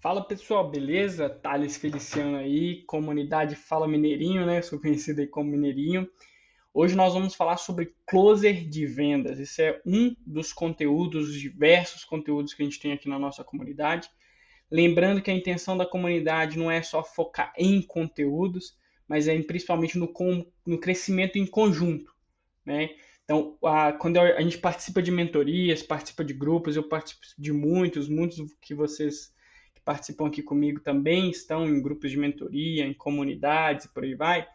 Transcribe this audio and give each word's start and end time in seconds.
Fala 0.00 0.22
pessoal, 0.22 0.70
beleza? 0.70 1.28
Thales 1.28 1.76
Feliciano 1.76 2.36
aí, 2.36 2.84
comunidade 2.84 3.56
Fala 3.56 3.88
Mineirinho, 3.88 4.46
né? 4.46 4.62
Sou 4.62 4.78
conhecido 4.78 5.20
aí 5.20 5.26
como 5.26 5.50
Mineirinho. 5.50 6.08
Hoje 6.72 6.94
nós 6.94 7.14
vamos 7.14 7.34
falar 7.34 7.56
sobre 7.56 7.92
closer 8.06 8.64
de 8.68 8.86
vendas. 8.86 9.40
Esse 9.40 9.60
é 9.60 9.82
um 9.84 10.14
dos 10.24 10.52
conteúdos, 10.52 11.34
diversos 11.34 12.04
conteúdos 12.04 12.54
que 12.54 12.62
a 12.62 12.64
gente 12.64 12.78
tem 12.78 12.92
aqui 12.92 13.08
na 13.08 13.18
nossa 13.18 13.42
comunidade. 13.42 14.08
Lembrando 14.70 15.20
que 15.20 15.32
a 15.32 15.34
intenção 15.34 15.76
da 15.76 15.84
comunidade 15.84 16.56
não 16.56 16.70
é 16.70 16.80
só 16.80 17.02
focar 17.02 17.52
em 17.58 17.82
conteúdos, 17.82 18.78
mas 19.08 19.26
é 19.26 19.36
principalmente 19.42 19.98
no, 19.98 20.14
no 20.64 20.78
crescimento 20.78 21.38
em 21.38 21.46
conjunto, 21.46 22.14
né? 22.64 22.90
Então, 23.24 23.58
a, 23.64 23.92
quando 23.92 24.20
a 24.20 24.40
gente 24.40 24.58
participa 24.58 25.02
de 25.02 25.10
mentorias, 25.10 25.82
participa 25.82 26.24
de 26.24 26.34
grupos, 26.34 26.76
eu 26.76 26.84
participo 26.84 27.22
de 27.36 27.52
muitos, 27.52 28.08
muitos 28.08 28.38
que 28.60 28.76
vocês 28.76 29.36
participam 29.88 30.26
aqui 30.26 30.42
comigo 30.42 30.80
também 30.80 31.30
estão 31.30 31.66
em 31.66 31.80
grupos 31.80 32.10
de 32.10 32.18
mentoria, 32.18 32.86
em 32.86 32.92
comunidades 32.92 33.86
e 33.86 33.88
por 33.88 34.04
aí 34.04 34.14
vai. 34.14 34.46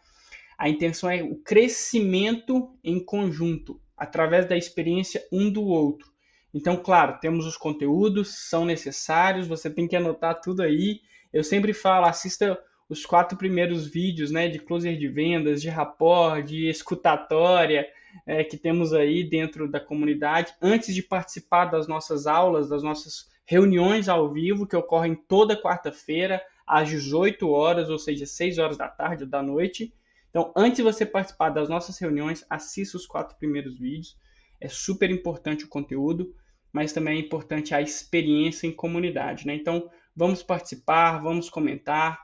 A 0.56 0.68
intenção 0.68 1.10
é 1.10 1.24
o 1.24 1.34
crescimento 1.34 2.72
em 2.84 3.04
conjunto, 3.04 3.80
através 3.96 4.46
da 4.46 4.56
experiência 4.56 5.26
um 5.32 5.50
do 5.50 5.64
outro. 5.64 6.08
Então, 6.54 6.76
claro, 6.76 7.18
temos 7.20 7.46
os 7.46 7.56
conteúdos, 7.56 8.48
são 8.48 8.64
necessários, 8.64 9.48
você 9.48 9.68
tem 9.68 9.88
que 9.88 9.96
anotar 9.96 10.40
tudo 10.40 10.62
aí. 10.62 11.00
Eu 11.32 11.42
sempre 11.42 11.72
falo, 11.72 12.06
assista 12.06 12.56
os 12.88 13.04
quatro 13.04 13.36
primeiros 13.36 13.88
vídeos 13.88 14.30
né, 14.30 14.46
de 14.46 14.60
closer 14.60 14.96
de 14.96 15.08
vendas, 15.08 15.60
de 15.60 15.68
rapport, 15.68 16.44
de 16.44 16.68
escutatória, 16.68 17.88
é, 18.24 18.44
que 18.44 18.56
temos 18.56 18.92
aí 18.92 19.28
dentro 19.28 19.68
da 19.68 19.80
comunidade, 19.80 20.54
antes 20.62 20.94
de 20.94 21.02
participar 21.02 21.64
das 21.64 21.88
nossas 21.88 22.28
aulas, 22.28 22.68
das 22.68 22.84
nossas 22.84 23.33
reuniões 23.44 24.08
ao 24.08 24.32
vivo 24.32 24.66
que 24.66 24.76
ocorrem 24.76 25.14
toda 25.14 25.60
quarta-feira 25.60 26.42
às 26.66 26.88
18 26.88 27.48
horas, 27.48 27.90
ou 27.90 27.98
seja, 27.98 28.26
6 28.26 28.58
horas 28.58 28.76
da 28.76 28.88
tarde 28.88 29.24
ou 29.24 29.30
da 29.30 29.42
noite. 29.42 29.92
Então, 30.30 30.52
antes 30.56 30.78
de 30.78 30.82
você 30.82 31.04
participar 31.06 31.50
das 31.50 31.68
nossas 31.68 31.98
reuniões, 31.98 32.44
assista 32.48 32.96
os 32.96 33.06
quatro 33.06 33.36
primeiros 33.36 33.78
vídeos. 33.78 34.18
É 34.60 34.68
super 34.68 35.10
importante 35.10 35.64
o 35.64 35.68
conteúdo, 35.68 36.34
mas 36.72 36.92
também 36.92 37.18
é 37.18 37.20
importante 37.20 37.74
a 37.74 37.80
experiência 37.80 38.66
em 38.66 38.72
comunidade, 38.72 39.46
né? 39.46 39.54
Então, 39.54 39.88
vamos 40.16 40.42
participar, 40.42 41.18
vamos 41.18 41.48
comentar, 41.48 42.18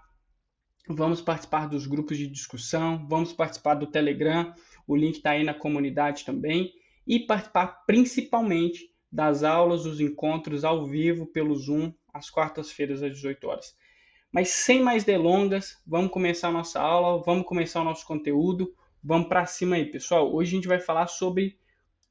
vamos 0.88 1.20
participar 1.20 1.68
dos 1.68 1.86
grupos 1.86 2.16
de 2.16 2.26
discussão, 2.26 3.06
vamos 3.08 3.32
participar 3.32 3.74
do 3.74 3.86
Telegram, 3.86 4.52
o 4.86 4.96
link 4.96 5.16
está 5.16 5.30
aí 5.30 5.44
na 5.44 5.54
comunidade 5.54 6.24
também, 6.24 6.72
e 7.06 7.20
participar 7.20 7.84
principalmente 7.86 8.89
das 9.10 9.42
aulas, 9.42 9.84
dos 9.84 10.00
encontros 10.00 10.64
ao 10.64 10.86
vivo 10.86 11.26
pelo 11.26 11.54
Zoom, 11.54 11.92
às 12.12 12.30
quartas-feiras 12.30 13.02
às 13.02 13.12
18 13.12 13.46
horas. 13.46 13.76
Mas 14.30 14.50
sem 14.50 14.82
mais 14.82 15.02
delongas, 15.02 15.80
vamos 15.84 16.12
começar 16.12 16.48
a 16.48 16.52
nossa 16.52 16.80
aula, 16.80 17.22
vamos 17.22 17.44
começar 17.44 17.80
o 17.80 17.84
nosso 17.84 18.06
conteúdo, 18.06 18.72
vamos 19.02 19.28
para 19.28 19.46
cima 19.46 19.76
aí, 19.76 19.84
pessoal. 19.84 20.32
Hoje 20.32 20.52
a 20.52 20.54
gente 20.56 20.68
vai 20.68 20.78
falar 20.78 21.08
sobre 21.08 21.58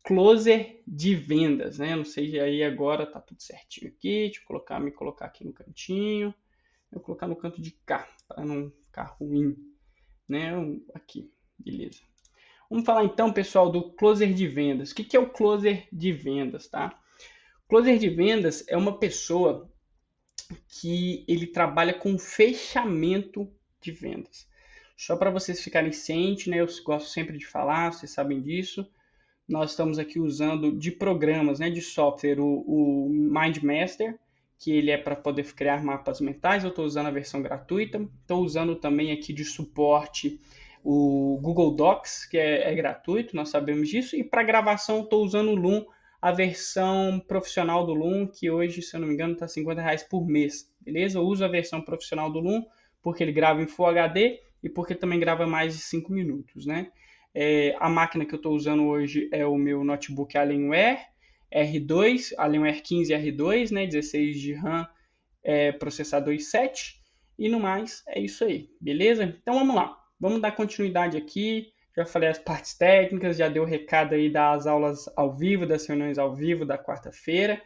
closer 0.03 0.81
de 0.85 1.15
vendas, 1.15 1.79
né? 1.79 1.95
Não 1.95 2.03
sei 2.03 2.39
aí 2.39 2.63
agora 2.63 3.05
tá 3.05 3.21
tudo 3.21 3.41
certinho 3.41 3.91
aqui. 3.91 4.25
Deixa 4.25 4.41
eu 4.41 4.45
colocar, 4.45 4.79
me 4.79 4.91
colocar 4.91 5.25
aqui 5.25 5.45
no 5.45 5.53
cantinho. 5.53 6.33
Vou 6.91 7.01
colocar 7.01 7.27
no 7.27 7.35
canto 7.35 7.61
de 7.61 7.71
cá, 7.85 8.09
para 8.27 8.43
não 8.43 8.71
ficar 8.81 9.03
ruim, 9.19 9.55
né? 10.27 10.51
Aqui, 10.93 11.31
beleza. 11.57 12.08
Vamos 12.69 12.85
falar 12.85 13.03
então, 13.03 13.33
pessoal, 13.33 13.71
do 13.71 13.91
closer 13.93 14.33
de 14.33 14.47
vendas. 14.47 14.91
O 14.91 14.95
que 14.95 15.17
é 15.17 15.19
o 15.19 15.29
closer 15.29 15.87
de 15.91 16.11
vendas, 16.11 16.67
tá? 16.67 16.97
Closer 17.67 17.97
de 17.97 18.09
vendas 18.09 18.63
é 18.67 18.77
uma 18.77 18.99
pessoa 18.99 19.69
que 20.67 21.25
ele 21.27 21.47
trabalha 21.47 21.93
com 21.93 22.17
fechamento 22.17 23.51
de 23.81 23.91
vendas. 23.91 24.47
Só 24.95 25.15
para 25.15 25.31
vocês 25.31 25.61
ficarem 25.61 25.91
cientes, 25.91 26.47
né? 26.47 26.59
Eu 26.59 26.67
gosto 26.83 27.09
sempre 27.09 27.37
de 27.37 27.45
falar, 27.45 27.93
vocês 27.93 28.11
sabem 28.11 28.41
disso. 28.41 28.87
Nós 29.47 29.71
estamos 29.71 29.97
aqui 29.97 30.19
usando 30.19 30.77
de 30.77 30.91
programas, 30.91 31.59
né, 31.59 31.71
de 31.71 31.81
software, 31.81 32.39
o, 32.39 32.63
o 32.67 33.09
MindMaster, 33.09 34.19
que 34.59 34.71
ele 34.71 34.91
é 34.91 34.97
para 34.97 35.15
poder 35.15 35.51
criar 35.53 35.83
mapas 35.83 36.21
mentais. 36.21 36.63
Eu 36.63 36.69
estou 36.69 36.85
usando 36.85 37.07
a 37.07 37.11
versão 37.11 37.41
gratuita. 37.41 38.07
Estou 38.21 38.43
usando 38.43 38.75
também 38.75 39.11
aqui 39.11 39.33
de 39.33 39.43
suporte 39.43 40.39
o 40.91 41.37
Google 41.39 41.75
Docs, 41.75 42.25
que 42.25 42.35
é, 42.35 42.71
é 42.71 42.73
gratuito, 42.73 43.35
nós 43.35 43.49
sabemos 43.49 43.87
disso, 43.87 44.15
e 44.15 44.23
para 44.23 44.41
gravação 44.41 45.03
estou 45.03 45.23
usando 45.23 45.51
o 45.51 45.55
Loom, 45.55 45.85
a 46.19 46.31
versão 46.31 47.19
profissional 47.27 47.85
do 47.85 47.93
Loom, 47.93 48.25
que 48.25 48.49
hoje, 48.49 48.81
se 48.81 48.95
eu 48.95 48.99
não 48.99 49.07
me 49.07 49.13
engano, 49.13 49.33
está 49.33 49.47
50 49.47 49.79
reais 49.79 50.01
por 50.01 50.25
mês, 50.25 50.67
beleza? 50.81 51.19
Eu 51.19 51.21
uso 51.21 51.45
a 51.45 51.47
versão 51.47 51.79
profissional 51.79 52.31
do 52.31 52.39
Loom 52.39 52.65
porque 53.03 53.21
ele 53.21 53.31
grava 53.31 53.61
em 53.61 53.67
Full 53.67 53.85
HD 53.85 54.39
e 54.63 54.67
porque 54.67 54.95
também 54.95 55.19
grava 55.19 55.45
mais 55.45 55.75
de 55.75 55.83
5 55.83 56.11
minutos, 56.11 56.65
né? 56.65 56.91
É, 57.35 57.75
a 57.79 57.87
máquina 57.87 58.25
que 58.25 58.33
eu 58.33 58.37
estou 58.37 58.55
usando 58.55 58.87
hoje 58.87 59.29
é 59.31 59.45
o 59.45 59.55
meu 59.55 59.83
notebook 59.83 60.35
Alienware 60.39 61.05
R2, 61.53 62.33
Alienware 62.35 62.81
15 62.81 63.13
R2, 63.13 63.71
né? 63.71 63.85
16 63.85 64.41
de 64.41 64.53
RAM, 64.53 64.87
é, 65.43 65.71
processador 65.71 66.33
i7 66.33 66.95
e 67.37 67.47
no 67.47 67.59
mais 67.59 68.01
é 68.07 68.19
isso 68.19 68.43
aí, 68.43 68.71
beleza? 68.81 69.23
Então 69.23 69.53
vamos 69.53 69.75
lá. 69.75 69.99
Vamos 70.19 70.41
dar 70.41 70.51
continuidade 70.51 71.15
aqui. 71.15 71.71
Já 71.95 72.05
falei 72.05 72.29
as 72.29 72.37
partes 72.37 72.77
técnicas, 72.77 73.37
já 73.37 73.47
dei 73.47 73.61
o 73.61 73.65
recado 73.65 74.13
aí 74.13 74.29
das 74.29 74.67
aulas 74.67 75.09
ao 75.15 75.35
vivo, 75.35 75.65
das 75.65 75.85
reuniões 75.85 76.17
ao 76.17 76.35
vivo 76.35 76.65
da 76.65 76.77
quarta-feira. 76.77 77.61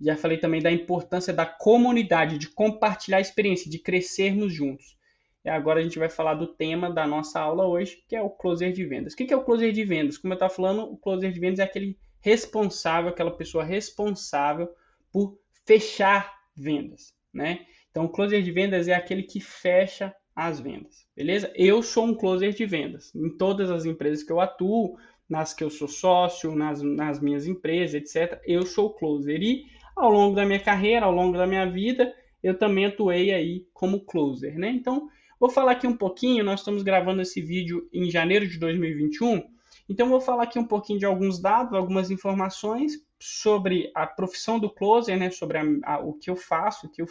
Já 0.00 0.16
falei 0.16 0.38
também 0.38 0.60
da 0.60 0.70
importância 0.70 1.32
da 1.32 1.46
comunidade, 1.46 2.38
de 2.38 2.48
compartilhar 2.48 3.18
a 3.18 3.22
experiência, 3.22 3.70
de 3.70 3.78
crescermos 3.78 4.52
juntos. 4.52 4.96
E 5.44 5.48
agora 5.48 5.80
a 5.80 5.82
gente 5.82 5.98
vai 5.98 6.08
falar 6.08 6.34
do 6.34 6.46
tema 6.46 6.90
da 6.90 7.06
nossa 7.06 7.40
aula 7.40 7.66
hoje, 7.66 8.02
que 8.08 8.16
é 8.16 8.22
o 8.22 8.30
closer 8.30 8.72
de 8.72 8.84
vendas. 8.84 9.12
O 9.12 9.16
que 9.16 9.32
é 9.32 9.36
o 9.36 9.44
closer 9.44 9.72
de 9.72 9.84
vendas? 9.84 10.18
Como 10.18 10.32
eu 10.32 10.36
estava 10.36 10.52
falando, 10.52 10.82
o 10.84 10.96
closer 10.96 11.32
de 11.32 11.40
vendas 11.40 11.58
é 11.58 11.62
aquele 11.62 11.98
responsável, 12.20 13.10
aquela 13.10 13.30
pessoa 13.30 13.62
responsável 13.64 14.68
por 15.12 15.38
fechar 15.66 16.34
vendas, 16.56 17.14
né? 17.32 17.66
Então, 17.90 18.06
o 18.06 18.08
closer 18.08 18.42
de 18.42 18.50
vendas 18.50 18.88
é 18.88 18.94
aquele 18.94 19.22
que 19.22 19.40
fecha 19.40 20.14
as 20.34 20.60
vendas, 20.60 21.06
beleza? 21.14 21.52
Eu 21.54 21.82
sou 21.82 22.06
um 22.06 22.14
closer 22.14 22.52
de 22.52 22.66
vendas. 22.66 23.14
Em 23.14 23.36
todas 23.36 23.70
as 23.70 23.84
empresas 23.84 24.22
que 24.22 24.32
eu 24.32 24.40
atuo, 24.40 24.96
nas 25.28 25.54
que 25.54 25.62
eu 25.62 25.70
sou 25.70 25.88
sócio, 25.88 26.54
nas, 26.54 26.82
nas 26.82 27.20
minhas 27.20 27.46
empresas, 27.46 27.94
etc., 27.94 28.40
eu 28.44 28.66
sou 28.66 28.92
closer. 28.94 29.40
E 29.42 29.64
ao 29.96 30.10
longo 30.10 30.34
da 30.34 30.44
minha 30.44 30.60
carreira, 30.60 31.06
ao 31.06 31.12
longo 31.12 31.36
da 31.36 31.46
minha 31.46 31.70
vida, 31.70 32.12
eu 32.42 32.58
também 32.58 32.86
atuei 32.86 33.32
aí 33.32 33.66
como 33.72 34.04
closer, 34.04 34.58
né? 34.58 34.70
Então, 34.70 35.08
vou 35.38 35.48
falar 35.48 35.72
aqui 35.72 35.86
um 35.86 35.96
pouquinho, 35.96 36.44
nós 36.44 36.60
estamos 36.60 36.82
gravando 36.82 37.22
esse 37.22 37.40
vídeo 37.40 37.88
em 37.92 38.10
janeiro 38.10 38.46
de 38.46 38.58
2021, 38.58 39.42
então 39.88 40.08
vou 40.08 40.20
falar 40.20 40.44
aqui 40.44 40.58
um 40.58 40.66
pouquinho 40.66 40.98
de 40.98 41.06
alguns 41.06 41.40
dados, 41.40 41.74
algumas 41.74 42.10
informações 42.10 42.92
sobre 43.20 43.90
a 43.94 44.06
profissão 44.06 44.58
do 44.58 44.68
closer, 44.68 45.18
né? 45.18 45.30
Sobre 45.30 45.58
a, 45.58 45.62
a, 45.84 45.98
o 46.00 46.14
que 46.14 46.28
eu 46.28 46.36
faço, 46.36 46.86
o 46.86 46.90
que 46.90 47.00
eu 47.00 47.06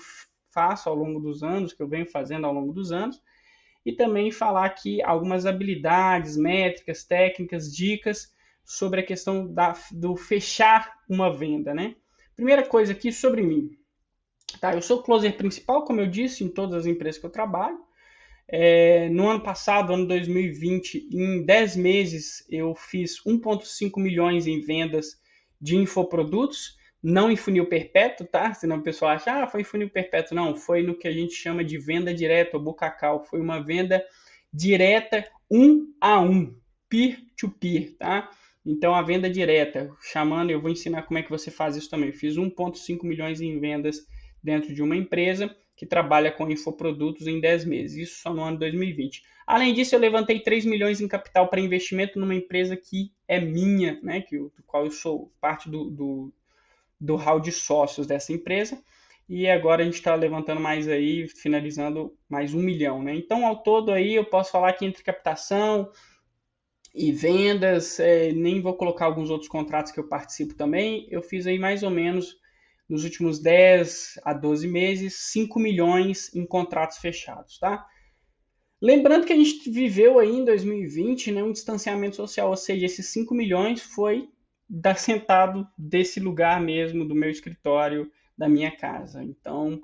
faço 0.53 0.87
ao 0.87 0.95
longo 0.95 1.19
dos 1.19 1.43
anos, 1.43 1.73
que 1.73 1.81
eu 1.81 1.87
venho 1.87 2.05
fazendo 2.05 2.45
ao 2.45 2.53
longo 2.53 2.71
dos 2.71 2.91
anos, 2.91 3.21
e 3.85 3.91
também 3.91 4.31
falar 4.31 4.65
aqui 4.65 5.01
algumas 5.01 5.45
habilidades, 5.45 6.37
métricas, 6.37 7.03
técnicas, 7.03 7.73
dicas 7.73 8.33
sobre 8.63 9.01
a 9.01 9.05
questão 9.05 9.51
da, 9.51 9.73
do 9.91 10.15
fechar 10.15 10.99
uma 11.09 11.35
venda, 11.35 11.73
né? 11.73 11.95
Primeira 12.35 12.63
coisa 12.63 12.93
aqui 12.93 13.11
sobre 13.11 13.41
mim. 13.41 13.77
Tá, 14.59 14.73
eu 14.73 14.81
sou 14.81 15.03
closer 15.03 15.35
principal, 15.35 15.83
como 15.83 15.99
eu 15.99 16.07
disse, 16.07 16.43
em 16.43 16.49
todas 16.49 16.75
as 16.75 16.85
empresas 16.85 17.19
que 17.19 17.25
eu 17.25 17.31
trabalho. 17.31 17.77
É, 18.47 19.09
no 19.09 19.27
ano 19.27 19.41
passado, 19.41 19.93
ano 19.93 20.07
2020, 20.07 21.09
em 21.11 21.43
10 21.43 21.75
meses, 21.75 22.45
eu 22.49 22.75
fiz 22.75 23.21
1,5 23.25 24.01
milhões 24.01 24.47
em 24.47 24.61
vendas 24.61 25.19
de 25.59 25.75
infoprodutos 25.75 26.77
não 27.03 27.29
em 27.29 27.35
funil 27.35 27.65
perpétuo, 27.65 28.25
tá? 28.25 28.53
Senão 28.53 28.77
o 28.77 28.81
pessoal 28.81 29.11
acha, 29.11 29.43
ah, 29.43 29.47
foi 29.47 29.61
em 29.61 29.65
funil 29.65 29.89
perpétuo. 29.89 30.35
Não, 30.35 30.55
foi 30.55 30.81
no 30.81 30.97
que 30.97 31.07
a 31.07 31.11
gente 31.11 31.33
chama 31.33 31.63
de 31.63 31.77
venda 31.77 32.13
direta, 32.13 32.55
ou 32.55 32.63
bucacal. 32.63 33.25
Foi 33.25 33.41
uma 33.41 33.61
venda 33.61 34.01
direta, 34.53 35.27
um 35.51 35.93
a 35.99 36.21
um, 36.21 36.55
peer-to-peer, 36.87 37.97
tá? 37.97 38.31
Então, 38.65 38.95
a 38.95 39.01
venda 39.01 39.29
direta, 39.29 39.91
chamando, 39.99 40.51
eu 40.51 40.61
vou 40.61 40.71
ensinar 40.71 41.01
como 41.03 41.19
é 41.19 41.23
que 41.23 41.29
você 41.29 41.51
faz 41.51 41.75
isso 41.75 41.89
também. 41.89 42.09
Eu 42.09 42.15
fiz 42.15 42.35
1,5 42.37 43.03
milhões 43.03 43.41
em 43.41 43.59
vendas 43.59 44.07
dentro 44.41 44.73
de 44.73 44.81
uma 44.81 44.95
empresa 44.95 45.53
que 45.75 45.85
trabalha 45.85 46.31
com 46.31 46.49
infoprodutos 46.49 47.27
em 47.27 47.41
10 47.41 47.65
meses, 47.65 47.97
isso 47.97 48.21
só 48.21 48.33
no 48.33 48.43
ano 48.43 48.59
2020. 48.59 49.23
Além 49.45 49.73
disso, 49.73 49.95
eu 49.95 49.99
levantei 49.99 50.39
3 50.39 50.65
milhões 50.65 51.01
em 51.01 51.07
capital 51.07 51.49
para 51.49 51.59
investimento 51.59 52.19
numa 52.19 52.35
empresa 52.35 52.77
que 52.77 53.11
é 53.27 53.41
minha, 53.41 53.99
né, 54.01 54.21
que, 54.21 54.37
do 54.37 54.51
qual 54.65 54.85
eu 54.85 54.91
sou 54.91 55.33
parte 55.41 55.69
do, 55.69 55.89
do 55.89 56.33
do 57.03 57.17
hall 57.17 57.39
de 57.39 57.51
sócios 57.51 58.07
dessa 58.07 58.31
empresa. 58.31 58.81
E 59.27 59.47
agora 59.47 59.81
a 59.81 59.85
gente 59.85 59.95
está 59.95 60.15
levantando 60.15 60.61
mais 60.61 60.87
aí, 60.87 61.27
finalizando 61.27 62.13
mais 62.29 62.53
um 62.53 62.61
milhão, 62.61 63.03
né? 63.03 63.13
Então, 63.13 63.45
ao 63.45 63.61
todo 63.61 63.91
aí, 63.91 64.15
eu 64.15 64.25
posso 64.25 64.51
falar 64.51 64.73
que 64.73 64.85
entre 64.85 65.03
captação 65.03 65.91
e 66.95 67.11
vendas, 67.11 67.99
é, 67.99 68.31
nem 68.31 68.61
vou 68.61 68.75
colocar 68.75 69.05
alguns 69.05 69.29
outros 69.29 69.49
contratos 69.49 69.91
que 69.91 69.99
eu 69.99 70.07
participo 70.07 70.53
também, 70.53 71.07
eu 71.09 71.21
fiz 71.21 71.47
aí 71.47 71.57
mais 71.57 71.83
ou 71.83 71.89
menos 71.89 72.37
nos 72.87 73.03
últimos 73.03 73.39
10 73.39 74.19
a 74.23 74.33
12 74.33 74.67
meses, 74.67 75.31
5 75.31 75.59
milhões 75.59 76.33
em 76.35 76.45
contratos 76.45 76.99
fechados, 76.99 77.57
tá? 77.57 77.85
Lembrando 78.81 79.25
que 79.25 79.33
a 79.33 79.35
gente 79.35 79.69
viveu 79.69 80.19
aí 80.19 80.29
em 80.29 80.45
2020 80.45 81.31
né, 81.31 81.41
um 81.41 81.53
distanciamento 81.53 82.17
social, 82.17 82.49
ou 82.49 82.57
seja, 82.57 82.85
esses 82.85 83.07
5 83.07 83.33
milhões 83.33 83.81
foi 83.81 84.29
da 84.69 84.95
sentado 84.95 85.67
desse 85.77 86.19
lugar 86.19 86.61
mesmo, 86.61 87.07
do 87.07 87.15
meu 87.15 87.29
escritório, 87.29 88.11
da 88.37 88.49
minha 88.49 88.71
casa. 88.71 89.23
Então, 89.23 89.81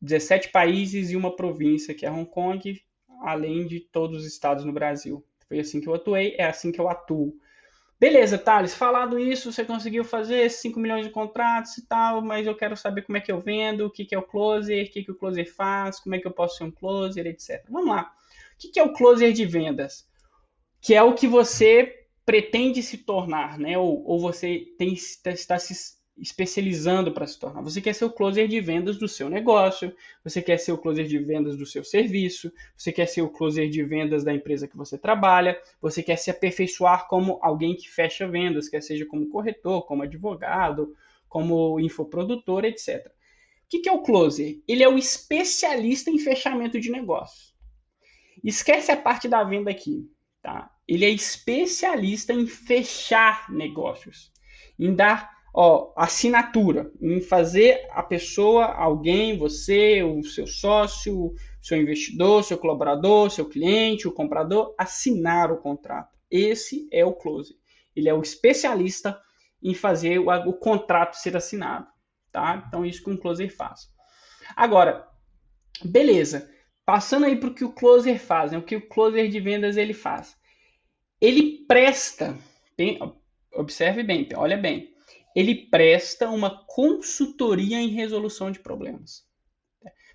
17 0.00 0.50
países 0.50 1.10
e 1.10 1.16
uma 1.16 1.34
província, 1.34 1.94
que 1.94 2.06
é 2.06 2.10
Hong 2.10 2.28
Kong, 2.28 2.80
além 3.22 3.66
de 3.66 3.80
todos 3.80 4.20
os 4.20 4.26
estados 4.26 4.64
no 4.64 4.72
Brasil. 4.72 5.24
Foi 5.48 5.58
assim 5.58 5.80
que 5.80 5.88
eu 5.88 5.94
atuei, 5.94 6.34
é 6.38 6.46
assim 6.46 6.70
que 6.70 6.80
eu 6.80 6.88
atuo. 6.88 7.34
Beleza, 7.98 8.38
Thales, 8.38 8.76
falado 8.76 9.18
isso, 9.18 9.52
você 9.52 9.64
conseguiu 9.64 10.04
fazer 10.04 10.48
5 10.48 10.78
milhões 10.78 11.04
de 11.04 11.10
contratos 11.10 11.76
e 11.78 11.86
tal, 11.86 12.22
mas 12.22 12.46
eu 12.46 12.54
quero 12.54 12.76
saber 12.76 13.02
como 13.02 13.18
é 13.18 13.20
que 13.20 13.32
eu 13.32 13.40
vendo, 13.40 13.86
o 13.86 13.90
que, 13.90 14.04
que 14.04 14.14
é 14.14 14.18
o 14.18 14.22
closer, 14.22 14.86
o 14.86 14.90
que, 14.90 15.02
que 15.02 15.10
o 15.10 15.16
closer 15.16 15.52
faz, 15.52 15.98
como 15.98 16.14
é 16.14 16.20
que 16.20 16.26
eu 16.26 16.30
posso 16.30 16.58
ser 16.58 16.64
um 16.64 16.70
closer, 16.70 17.26
etc. 17.26 17.64
Vamos 17.68 17.88
lá. 17.88 18.12
O 18.54 18.58
que, 18.58 18.68
que 18.68 18.78
é 18.78 18.84
o 18.84 18.92
closer 18.92 19.32
de 19.32 19.44
vendas? 19.44 20.08
Que 20.80 20.94
é 20.94 21.02
o 21.02 21.14
que 21.14 21.26
você 21.26 21.97
pretende 22.28 22.82
se 22.82 22.98
tornar, 22.98 23.58
né? 23.58 23.78
Ou, 23.78 24.04
ou 24.04 24.20
você 24.20 24.66
tem, 24.76 24.92
está 24.92 25.58
se 25.58 25.96
especializando 26.18 27.10
para 27.10 27.26
se 27.26 27.38
tornar. 27.38 27.62
Você 27.62 27.80
quer 27.80 27.94
ser 27.94 28.04
o 28.04 28.12
closer 28.12 28.46
de 28.46 28.60
vendas 28.60 28.98
do 28.98 29.08
seu 29.08 29.30
negócio, 29.30 29.96
você 30.22 30.42
quer 30.42 30.58
ser 30.58 30.72
o 30.72 30.76
closer 30.76 31.06
de 31.06 31.18
vendas 31.18 31.56
do 31.56 31.64
seu 31.64 31.82
serviço, 31.82 32.52
você 32.76 32.92
quer 32.92 33.06
ser 33.06 33.22
o 33.22 33.30
closer 33.30 33.70
de 33.70 33.82
vendas 33.82 34.24
da 34.24 34.34
empresa 34.34 34.68
que 34.68 34.76
você 34.76 34.98
trabalha, 34.98 35.58
você 35.80 36.02
quer 36.02 36.16
se 36.16 36.30
aperfeiçoar 36.30 37.08
como 37.08 37.38
alguém 37.40 37.74
que 37.74 37.88
fecha 37.88 38.28
vendas, 38.28 38.68
quer 38.68 38.82
seja 38.82 39.06
como 39.06 39.30
corretor, 39.30 39.86
como 39.86 40.02
advogado, 40.02 40.94
como 41.30 41.80
infoprodutor, 41.80 42.66
etc. 42.66 43.06
O 43.06 43.68
que 43.70 43.88
é 43.88 43.92
o 43.92 44.02
closer? 44.02 44.60
Ele 44.68 44.82
é 44.82 44.88
o 44.88 44.98
especialista 44.98 46.10
em 46.10 46.18
fechamento 46.18 46.78
de 46.78 46.90
negócios. 46.90 47.54
Esquece 48.44 48.92
a 48.92 48.98
parte 48.98 49.26
da 49.28 49.42
venda 49.42 49.70
aqui, 49.70 50.12
tá? 50.42 50.70
Ele 50.88 51.04
é 51.04 51.10
especialista 51.10 52.32
em 52.32 52.46
fechar 52.46 53.50
negócios, 53.52 54.32
em 54.78 54.94
dar 54.94 55.30
ó, 55.52 55.92
assinatura, 55.96 56.90
em 57.00 57.20
fazer 57.20 57.86
a 57.90 58.02
pessoa, 58.02 58.64
alguém, 58.64 59.36
você, 59.36 60.02
o 60.02 60.22
seu 60.22 60.46
sócio, 60.46 61.34
seu 61.60 61.76
investidor, 61.76 62.44
seu 62.44 62.56
colaborador, 62.56 63.30
seu 63.30 63.46
cliente, 63.46 64.08
o 64.08 64.12
comprador, 64.12 64.74
assinar 64.78 65.52
o 65.52 65.58
contrato. 65.58 66.16
Esse 66.30 66.88
é 66.90 67.04
o 67.04 67.12
close. 67.12 67.54
Ele 67.94 68.08
é 68.08 68.14
o 68.14 68.22
especialista 68.22 69.20
em 69.62 69.74
fazer 69.74 70.18
o, 70.18 70.28
o 70.48 70.52
contrato 70.52 71.14
ser 71.14 71.36
assinado, 71.36 71.86
tá? 72.30 72.64
Então 72.66 72.86
isso 72.86 73.02
que 73.02 73.10
um 73.10 73.16
closer 73.16 73.54
faz. 73.54 73.88
Agora, 74.56 75.06
beleza. 75.84 76.48
Passando 76.86 77.26
aí 77.26 77.36
para 77.36 77.50
o 77.50 77.54
que 77.54 77.64
o 77.64 77.72
closer 77.72 78.18
faz, 78.18 78.52
né? 78.52 78.58
o 78.58 78.62
que 78.62 78.76
o 78.76 78.88
closer 78.88 79.28
de 79.28 79.40
vendas 79.40 79.76
ele 79.76 79.92
faz. 79.92 80.37
Ele 81.20 81.64
presta, 81.66 82.38
bem, 82.76 82.98
observe 83.52 84.02
bem, 84.02 84.28
olha 84.34 84.56
bem, 84.56 84.94
ele 85.34 85.54
presta 85.54 86.28
uma 86.30 86.64
consultoria 86.66 87.78
em 87.78 87.88
resolução 87.88 88.50
de 88.50 88.60
problemas. 88.60 89.26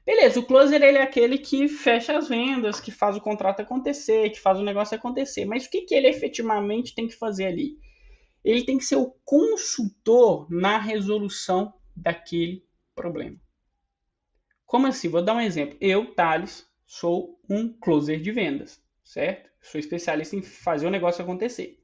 Beleza, 0.05 0.39
o 0.39 0.45
closer 0.45 0.81
ele 0.81 0.97
é 0.97 1.01
aquele 1.01 1.37
que 1.37 1.67
fecha 1.69 2.17
as 2.17 2.27
vendas, 2.27 2.81
que 2.81 2.91
faz 2.91 3.15
o 3.15 3.21
contrato 3.21 3.61
acontecer, 3.61 4.31
que 4.31 4.39
faz 4.39 4.59
o 4.59 4.63
negócio 4.63 4.97
acontecer. 4.97 5.45
Mas 5.45 5.65
o 5.65 5.69
que, 5.69 5.81
que 5.83 5.95
ele 5.95 6.09
efetivamente 6.09 6.93
tem 6.93 7.07
que 7.07 7.15
fazer 7.15 7.45
ali? 7.45 7.77
Ele 8.43 8.65
tem 8.65 8.77
que 8.77 8.83
ser 8.83 8.97
o 8.97 9.15
consultor 9.23 10.45
na 10.51 10.77
resolução 10.77 11.73
daquele 11.95 12.65
problema. 12.93 13.37
Como 14.65 14.87
assim? 14.87 15.07
Vou 15.07 15.23
dar 15.23 15.35
um 15.35 15.39
exemplo. 15.39 15.77
Eu, 15.79 16.13
Thales, 16.13 16.67
sou 16.85 17.39
um 17.49 17.71
closer 17.71 18.19
de 18.19 18.31
vendas, 18.31 18.83
certo? 19.05 19.52
Sou 19.63 19.79
especialista 19.79 20.35
em 20.35 20.41
fazer 20.41 20.85
o 20.85 20.91
negócio 20.91 21.23
acontecer. 21.23 21.79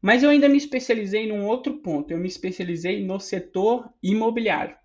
Mas 0.00 0.22
eu 0.22 0.30
ainda 0.30 0.48
me 0.48 0.56
especializei 0.56 1.28
num 1.28 1.46
outro 1.46 1.74
ponto. 1.78 2.10
Eu 2.10 2.18
me 2.18 2.28
especializei 2.28 3.04
no 3.04 3.20
setor 3.20 3.92
imobiliário. 4.02 4.76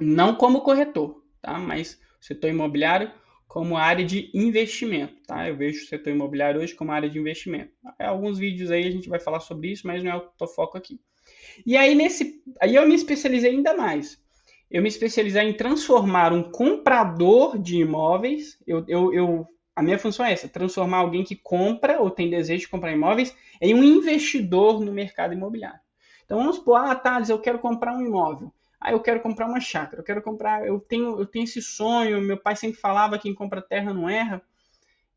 Não 0.00 0.34
como 0.34 0.62
corretor, 0.62 1.22
tá? 1.42 1.58
Mas 1.58 2.00
setor 2.20 2.48
imobiliário 2.48 3.12
como 3.46 3.76
área 3.76 4.04
de 4.04 4.30
investimento, 4.32 5.14
tá? 5.26 5.48
Eu 5.48 5.56
vejo 5.56 5.82
o 5.82 5.88
setor 5.88 6.10
imobiliário 6.10 6.60
hoje 6.60 6.74
como 6.74 6.92
área 6.92 7.10
de 7.10 7.18
investimento. 7.18 7.72
Alguns 7.98 8.38
vídeos 8.38 8.70
aí 8.70 8.86
a 8.86 8.90
gente 8.90 9.08
vai 9.08 9.18
falar 9.18 9.40
sobre 9.40 9.72
isso, 9.72 9.86
mas 9.86 10.02
não 10.02 10.12
é 10.12 10.16
o 10.40 10.46
foco 10.46 10.78
aqui. 10.78 11.00
E 11.66 11.76
aí 11.76 11.94
nesse, 11.94 12.40
aí 12.60 12.76
eu 12.76 12.88
me 12.88 12.94
especializei 12.94 13.50
ainda 13.50 13.76
mais. 13.76 14.18
Eu 14.70 14.82
me 14.82 14.88
especializei 14.88 15.42
em 15.42 15.52
transformar 15.52 16.32
um 16.32 16.48
comprador 16.48 17.58
de 17.58 17.78
imóveis. 17.78 18.56
Eu, 18.64 18.84
eu, 18.86 19.12
eu 19.12 19.46
a 19.74 19.82
minha 19.82 19.98
função 19.98 20.24
é 20.24 20.32
essa: 20.32 20.48
transformar 20.48 20.98
alguém 20.98 21.24
que 21.24 21.36
compra 21.36 22.00
ou 22.00 22.10
tem 22.10 22.30
desejo 22.30 22.60
de 22.60 22.68
comprar 22.68 22.92
imóveis 22.92 23.34
em 23.60 23.74
um 23.74 23.82
investidor 23.82 24.80
no 24.80 24.92
mercado 24.92 25.34
imobiliário. 25.34 25.80
Então 26.24 26.38
vamos 26.38 26.56
supor, 26.56 26.76
ah, 26.76 26.94
Thales, 26.94 27.28
eu 27.28 27.40
quero 27.40 27.58
comprar 27.58 27.96
um 27.96 28.04
imóvel. 28.04 28.52
Ah, 28.80 28.92
eu 28.92 29.00
quero 29.00 29.20
comprar 29.20 29.46
uma 29.46 29.60
chácara, 29.60 30.00
eu 30.00 30.04
quero 30.04 30.22
comprar, 30.22 30.66
eu 30.66 30.80
tenho, 30.80 31.18
eu 31.20 31.26
tenho 31.26 31.44
esse 31.44 31.60
sonho, 31.60 32.20
meu 32.20 32.38
pai 32.38 32.56
sempre 32.56 32.80
falava 32.80 33.16
que 33.16 33.24
quem 33.24 33.34
compra 33.34 33.60
terra 33.60 33.92
não 33.92 34.08
erra. 34.08 34.42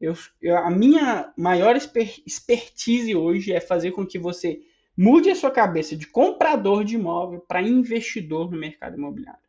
Eu, 0.01 0.13
eu, 0.41 0.57
a 0.57 0.69
minha 0.69 1.31
maior 1.37 1.75
expertise 1.77 3.15
hoje 3.15 3.53
é 3.53 3.61
fazer 3.61 3.91
com 3.91 4.05
que 4.05 4.19
você 4.19 4.59
mude 4.97 5.29
a 5.29 5.35
sua 5.35 5.49
cabeça 5.49 5.95
de 5.95 6.07
comprador 6.07 6.83
de 6.83 6.95
imóvel 6.95 7.39
para 7.47 7.61
investidor 7.61 8.51
no 8.51 8.57
mercado 8.57 8.97
imobiliário. 8.97 9.39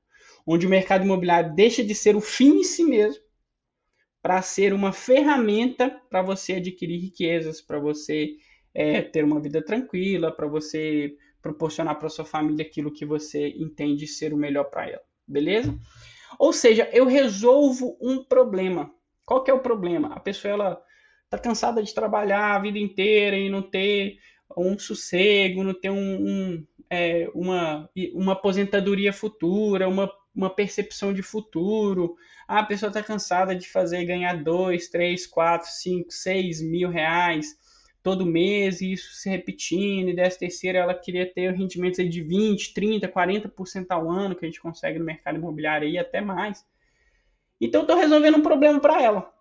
Onde 0.46 0.66
o 0.66 0.70
mercado 0.70 1.04
imobiliário 1.04 1.54
deixa 1.54 1.82
de 1.82 1.94
ser 1.94 2.14
o 2.14 2.20
fim 2.20 2.58
em 2.58 2.64
si 2.64 2.84
mesmo 2.84 3.23
para 4.24 4.40
ser 4.40 4.72
uma 4.72 4.90
ferramenta 4.90 6.00
para 6.08 6.22
você 6.22 6.54
adquirir 6.54 6.98
riquezas, 6.98 7.60
para 7.60 7.78
você 7.78 8.36
é, 8.72 9.02
ter 9.02 9.22
uma 9.22 9.38
vida 9.38 9.62
tranquila, 9.62 10.32
para 10.32 10.46
você 10.46 11.14
proporcionar 11.42 11.98
para 11.98 12.08
sua 12.08 12.24
família 12.24 12.64
aquilo 12.64 12.90
que 12.90 13.04
você 13.04 13.48
entende 13.48 14.06
ser 14.06 14.32
o 14.32 14.36
melhor 14.38 14.64
para 14.70 14.88
ela, 14.88 15.02
beleza? 15.28 15.78
Ou 16.38 16.54
seja, 16.54 16.88
eu 16.90 17.04
resolvo 17.04 17.98
um 18.00 18.24
problema. 18.24 18.90
Qual 19.26 19.44
que 19.44 19.50
é 19.50 19.54
o 19.54 19.60
problema? 19.60 20.14
A 20.14 20.20
pessoa 20.20 20.54
ela 20.54 20.82
tá 21.28 21.36
cansada 21.36 21.82
de 21.82 21.92
trabalhar 21.92 22.54
a 22.54 22.58
vida 22.58 22.78
inteira 22.78 23.36
e 23.36 23.50
não 23.50 23.60
ter 23.60 24.16
um 24.56 24.78
sossego, 24.78 25.62
não 25.62 25.74
ter 25.74 25.90
um, 25.90 25.98
um 25.98 26.66
é, 26.88 27.28
uma, 27.34 27.90
uma 28.14 28.32
aposentadoria 28.32 29.12
futura, 29.12 29.86
uma 29.86 30.10
uma 30.34 30.50
percepção 30.50 31.12
de 31.12 31.22
futuro. 31.22 32.16
Ah, 32.48 32.60
a 32.60 32.66
pessoa 32.66 32.88
está 32.88 33.02
cansada 33.02 33.54
de 33.54 33.68
fazer 33.68 34.04
ganhar 34.04 34.42
2, 34.42 34.88
3, 34.88 35.26
4, 35.26 35.68
5, 35.70 36.10
6 36.10 36.62
mil 36.62 36.90
reais 36.90 37.58
todo 38.02 38.26
mês 38.26 38.82
e 38.82 38.92
isso 38.92 39.14
se 39.14 39.30
repetindo. 39.30 40.10
E 40.10 40.14
dessa 40.14 40.38
terceira 40.38 40.78
ela 40.78 40.94
queria 40.94 41.24
ter 41.24 41.52
rendimentos 41.52 41.98
aí 41.98 42.08
de 42.08 42.22
20, 42.22 42.74
30, 42.74 43.08
40% 43.08 43.86
ao 43.90 44.10
ano 44.10 44.34
que 44.34 44.44
a 44.44 44.48
gente 44.48 44.60
consegue 44.60 44.98
no 44.98 45.04
mercado 45.04 45.38
imobiliário 45.38 45.88
e 45.88 45.98
até 45.98 46.20
mais. 46.20 46.66
Então 47.60 47.82
estou 47.82 47.96
resolvendo 47.96 48.36
um 48.36 48.42
problema 48.42 48.78
para 48.80 49.02
ela. 49.02 49.32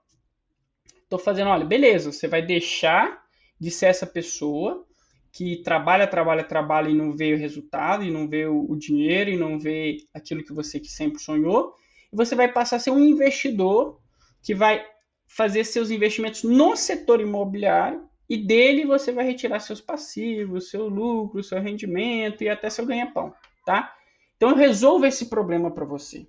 Estou 1.04 1.20
fazendo, 1.20 1.50
olha, 1.50 1.66
beleza, 1.66 2.12
você 2.12 2.28
vai 2.28 2.42
deixar 2.42 3.24
de 3.60 3.70
ser 3.70 3.88
essa 3.88 4.08
pessoa 4.08 4.88
que 5.34 5.58
trabalha, 5.64 6.06
trabalha, 6.06 6.44
trabalha 6.44 6.90
e 6.90 6.94
não 6.94 7.12
vê 7.12 7.34
o 7.34 7.38
resultado, 7.38 8.04
e 8.04 8.12
não 8.12 8.28
vê 8.28 8.46
o, 8.46 8.76
dinheiro, 8.76 9.32
e 9.32 9.36
não 9.36 9.60
vê 9.60 9.98
aquilo 10.14 10.44
que 10.44 10.54
você 10.54 10.80
que 10.80 10.88
sempre 10.88 11.20
sonhou, 11.20 11.74
e 12.12 12.16
você 12.16 12.36
vai 12.36 12.48
passar 12.48 12.76
a 12.76 12.80
ser 12.80 12.92
um 12.92 13.04
investidor 13.04 14.00
que 14.44 14.54
vai 14.54 14.86
fazer 15.26 15.64
seus 15.64 15.90
investimentos 15.90 16.44
no 16.44 16.76
setor 16.76 17.20
imobiliário 17.20 18.08
e 18.30 18.38
dele 18.38 18.86
você 18.86 19.12
vai 19.12 19.26
retirar 19.26 19.60
seus 19.60 19.82
passivos, 19.82 20.70
seu 20.70 20.88
lucro, 20.88 21.44
seu 21.44 21.60
rendimento 21.60 22.44
e 22.44 22.50
até 22.50 22.70
seu 22.70 22.86
ganha-pão, 22.86 23.34
tá? 23.66 23.92
Então 24.38 24.52
eu 24.52 24.56
resolvo 24.56 25.08
esse 25.08 25.26
problema 25.26 25.72
para 25.72 25.84
você. 25.84 26.28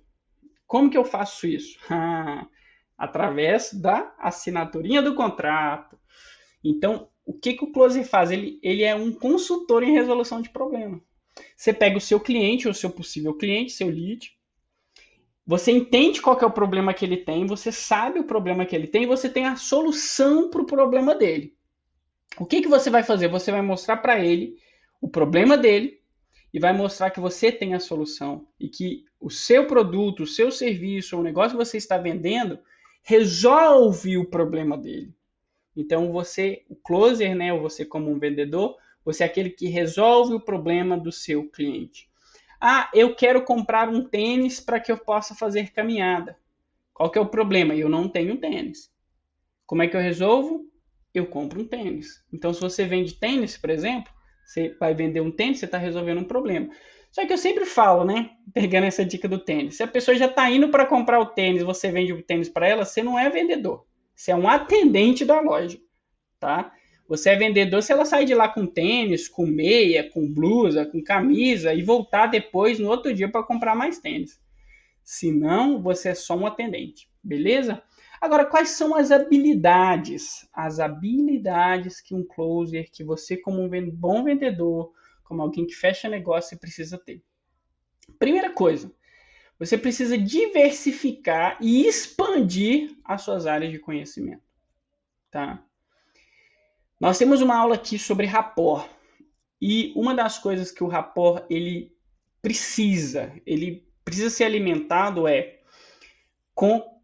Como 0.65 0.89
que 0.89 0.97
eu 0.97 1.05
faço 1.05 1.45
isso? 1.45 1.77
através 2.97 3.73
da 3.73 4.15
assinaturinha 4.17 5.01
do 5.01 5.13
contrato. 5.13 5.99
Então, 6.63 7.07
o 7.25 7.33
que, 7.33 7.53
que 7.53 7.63
o 7.63 7.71
Closer 7.71 8.05
faz? 8.05 8.31
Ele, 8.31 8.59
ele 8.61 8.83
é 8.83 8.95
um 8.95 9.11
consultor 9.11 9.83
em 9.83 9.93
resolução 9.93 10.41
de 10.41 10.49
problema. 10.49 11.01
Você 11.55 11.73
pega 11.73 11.97
o 11.97 12.01
seu 12.01 12.19
cliente, 12.19 12.67
ou 12.67 12.73
seu 12.73 12.89
possível 12.89 13.33
cliente, 13.33 13.71
seu 13.71 13.89
lead, 13.89 14.35
você 15.47 15.71
entende 15.71 16.21
qual 16.21 16.39
é 16.39 16.45
o 16.45 16.51
problema 16.51 16.93
que 16.93 17.05
ele 17.05 17.17
tem, 17.17 17.45
você 17.45 17.71
sabe 17.71 18.19
o 18.19 18.23
problema 18.23 18.65
que 18.65 18.75
ele 18.75 18.87
tem 18.87 19.05
você 19.05 19.29
tem 19.29 19.45
a 19.45 19.55
solução 19.55 20.49
para 20.49 20.61
o 20.61 20.65
problema 20.65 21.13
dele. 21.13 21.53
O 22.39 22.45
que, 22.45 22.61
que 22.61 22.67
você 22.67 22.89
vai 22.89 23.03
fazer? 23.03 23.27
Você 23.27 23.51
vai 23.51 23.61
mostrar 23.61 23.97
para 23.97 24.19
ele 24.19 24.57
o 24.99 25.07
problema 25.07 25.55
dele 25.55 26.01
e 26.51 26.59
vai 26.59 26.73
mostrar 26.73 27.11
que 27.11 27.19
você 27.19 27.51
tem 27.51 27.75
a 27.75 27.79
solução 27.79 28.47
e 28.59 28.67
que 28.67 29.05
o 29.19 29.29
seu 29.29 29.67
produto, 29.67 30.23
o 30.23 30.27
seu 30.27 30.51
serviço, 30.51 31.17
o 31.17 31.23
negócio 31.23 31.51
que 31.51 31.63
você 31.63 31.77
está 31.77 31.97
vendendo 31.97 32.59
resolve 33.03 34.17
o 34.17 34.25
problema 34.25 34.75
dele. 34.75 35.14
Então 35.75 36.11
você, 36.11 36.63
o 36.69 36.75
closer, 36.75 37.35
né, 37.35 37.53
ou 37.53 37.61
você 37.61 37.85
como 37.85 38.09
um 38.09 38.19
vendedor, 38.19 38.77
você 39.03 39.23
é 39.23 39.25
aquele 39.25 39.49
que 39.49 39.67
resolve 39.67 40.33
o 40.33 40.39
problema 40.39 40.97
do 40.97 41.11
seu 41.11 41.49
cliente. 41.49 42.09
Ah, 42.59 42.89
eu 42.93 43.15
quero 43.15 43.43
comprar 43.43 43.89
um 43.89 44.03
tênis 44.03 44.59
para 44.59 44.79
que 44.79 44.91
eu 44.91 44.97
possa 44.97 45.35
fazer 45.35 45.71
caminhada. 45.71 46.37
Qual 46.93 47.11
que 47.11 47.17
é 47.17 47.21
o 47.21 47.27
problema? 47.27 47.75
Eu 47.75 47.89
não 47.89 48.07
tenho 48.07 48.37
tênis. 48.37 48.89
Como 49.65 49.83
é 49.83 49.87
que 49.87 49.95
eu 49.95 50.01
resolvo? 50.01 50.65
Eu 51.13 51.27
compro 51.27 51.61
um 51.61 51.67
tênis. 51.67 52.23
Então, 52.31 52.53
se 52.53 52.61
você 52.61 52.85
vende 52.85 53.15
tênis, 53.15 53.57
por 53.57 53.69
exemplo, 53.69 54.11
você 54.45 54.75
vai 54.79 54.93
vender 54.93 55.21
um 55.21 55.31
tênis, 55.31 55.59
você 55.59 55.65
está 55.65 55.77
resolvendo 55.77 56.19
um 56.19 56.25
problema. 56.25 56.69
Só 57.11 57.25
que 57.25 57.33
eu 57.33 57.37
sempre 57.37 57.65
falo, 57.65 58.03
né? 58.03 58.31
Pegando 58.53 58.85
essa 58.85 59.05
dica 59.05 59.27
do 59.27 59.39
tênis. 59.39 59.77
Se 59.77 59.83
a 59.83 59.87
pessoa 59.87 60.15
já 60.15 60.25
está 60.25 60.49
indo 60.49 60.69
para 60.69 60.85
comprar 60.85 61.19
o 61.19 61.27
tênis, 61.27 61.63
você 61.63 61.91
vende 61.91 62.13
o 62.13 62.23
tênis 62.23 62.49
para 62.49 62.67
ela, 62.67 62.85
você 62.85 63.03
não 63.03 63.17
é 63.19 63.29
vendedor. 63.29 63.85
Você 64.15 64.31
é 64.31 64.35
um 64.35 64.47
atendente 64.47 65.25
da 65.25 65.41
loja, 65.41 65.77
tá? 66.39 66.71
Você 67.07 67.29
é 67.29 67.35
vendedor 67.35 67.83
se 67.83 67.91
ela 67.91 68.05
sair 68.05 68.25
de 68.25 68.33
lá 68.33 68.47
com 68.47 68.65
tênis, 68.65 69.27
com 69.27 69.45
meia, 69.45 70.09
com 70.09 70.27
blusa, 70.27 70.85
com 70.85 71.03
camisa 71.03 71.73
e 71.73 71.83
voltar 71.83 72.27
depois 72.27 72.79
no 72.79 72.89
outro 72.89 73.13
dia 73.13 73.29
para 73.29 73.43
comprar 73.43 73.75
mais 73.75 73.99
tênis. 73.99 74.39
Se 75.03 75.31
não, 75.31 75.81
você 75.81 76.09
é 76.09 76.15
só 76.15 76.35
um 76.35 76.47
atendente, 76.47 77.07
beleza? 77.23 77.81
Agora, 78.19 78.45
quais 78.45 78.69
são 78.69 78.95
as 78.95 79.11
habilidades? 79.11 80.47
As 80.51 80.79
habilidades 80.79 82.01
que 82.01 82.15
um 82.15 82.25
closer, 82.25 82.89
que 82.91 83.03
você 83.03 83.37
como 83.37 83.61
um 83.61 83.91
bom 83.91 84.23
vendedor, 84.23 84.91
como 85.23 85.43
alguém 85.43 85.67
que 85.67 85.75
fecha 85.75 86.09
negócio 86.09 86.57
precisa 86.57 86.97
ter. 86.97 87.21
Primeira 88.17 88.51
coisa, 88.51 88.91
você 89.57 89.77
precisa 89.77 90.17
diversificar 90.17 91.57
e 91.61 91.87
expandir 91.87 92.95
as 93.03 93.21
suas 93.21 93.45
áreas 93.45 93.71
de 93.71 93.79
conhecimento, 93.79 94.43
tá? 95.31 95.63
Nós 96.99 97.17
temos 97.17 97.41
uma 97.41 97.55
aula 97.55 97.75
aqui 97.75 97.97
sobre 97.97 98.25
rapport. 98.25 98.89
E 99.61 99.93
uma 99.95 100.13
das 100.13 100.37
coisas 100.37 100.71
que 100.71 100.83
o 100.83 100.87
rapport 100.87 101.45
ele 101.49 101.95
precisa, 102.41 103.33
ele 103.45 103.87
precisa 104.03 104.29
ser 104.29 104.43
alimentado 104.43 105.27
é 105.27 105.59
com 106.53 106.95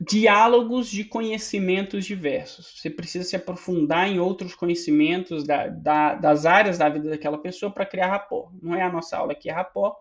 diálogos 0.00 0.88
de 0.88 1.04
conhecimentos 1.04 2.04
diversos. 2.04 2.80
Você 2.80 2.90
precisa 2.90 3.24
se 3.24 3.36
aprofundar 3.36 4.08
em 4.08 4.18
outros 4.18 4.54
conhecimentos 4.54 5.44
da, 5.44 5.68
da, 5.68 6.14
das 6.14 6.44
áreas 6.44 6.78
da 6.78 6.88
vida 6.88 7.10
daquela 7.10 7.38
pessoa 7.38 7.72
para 7.72 7.86
criar 7.86 8.08
rapport. 8.08 8.52
Não 8.60 8.74
é 8.74 8.82
a 8.82 8.92
nossa 8.92 9.16
aula 9.16 9.32
aqui, 9.32 9.48
é 9.48 9.52
rapport. 9.52 9.96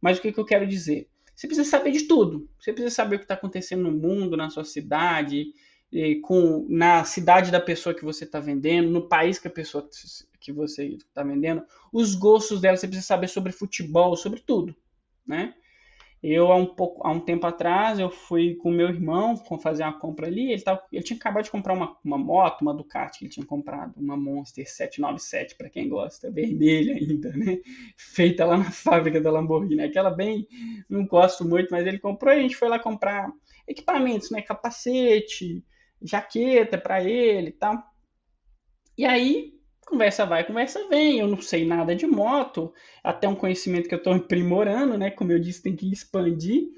Mas 0.00 0.18
o 0.18 0.22
que, 0.22 0.32
que 0.32 0.38
eu 0.38 0.44
quero 0.44 0.66
dizer? 0.66 1.08
Você 1.34 1.46
precisa 1.46 1.68
saber 1.68 1.92
de 1.92 2.04
tudo. 2.04 2.48
Você 2.58 2.72
precisa 2.72 2.94
saber 2.94 3.16
o 3.16 3.18
que 3.18 3.24
está 3.24 3.34
acontecendo 3.34 3.82
no 3.82 3.92
mundo, 3.92 4.36
na 4.36 4.50
sua 4.50 4.64
cidade, 4.64 5.52
com, 6.22 6.66
na 6.68 7.04
cidade 7.04 7.50
da 7.50 7.60
pessoa 7.60 7.94
que 7.94 8.04
você 8.04 8.24
está 8.24 8.40
vendendo, 8.40 8.90
no 8.90 9.08
país 9.08 9.38
que 9.38 9.48
a 9.48 9.50
pessoa 9.50 9.88
que 10.40 10.52
você 10.52 10.96
está 10.96 11.22
vendendo, 11.22 11.62
os 11.92 12.14
gostos 12.14 12.60
dela. 12.60 12.76
Você 12.76 12.86
precisa 12.86 13.06
saber 13.06 13.28
sobre 13.28 13.52
futebol, 13.52 14.16
sobre 14.16 14.40
tudo, 14.40 14.74
né? 15.26 15.54
Eu, 16.20 16.50
há 16.50 16.56
um, 16.56 16.66
pouco, 16.66 17.06
há 17.06 17.12
um 17.12 17.20
tempo 17.20 17.46
atrás, 17.46 17.98
eu 17.98 18.10
fui 18.10 18.56
com 18.56 18.72
meu 18.72 18.88
irmão 18.88 19.36
fazer 19.62 19.84
uma 19.84 19.98
compra 19.98 20.26
ali. 20.26 20.50
Ele, 20.52 20.62
tava, 20.62 20.82
tinha 21.04 21.16
acabado 21.16 21.44
de 21.44 21.50
comprar 21.50 21.74
uma, 21.74 21.96
uma 22.04 22.18
moto, 22.18 22.62
uma 22.62 22.74
Ducati 22.74 23.20
que 23.20 23.24
ele 23.26 23.32
tinha 23.32 23.46
comprado, 23.46 23.94
uma 23.96 24.16
Monster 24.16 24.68
797, 24.68 25.54
para 25.56 25.70
quem 25.70 25.88
gosta, 25.88 26.30
vermelha 26.30 26.94
ainda, 26.94 27.30
né? 27.36 27.60
Feita 27.96 28.44
lá 28.44 28.56
na 28.56 28.70
fábrica 28.70 29.20
da 29.20 29.30
Lamborghini. 29.30 29.82
Aquela 29.82 30.10
bem, 30.10 30.46
não 30.88 31.06
gosto 31.06 31.44
muito, 31.48 31.70
mas 31.70 31.86
ele 31.86 31.98
comprou 31.98 32.34
e 32.34 32.38
a 32.38 32.42
gente 32.42 32.56
foi 32.56 32.68
lá 32.68 32.78
comprar 32.80 33.30
equipamentos, 33.66 34.30
né? 34.30 34.42
Capacete, 34.42 35.64
jaqueta 36.02 36.76
para 36.76 37.02
ele 37.02 37.48
e 37.50 37.52
tal. 37.52 37.80
E 38.96 39.04
aí 39.04 39.57
Conversa 39.88 40.26
vai, 40.26 40.44
conversa 40.44 40.86
vem. 40.88 41.18
Eu 41.18 41.26
não 41.26 41.40
sei 41.40 41.64
nada 41.64 41.96
de 41.96 42.06
moto, 42.06 42.74
até 43.02 43.26
um 43.26 43.34
conhecimento 43.34 43.88
que 43.88 43.94
eu 43.94 43.98
estou 43.98 44.12
aprimorando, 44.12 44.98
né? 44.98 45.10
Como 45.10 45.32
eu 45.32 45.38
disse, 45.38 45.62
tem 45.62 45.74
que 45.74 45.90
expandir. 45.90 46.68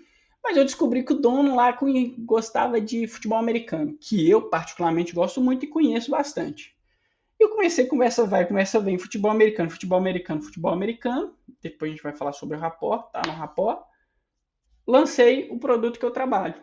Mas 0.40 0.56
eu 0.56 0.64
descobri 0.64 1.02
que 1.02 1.12
o 1.12 1.20
dono 1.20 1.56
lá 1.56 1.76
gostava 2.20 2.80
de 2.80 3.08
futebol 3.08 3.36
americano, 3.36 3.98
que 4.00 4.30
eu 4.30 4.48
particularmente 4.48 5.12
gosto 5.12 5.40
muito 5.40 5.64
e 5.64 5.68
conheço 5.68 6.12
bastante. 6.12 6.72
E 7.38 7.42
eu 7.42 7.48
comecei 7.48 7.86
conversa 7.86 8.24
vai, 8.24 8.46
conversa 8.46 8.78
vem, 8.78 8.96
futebol 8.96 9.30
americano, 9.30 9.70
futebol 9.70 9.98
americano, 9.98 10.42
futebol 10.42 10.72
americano. 10.72 11.34
Depois 11.60 11.90
a 11.90 11.94
gente 11.94 12.02
vai 12.04 12.14
falar 12.14 12.32
sobre 12.32 12.56
o 12.56 12.60
rapport, 12.60 13.10
tá 13.10 13.22
no 13.26 13.32
rapport. 13.32 13.82
Lancei 14.86 15.48
o 15.50 15.58
produto 15.58 15.98
que 15.98 16.04
eu 16.04 16.12
trabalho. 16.12 16.54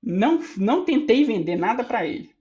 Não, 0.00 0.40
não 0.56 0.84
tentei 0.84 1.24
vender 1.24 1.56
nada 1.56 1.82
para 1.82 2.06
ele. 2.06 2.33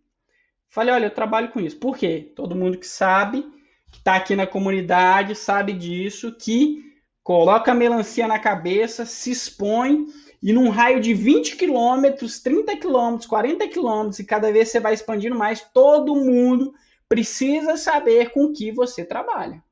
Falei, 0.73 0.91
olha, 0.91 1.05
eu 1.05 1.13
trabalho 1.13 1.51
com 1.51 1.59
isso. 1.59 1.77
Por 1.77 1.95
quê? 1.95 2.31
Todo 2.35 2.55
mundo 2.55 2.79
que 2.79 2.87
sabe, 2.87 3.45
que 3.91 3.99
está 3.99 4.15
aqui 4.15 4.35
na 4.35 4.47
comunidade, 4.47 5.35
sabe 5.35 5.71
disso, 5.71 6.35
que 6.35 6.81
coloca 7.21 7.71
a 7.71 7.75
melancia 7.75 8.27
na 8.27 8.39
cabeça, 8.39 9.05
se 9.05 9.29
expõe 9.29 10.07
e 10.41 10.51
num 10.51 10.69
raio 10.69 10.99
de 10.99 11.13
20 11.13 11.57
quilômetros, 11.57 12.39
30 12.39 12.75
quilômetros, 12.77 13.27
40 13.27 13.67
quilômetros, 13.67 14.17
e 14.17 14.25
cada 14.25 14.51
vez 14.51 14.69
você 14.69 14.79
vai 14.79 14.95
expandindo 14.95 15.37
mais, 15.37 15.61
todo 15.61 16.15
mundo 16.15 16.73
precisa 17.07 17.77
saber 17.77 18.31
com 18.31 18.51
que 18.51 18.71
você 18.71 19.05
trabalha. 19.05 19.63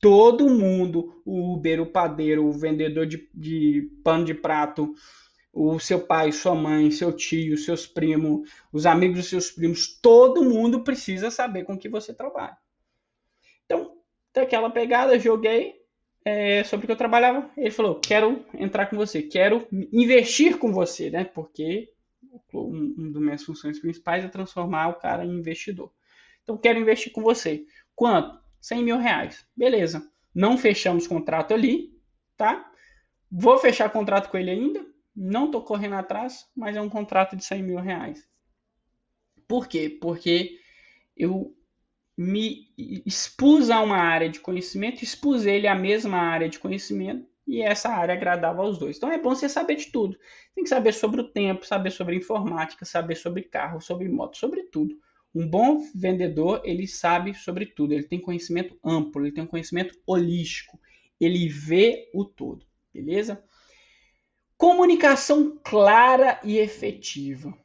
Todo 0.00 0.48
mundo, 0.48 1.20
o 1.26 1.52
Uber, 1.52 1.82
o 1.82 1.92
padeiro, 1.92 2.46
o 2.46 2.52
vendedor 2.52 3.04
de, 3.04 3.28
de 3.34 3.90
pano 4.02 4.24
de 4.24 4.32
prato, 4.32 4.94
o 5.52 5.78
seu 5.78 6.00
pai, 6.00 6.32
sua 6.32 6.54
mãe, 6.54 6.90
seu 6.90 7.12
tio, 7.12 7.56
seus 7.58 7.86
primos, 7.86 8.48
os 8.72 8.86
amigos 8.86 9.18
dos 9.18 9.28
seus 9.28 9.50
primos, 9.50 9.98
todo 10.00 10.44
mundo 10.44 10.84
precisa 10.84 11.30
saber 11.30 11.64
com 11.64 11.76
que 11.76 11.88
você 11.88 12.14
trabalha. 12.14 12.56
Então, 13.64 13.96
daquela 14.32 14.70
pegada, 14.70 15.18
joguei 15.18 15.74
é, 16.24 16.62
sobre 16.64 16.84
o 16.84 16.86
que 16.86 16.92
eu 16.92 16.96
trabalhava. 16.96 17.50
Ele 17.56 17.70
falou: 17.70 18.00
quero 18.00 18.44
entrar 18.54 18.86
com 18.86 18.96
você, 18.96 19.22
quero 19.22 19.66
investir 19.92 20.58
com 20.58 20.72
você, 20.72 21.10
né? 21.10 21.24
Porque 21.24 21.92
uma 22.52 23.12
das 23.12 23.22
minhas 23.22 23.42
funções 23.42 23.78
principais 23.78 24.24
é 24.24 24.28
transformar 24.28 24.88
o 24.88 24.94
cara 24.94 25.24
em 25.24 25.32
investidor. 25.32 25.92
Então, 26.42 26.56
quero 26.56 26.78
investir 26.78 27.12
com 27.12 27.22
você. 27.22 27.64
Quanto? 27.94 28.38
100 28.60 28.84
mil 28.84 28.98
reais. 28.98 29.44
Beleza. 29.56 30.08
Não 30.34 30.56
fechamos 30.56 31.06
contrato 31.06 31.54
ali, 31.54 31.90
tá? 32.36 32.70
Vou 33.30 33.58
fechar 33.58 33.90
contrato 33.90 34.30
com 34.30 34.36
ele 34.36 34.50
ainda, 34.50 34.84
não 35.22 35.44
estou 35.44 35.62
correndo 35.62 35.96
atrás, 35.96 36.46
mas 36.56 36.74
é 36.74 36.80
um 36.80 36.88
contrato 36.88 37.36
de 37.36 37.44
100 37.44 37.62
mil 37.62 37.78
reais. 37.78 38.26
Por 39.46 39.68
quê? 39.68 39.98
Porque 40.00 40.58
eu 41.14 41.54
me 42.16 42.72
expus 43.04 43.68
a 43.68 43.82
uma 43.82 43.98
área 43.98 44.30
de 44.30 44.40
conhecimento, 44.40 45.04
expus 45.04 45.44
ele 45.44 45.66
à 45.66 45.74
mesma 45.74 46.16
área 46.16 46.48
de 46.48 46.58
conhecimento 46.58 47.28
e 47.46 47.60
essa 47.60 47.90
área 47.90 48.14
agradava 48.14 48.62
aos 48.62 48.78
dois. 48.78 48.96
Então 48.96 49.12
é 49.12 49.18
bom 49.18 49.34
você 49.34 49.48
saber 49.48 49.76
de 49.76 49.92
tudo. 49.92 50.16
Tem 50.54 50.64
que 50.64 50.70
saber 50.70 50.92
sobre 50.94 51.20
o 51.20 51.28
tempo, 51.28 51.66
saber 51.66 51.90
sobre 51.90 52.16
informática, 52.16 52.86
saber 52.86 53.16
sobre 53.16 53.42
carro, 53.42 53.80
sobre 53.80 54.08
moto, 54.08 54.38
sobre 54.38 54.62
tudo. 54.64 54.98
Um 55.34 55.46
bom 55.46 55.82
vendedor, 55.94 56.62
ele 56.64 56.86
sabe 56.86 57.34
sobre 57.34 57.66
tudo, 57.66 57.92
ele 57.92 58.04
tem 58.04 58.20
conhecimento 58.20 58.78
amplo, 58.82 59.22
ele 59.24 59.32
tem 59.32 59.44
um 59.44 59.48
conhecimento 59.48 59.94
holístico, 60.06 60.80
ele 61.20 61.46
vê 61.48 62.10
o 62.14 62.24
todo, 62.24 62.64
beleza? 62.92 63.42
Comunicação 64.60 65.58
clara 65.64 66.38
e 66.44 66.58
efetiva. 66.58 67.56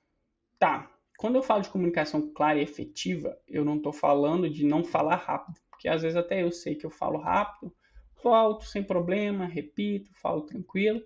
Tá. 0.58 0.90
Quando 1.18 1.36
eu 1.36 1.44
falo 1.44 1.62
de 1.62 1.68
comunicação 1.68 2.32
clara 2.34 2.58
e 2.58 2.62
efetiva, 2.62 3.38
eu 3.50 3.66
não 3.66 3.76
estou 3.76 3.92
falando 3.92 4.50
de 4.50 4.66
não 4.66 4.82
falar 4.82 5.18
rápido, 5.18 5.60
porque 5.70 5.90
às 5.90 6.04
vezes 6.04 6.16
até 6.16 6.42
eu 6.42 6.54
sei 6.54 6.74
que 6.74 6.86
eu 6.86 6.90
falo 6.90 7.18
rápido, 7.18 7.76
volto 8.24 8.64
sem 8.64 8.82
problema, 8.82 9.46
repito, 9.46 10.10
falo 10.22 10.44
tranquilo. 10.44 11.02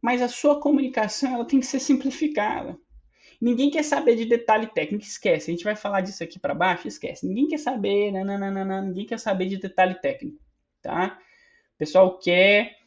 Mas 0.00 0.22
a 0.22 0.28
sua 0.28 0.58
comunicação 0.58 1.34
ela 1.34 1.44
tem 1.44 1.60
que 1.60 1.66
ser 1.66 1.80
simplificada. 1.80 2.78
Ninguém 3.38 3.70
quer 3.70 3.82
saber 3.82 4.16
de 4.16 4.24
detalhe 4.24 4.68
técnico, 4.68 5.04
esquece. 5.04 5.50
A 5.50 5.52
gente 5.52 5.64
vai 5.64 5.76
falar 5.76 6.00
disso 6.00 6.24
aqui 6.24 6.38
para 6.38 6.54
baixo, 6.54 6.88
esquece. 6.88 7.28
Ninguém 7.28 7.48
quer 7.48 7.58
saber, 7.58 8.12
nananana, 8.12 8.80
ninguém 8.80 9.04
quer 9.04 9.18
saber 9.18 9.44
de 9.44 9.58
detalhe 9.58 9.94
técnico, 9.96 10.42
tá? 10.80 11.18
O 11.74 11.78
pessoal 11.78 12.18
quer 12.18 12.80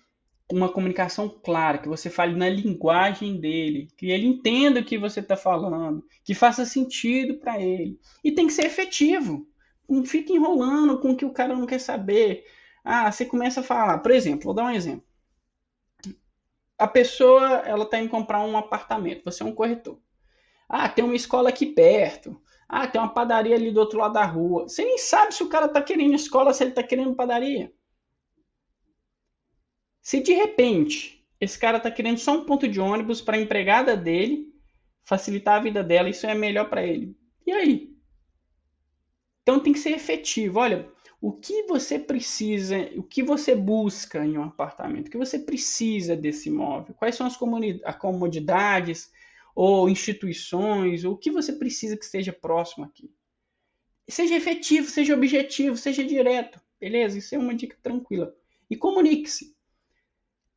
uma 0.52 0.70
comunicação 0.70 1.28
clara, 1.28 1.80
que 1.80 1.88
você 1.88 2.10
fale 2.10 2.36
na 2.36 2.48
linguagem 2.48 3.40
dele, 3.40 3.88
que 3.98 4.12
ele 4.12 4.28
entenda 4.28 4.80
o 4.80 4.86
que 4.86 4.98
você 4.98 5.20
está 5.20 5.36
falando, 5.36 6.06
que 6.24 6.36
faça 6.36 6.66
sentido 6.66 7.40
para 7.40 7.60
ele. 7.60 8.00
E 8.24 8.32
tem 8.32 8.48
que 8.48 8.54
ser 8.54 8.66
efetivo. 8.66 9.48
Não 9.90 10.06
fique 10.06 10.34
enrolando 10.34 11.00
com 11.00 11.12
o 11.12 11.16
que 11.16 11.25
o 11.25 11.34
cara 11.34 11.56
não 11.56 11.66
quer 11.66 11.80
saber. 11.80 12.46
Ah, 12.84 13.12
você 13.12 13.25
começa 13.25 13.62
a 13.62 13.64
falar, 13.64 14.00
por 14.00 14.12
exemplo, 14.12 14.46
vou 14.46 14.54
dar 14.54 14.66
um 14.66 14.70
exemplo. 14.70 15.06
A 16.78 16.88
pessoa, 16.88 17.64
ela 17.66 17.86
está 17.86 18.00
indo 18.00 18.10
comprar 18.10 18.42
um 18.42 18.58
apartamento, 18.58 19.24
você 19.24 19.42
é 19.42 19.46
um 19.46 19.56
corretor. 19.56 20.00
Ah, 20.68 20.90
tem 20.90 21.04
uma 21.06 21.16
escola 21.16 21.50
aqui 21.50 21.66
perto. 21.68 22.40
Ah, 22.68 22.88
tem 22.88 23.00
uma 23.00 23.14
padaria 23.14 23.56
ali 23.56 23.72
do 23.72 23.80
outro 23.80 24.00
lado 24.00 24.14
da 24.14 24.25
rua. 24.25 24.64
Você 24.68 24.84
nem 24.84 24.98
sabe 24.98 25.34
se 25.34 25.44
o 25.44 25.50
cara 25.50 25.68
está 25.68 25.82
querendo 25.82 26.16
escola, 26.16 26.54
se 26.54 26.64
ele 26.64 26.72
está 26.72 26.84
querendo 26.84 27.16
padaria. 27.16 27.72
Se 30.06 30.20
de 30.20 30.34
repente 30.34 31.26
esse 31.42 31.58
cara 31.58 31.78
está 31.78 31.90
querendo 31.90 32.20
só 32.20 32.34
um 32.38 32.46
ponto 32.46 32.68
de 32.68 32.80
ônibus 32.80 33.22
para 33.22 33.38
a 33.38 33.42
empregada 33.42 33.98
dele, 33.98 34.54
facilitar 35.04 35.56
a 35.56 35.64
vida 35.64 35.84
dela, 35.84 36.08
isso 36.08 36.28
é 36.28 36.36
melhor 36.36 36.70
para 36.70 36.86
ele. 36.86 37.18
E 37.44 37.52
aí? 37.52 37.98
Então 39.42 39.60
tem 39.60 39.74
que 39.74 39.80
ser 39.80 39.94
efetivo. 39.94 40.60
Olha, 40.60 40.88
o 41.20 41.34
que 41.34 41.64
você 41.64 41.98
precisa, 41.98 42.78
o 42.96 43.02
que 43.02 43.24
você 43.24 43.56
busca 43.56 44.24
em 44.24 44.38
um 44.38 44.44
apartamento, 44.44 45.08
o 45.08 45.10
que 45.10 45.18
você 45.18 45.40
precisa 45.40 46.16
desse 46.16 46.50
imóvel, 46.50 46.94
quais 46.94 47.16
são 47.16 47.26
as 47.26 47.36
comodidades 47.98 49.12
ou 49.56 49.90
instituições, 49.90 51.04
ou 51.04 51.14
o 51.16 51.18
que 51.18 51.32
você 51.32 51.52
precisa 51.52 51.98
que 51.98 52.06
esteja 52.06 52.32
próximo 52.32 52.86
aqui. 52.86 53.12
Seja 54.08 54.36
efetivo, 54.36 54.88
seja 54.88 55.16
objetivo, 55.16 55.76
seja 55.76 56.04
direto, 56.04 56.62
beleza? 56.80 57.18
Isso 57.18 57.34
é 57.34 57.40
uma 57.40 57.56
dica 57.56 57.76
tranquila. 57.82 58.36
E 58.70 58.78
comunique-se. 58.78 59.55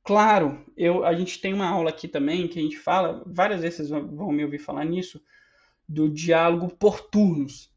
Claro, 0.09 0.65
eu, 0.75 1.05
a 1.05 1.13
gente 1.13 1.39
tem 1.39 1.53
uma 1.53 1.69
aula 1.69 1.91
aqui 1.91 2.09
também 2.09 2.49
que 2.49 2.59
a 2.59 2.63
gente 2.63 2.79
fala, 2.79 3.23
várias 3.27 3.61
vezes 3.61 3.77
vocês 3.77 3.91
vão 3.91 4.33
me 4.33 4.43
ouvir 4.43 4.59
falar 4.59 4.83
nisso, 4.87 5.23
do 5.87 6.09
diálogo 6.09 6.75
por 6.79 6.99
turnos. 7.11 7.71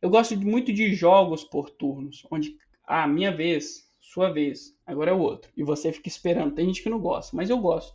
Eu 0.00 0.08
gosto 0.08 0.34
muito 0.34 0.72
de 0.72 0.94
jogos 0.94 1.44
por 1.44 1.68
turnos, 1.68 2.26
onde 2.30 2.56
ah, 2.86 3.06
minha 3.06 3.30
vez, 3.30 3.86
sua 4.00 4.30
vez, 4.30 4.74
agora 4.86 5.10
é 5.10 5.12
o 5.12 5.18
outro. 5.18 5.52
E 5.54 5.62
você 5.62 5.92
fica 5.92 6.08
esperando. 6.08 6.54
Tem 6.54 6.64
gente 6.64 6.82
que 6.82 6.88
não 6.88 6.98
gosta, 6.98 7.36
mas 7.36 7.50
eu 7.50 7.58
gosto. 7.58 7.94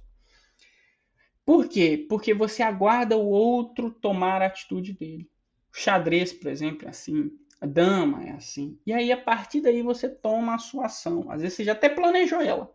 Por 1.43 1.67
quê? 1.67 2.05
Porque 2.07 2.31
você 2.31 2.61
aguarda 2.61 3.17
o 3.17 3.27
outro 3.27 3.89
tomar 3.89 4.43
a 4.43 4.45
atitude 4.45 4.93
dele. 4.93 5.27
O 5.73 5.79
xadrez, 5.79 6.31
por 6.31 6.51
exemplo, 6.51 6.85
é 6.85 6.91
assim. 6.91 7.31
A 7.59 7.65
dama 7.65 8.23
é 8.23 8.33
assim. 8.33 8.77
E 8.85 8.93
aí, 8.93 9.11
a 9.11 9.17
partir 9.17 9.61
daí, 9.61 9.81
você 9.81 10.07
toma 10.07 10.53
a 10.53 10.59
sua 10.59 10.85
ação. 10.85 11.31
Às 11.31 11.41
vezes, 11.41 11.57
você 11.57 11.63
já 11.63 11.71
até 11.71 11.89
planejou 11.89 12.39
ela. 12.39 12.71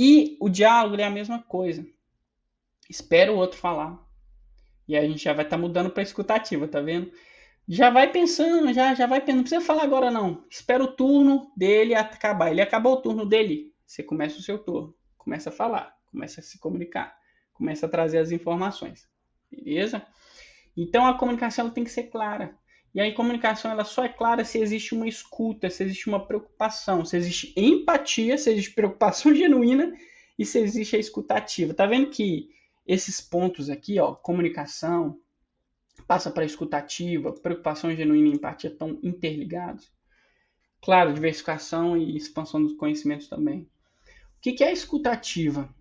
E 0.00 0.38
o 0.40 0.48
diálogo 0.48 0.96
é 0.98 1.04
a 1.04 1.10
mesma 1.10 1.42
coisa. 1.42 1.86
Espera 2.88 3.30
o 3.30 3.36
outro 3.36 3.58
falar. 3.58 4.02
E 4.88 4.96
aí 4.96 5.04
a 5.04 5.08
gente 5.08 5.22
já 5.22 5.34
vai 5.34 5.44
estar 5.44 5.56
tá 5.56 5.60
mudando 5.60 5.90
para 5.90 6.02
escutativa, 6.02 6.66
tá 6.66 6.80
vendo? 6.80 7.12
já 7.72 7.88
vai 7.88 8.10
pensando, 8.10 8.72
já, 8.72 8.94
já 8.94 9.06
vai 9.06 9.20
pensando. 9.20 9.36
Não 9.36 9.42
precisa 9.44 9.64
falar 9.64 9.84
agora, 9.84 10.10
não. 10.10 10.44
Espera 10.50 10.82
o 10.82 10.92
turno 10.92 11.52
dele 11.56 11.94
acabar. 11.94 12.50
Ele 12.50 12.60
acabou 12.60 12.94
o 12.94 13.00
turno 13.00 13.24
dele, 13.24 13.72
você 13.86 14.02
começa 14.02 14.38
o 14.38 14.42
seu 14.42 14.58
turno. 14.58 14.92
Começa 15.16 15.50
a 15.50 15.52
falar, 15.52 15.96
começa 16.10 16.40
a 16.40 16.42
se 16.42 16.58
comunicar, 16.58 17.16
começa 17.52 17.86
a 17.86 17.88
trazer 17.88 18.18
as 18.18 18.32
informações. 18.32 19.08
Beleza? 19.48 20.04
Então 20.76 21.06
a 21.06 21.16
comunicação 21.16 21.70
tem 21.70 21.84
que 21.84 21.90
ser 21.90 22.04
clara. 22.04 22.58
E 22.94 23.00
a 23.00 23.14
comunicação 23.14 23.70
ela 23.70 23.84
só 23.84 24.04
é 24.04 24.08
clara 24.08 24.44
se 24.44 24.58
existe 24.58 24.94
uma 24.94 25.06
escuta, 25.06 25.70
se 25.70 25.84
existe 25.84 26.08
uma 26.08 26.26
preocupação, 26.26 27.04
se 27.04 27.16
existe 27.16 27.52
empatia, 27.56 28.36
se 28.36 28.50
existe 28.50 28.74
preocupação 28.74 29.32
genuína 29.34 29.92
e 30.38 30.44
se 30.44 30.58
existe 30.58 30.96
a 30.96 30.98
escutativa. 30.98 31.72
Tá 31.72 31.86
vendo 31.86 32.10
que 32.10 32.48
esses 32.84 33.20
pontos 33.20 33.70
aqui, 33.70 34.00
ó, 34.00 34.12
comunicação, 34.14 35.20
passa 36.06 36.30
para 36.30 36.44
escutativa, 36.44 37.32
preocupação 37.32 37.94
genuína 37.94 38.28
e 38.28 38.32
empatia 38.32 38.70
estão 38.70 38.98
interligados. 39.02 39.92
Claro, 40.82 41.12
diversificação 41.12 41.96
e 41.96 42.16
expansão 42.16 42.60
dos 42.60 42.72
conhecimentos 42.72 43.28
também. 43.28 43.68
O 44.36 44.40
que 44.40 44.64
é 44.64 44.68
a 44.68 44.72
escutativa? 44.72 45.72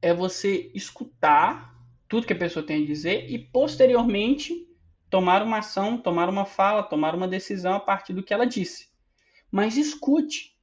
É 0.00 0.14
você 0.14 0.70
escutar 0.74 1.74
tudo 2.06 2.26
que 2.26 2.32
a 2.32 2.38
pessoa 2.38 2.64
tem 2.64 2.84
a 2.84 2.86
dizer 2.86 3.28
e 3.28 3.38
posteriormente 3.38 4.67
tomar 5.10 5.42
uma 5.42 5.58
ação, 5.58 5.98
tomar 5.98 6.28
uma 6.28 6.44
fala, 6.44 6.82
tomar 6.82 7.14
uma 7.14 7.28
decisão 7.28 7.74
a 7.74 7.80
partir 7.80 8.12
do 8.12 8.22
que 8.22 8.32
ela 8.32 8.46
disse. 8.46 8.88
Mas 9.50 9.76
escute. 9.76 10.56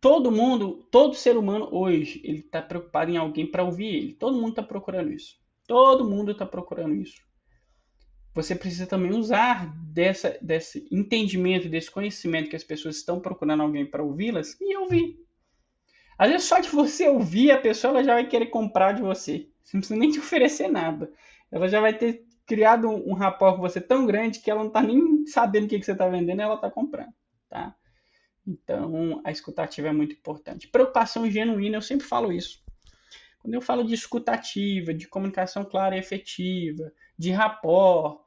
Todo 0.00 0.32
mundo, 0.32 0.88
todo 0.90 1.14
ser 1.14 1.36
humano 1.36 1.68
hoje, 1.70 2.20
ele 2.24 2.40
está 2.40 2.60
preocupado 2.60 3.10
em 3.10 3.16
alguém 3.16 3.48
para 3.48 3.62
ouvir 3.62 3.86
ele. 3.86 4.14
Todo 4.14 4.36
mundo 4.36 4.50
está 4.50 4.62
procurando 4.62 5.12
isso. 5.12 5.36
Todo 5.66 6.08
mundo 6.08 6.32
está 6.32 6.44
procurando 6.44 6.94
isso. 6.94 7.22
Você 8.34 8.56
precisa 8.56 8.86
também 8.86 9.12
usar 9.12 9.72
dessa, 9.92 10.38
desse 10.40 10.88
entendimento, 10.90 11.68
desse 11.68 11.90
conhecimento 11.90 12.50
que 12.50 12.56
as 12.56 12.64
pessoas 12.64 12.96
estão 12.96 13.20
procurando 13.20 13.62
alguém 13.62 13.86
para 13.86 14.02
ouvi-las 14.02 14.58
e 14.60 14.76
ouvir. 14.76 15.20
Às 16.18 16.30
vezes, 16.30 16.46
só 16.46 16.58
de 16.58 16.68
você 16.68 17.08
ouvir 17.08 17.50
a 17.50 17.60
pessoa, 17.60 17.92
ela 17.92 18.04
já 18.04 18.14
vai 18.14 18.26
querer 18.26 18.46
comprar 18.46 18.92
de 18.92 19.02
você. 19.02 19.48
Você 19.62 19.76
não 19.76 19.80
precisa 19.80 20.00
nem 20.00 20.10
te 20.10 20.18
oferecer 20.18 20.68
nada. 20.68 21.12
Ela 21.50 21.68
já 21.68 21.80
vai 21.80 21.96
ter 21.96 22.24
criado 22.46 22.88
um, 22.88 23.14
rapport 23.14 23.56
com 23.56 23.62
você 23.62 23.80
tão 23.80 24.06
grande 24.06 24.40
que 24.40 24.50
ela 24.50 24.60
não 24.60 24.68
está 24.68 24.82
nem 24.82 25.26
sabendo 25.26 25.64
o 25.64 25.68
que, 25.68 25.78
que 25.78 25.84
você 25.84 25.92
está 25.92 26.08
vendendo 26.08 26.40
e 26.40 26.42
ela 26.42 26.54
está 26.56 26.70
comprando. 26.70 27.12
Tá? 27.48 27.74
Então, 28.46 29.20
a 29.24 29.30
escutativa 29.30 29.88
é 29.88 29.92
muito 29.92 30.14
importante. 30.14 30.68
Preocupação 30.68 31.30
genuína, 31.30 31.76
eu 31.76 31.82
sempre 31.82 32.06
falo 32.06 32.32
isso. 32.32 32.62
Quando 33.40 33.54
eu 33.54 33.60
falo 33.60 33.84
de 33.84 33.94
escutativa, 33.94 34.94
de 34.94 35.08
comunicação 35.08 35.64
clara 35.64 35.96
e 35.96 35.98
efetiva, 35.98 36.92
de 37.18 37.30
rapport, 37.30 38.20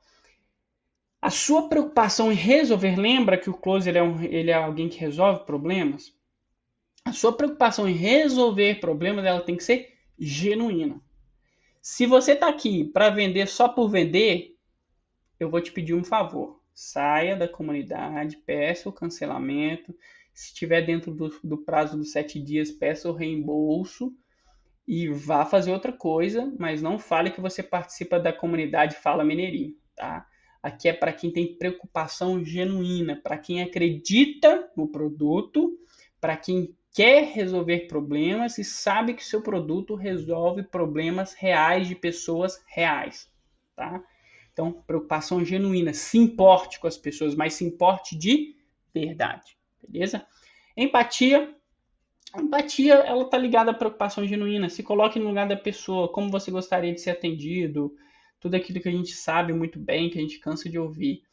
a 1.22 1.30
sua 1.30 1.68
preocupação 1.70 2.32
em 2.32 2.36
resolver, 2.36 2.96
lembra 2.96 3.38
que 3.38 3.50
o 3.50 3.54
closer 3.54 3.96
é, 3.96 4.04
um, 4.04 4.22
ele 4.22 4.52
é 4.52 4.54
alguém 4.54 4.88
que 4.88 5.00
resolve 5.00 5.46
problemas? 5.46 6.14
A 7.04 7.12
sua 7.12 7.36
preocupação 7.36 7.88
em 7.88 7.94
resolver 7.94 8.80
problemas, 8.80 9.26
ela 9.26 9.42
tem 9.42 9.56
que 9.56 9.64
ser 9.64 9.94
genuína. 10.20 11.02
Se 11.88 12.08
você 12.08 12.32
está 12.32 12.50
aqui 12.50 12.84
para 12.84 13.12
vender 13.12 13.48
só 13.48 13.70
por 13.70 13.88
vender, 13.88 14.58
eu 15.40 15.52
vou 15.52 15.62
te 15.62 15.72
pedir 15.72 15.94
um 15.94 16.04
favor. 16.04 16.60
Saia 16.74 17.36
da 17.36 17.48
comunidade, 17.48 18.38
peça 18.38 18.90
o 18.90 18.92
cancelamento. 18.92 19.96
Se 20.34 20.48
estiver 20.48 20.84
dentro 20.84 21.14
do, 21.14 21.30
do 21.44 21.60
prazo 21.60 21.96
dos 21.96 22.12
sete 22.12 22.42
dias, 22.42 22.72
peça 22.72 23.08
o 23.08 23.14
reembolso 23.14 24.12
e 24.88 25.10
vá 25.10 25.46
fazer 25.46 25.72
outra 25.72 25.94
coisa, 25.94 26.52
mas 26.58 26.82
não 26.82 26.98
fale 26.98 27.30
que 27.30 27.40
você 27.40 27.62
participa 27.62 28.20
da 28.20 28.34
comunidade 28.34 28.96
Fala 28.96 29.24
Mineirinho, 29.24 29.76
tá? 29.96 30.26
Aqui 30.64 30.90
é 30.90 30.94
para 30.94 31.14
quem 31.14 31.32
tem 31.32 31.56
preocupação 31.56 32.44
genuína, 32.44 33.22
para 33.22 33.38
quem 33.38 33.62
acredita 33.62 34.72
no 34.76 34.88
produto, 34.88 35.78
para 36.20 36.36
quem 36.36 36.76
quer 36.96 37.26
resolver 37.34 37.88
problemas 37.88 38.58
e 38.58 38.64
sabe 38.64 39.14
que 39.14 39.24
seu 39.24 39.42
produto 39.42 39.96
resolve 39.96 40.64
problemas 40.64 41.34
reais 41.34 41.90
de 41.90 41.94
pessoas 41.94 42.64
reais, 42.66 43.30
tá? 43.76 44.02
Então, 44.54 44.72
preocupação 44.88 45.44
genuína, 45.44 45.94
se 45.94 46.18
importe 46.18 46.80
com 46.80 46.88
as 46.88 46.98
pessoas, 46.98 47.36
mas 47.36 47.56
se 47.56 47.66
importe 47.66 48.18
de 48.18 48.56
verdade, 48.94 49.58
beleza? 49.86 50.26
Empatia, 50.78 51.54
empatia, 52.40 52.94
ela 52.94 53.24
está 53.24 53.38
ligada 53.38 53.72
à 53.72 53.74
preocupação 53.74 54.26
genuína. 54.26 54.70
Se 54.70 54.82
coloque 54.82 55.20
no 55.20 55.28
lugar 55.28 55.50
da 55.50 55.58
pessoa, 55.58 56.08
como 56.08 56.32
você 56.32 56.50
gostaria 56.50 56.94
de 56.94 57.02
ser 57.02 57.10
atendido, 57.10 57.94
tudo 58.40 58.56
aquilo 58.56 58.80
que 58.80 58.88
a 58.88 58.92
gente 58.94 59.12
sabe 59.12 59.52
muito 59.52 59.78
bem, 59.78 60.10
que 60.10 60.18
a 60.18 60.22
gente 60.22 60.40
cansa 60.40 60.70
de 60.70 60.80
ouvir. 60.80 61.24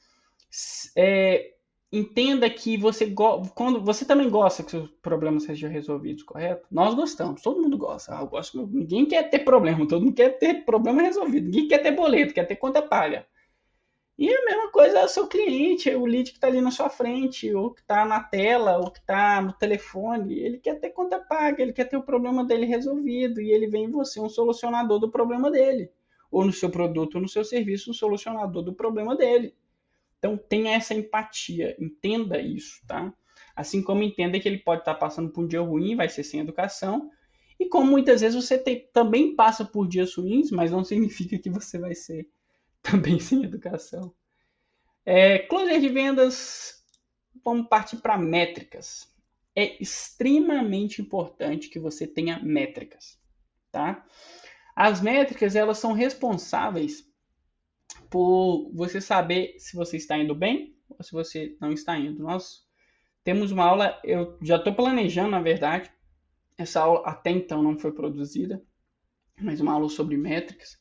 É, 0.97 1.55
entenda 1.93 2.49
que 2.49 2.77
você 2.79 3.13
quando 3.55 3.81
você 3.85 4.05
também 4.05 4.31
gosta 4.31 4.63
que 4.63 4.71
seus 4.71 4.91
problemas 5.03 5.45
sejam 5.45 5.71
resolvidos, 5.71 6.23
correto? 6.23 6.67
Nós 6.71 6.95
gostamos, 6.95 7.43
todo 7.43 7.61
mundo 7.61 7.77
gosta. 7.77 8.15
Ah, 8.15 8.25
gosto, 8.25 8.67
ninguém 8.67 9.05
quer 9.07 9.29
ter 9.29 9.41
problema, 9.41 9.87
todo 9.87 10.03
mundo 10.03 10.15
quer 10.15 10.39
ter 10.39 10.65
problema 10.65 11.03
resolvido, 11.03 11.45
ninguém 11.45 11.69
quer 11.69 11.79
ter 11.79 11.93
boleto, 11.93 12.33
quer 12.33 12.47
ter 12.47 12.57
conta 12.57 12.81
paga. 12.81 13.27
E 14.19 14.33
a 14.33 14.45
mesma 14.45 14.71
coisa 14.71 15.01
é 15.01 15.05
o 15.05 15.09
seu 15.09 15.27
cliente, 15.27 15.91
o 15.91 16.05
lead 16.07 16.31
que 16.31 16.37
está 16.37 16.47
ali 16.47 16.61
na 16.61 16.71
sua 16.71 16.89
frente, 16.89 17.53
ou 17.55 17.73
que 17.73 17.81
está 17.81 18.05
na 18.05 18.21
tela, 18.23 18.79
ou 18.79 18.91
que 18.91 19.01
está 19.01 19.41
no 19.41 19.53
telefone. 19.53 20.39
Ele 20.39 20.59
quer 20.59 20.79
ter 20.79 20.91
conta 20.91 21.19
paga, 21.19 21.63
ele 21.63 21.73
quer 21.73 21.87
ter 21.87 21.97
o 21.97 22.03
problema 22.03 22.45
dele 22.45 22.67
resolvido 22.67 23.41
e 23.41 23.51
ele 23.51 23.67
vem 23.67 23.85
em 23.85 23.91
você, 23.91 24.21
um 24.21 24.29
solucionador 24.29 24.99
do 24.99 25.11
problema 25.11 25.51
dele. 25.51 25.91
Ou 26.31 26.45
no 26.45 26.53
seu 26.53 26.71
produto, 26.71 27.17
ou 27.17 27.23
no 27.23 27.29
seu 27.29 27.45
serviço, 27.45 27.91
um 27.91 27.95
solucionador 27.95 28.63
do 28.63 28.73
problema 28.75 29.17
dele. 29.17 29.55
Então 30.23 30.37
tenha 30.37 30.77
essa 30.77 30.95
empatia, 30.95 31.75
entenda 31.81 32.41
isso, 32.41 32.81
tá? 32.87 33.13
Assim 33.57 33.83
como 33.83 34.05
entenda 34.05 34.39
que 34.39 34.49
ele 34.49 34.59
pode 34.59 34.83
estar 34.83 34.95
passando 34.95 35.33
por 35.33 35.43
um 35.43 35.49
dia 35.49 35.61
ruim, 35.61 35.97
vai 35.97 36.09
ser 36.09 36.23
sem 36.23 36.39
educação, 36.39 37.11
e 37.59 37.69
como 37.69 37.91
muitas 37.91 38.21
vezes 38.21 38.41
você 38.41 38.57
tem, 38.57 38.89
também 38.93 39.35
passa 39.35 39.65
por 39.65 39.89
dias 39.89 40.15
ruins, 40.15 40.53
mas 40.53 40.71
não 40.71 40.85
significa 40.85 41.37
que 41.37 41.51
você 41.51 41.77
vai 41.77 41.97
ser 41.97 42.31
também 42.81 43.19
sem 43.19 43.43
educação. 43.43 44.15
É, 45.05 45.41
closer 45.41 45.81
de 45.81 45.89
vendas, 45.89 46.85
vamos 47.45 47.67
partir 47.67 47.97
para 47.97 48.17
métricas. 48.17 49.13
É 49.57 49.83
extremamente 49.83 51.03
importante 51.03 51.69
que 51.69 51.81
você 51.81 52.07
tenha 52.07 52.39
métricas, 52.39 53.19
tá? 53.73 54.07
As 54.77 55.01
métricas, 55.01 55.57
elas 55.57 55.79
são 55.79 55.93
responsáveis 55.93 57.12
por 58.11 58.71
você 58.75 59.01
saber 59.01 59.55
se 59.59 59.77
você 59.77 59.97
está 59.97 60.19
indo 60.19 60.35
bem 60.35 60.77
ou 60.89 61.03
se 61.03 61.13
você 61.13 61.57
não 61.61 61.73
está 61.73 61.97
indo. 61.99 62.23
Nós 62.23 62.67
temos 63.25 63.51
uma 63.51 63.65
aula, 63.65 64.01
eu 64.05 64.37
já 64.43 64.57
estou 64.57 64.75
planejando, 64.75 65.31
na 65.31 65.41
verdade, 65.41 65.91
essa 66.59 66.81
aula 66.81 67.03
até 67.07 67.31
então 67.31 67.63
não 67.63 67.79
foi 67.79 67.93
produzida, 67.93 68.63
mas 69.41 69.61
uma 69.61 69.73
aula 69.73 69.89
sobre 69.89 70.17
métricas. 70.17 70.79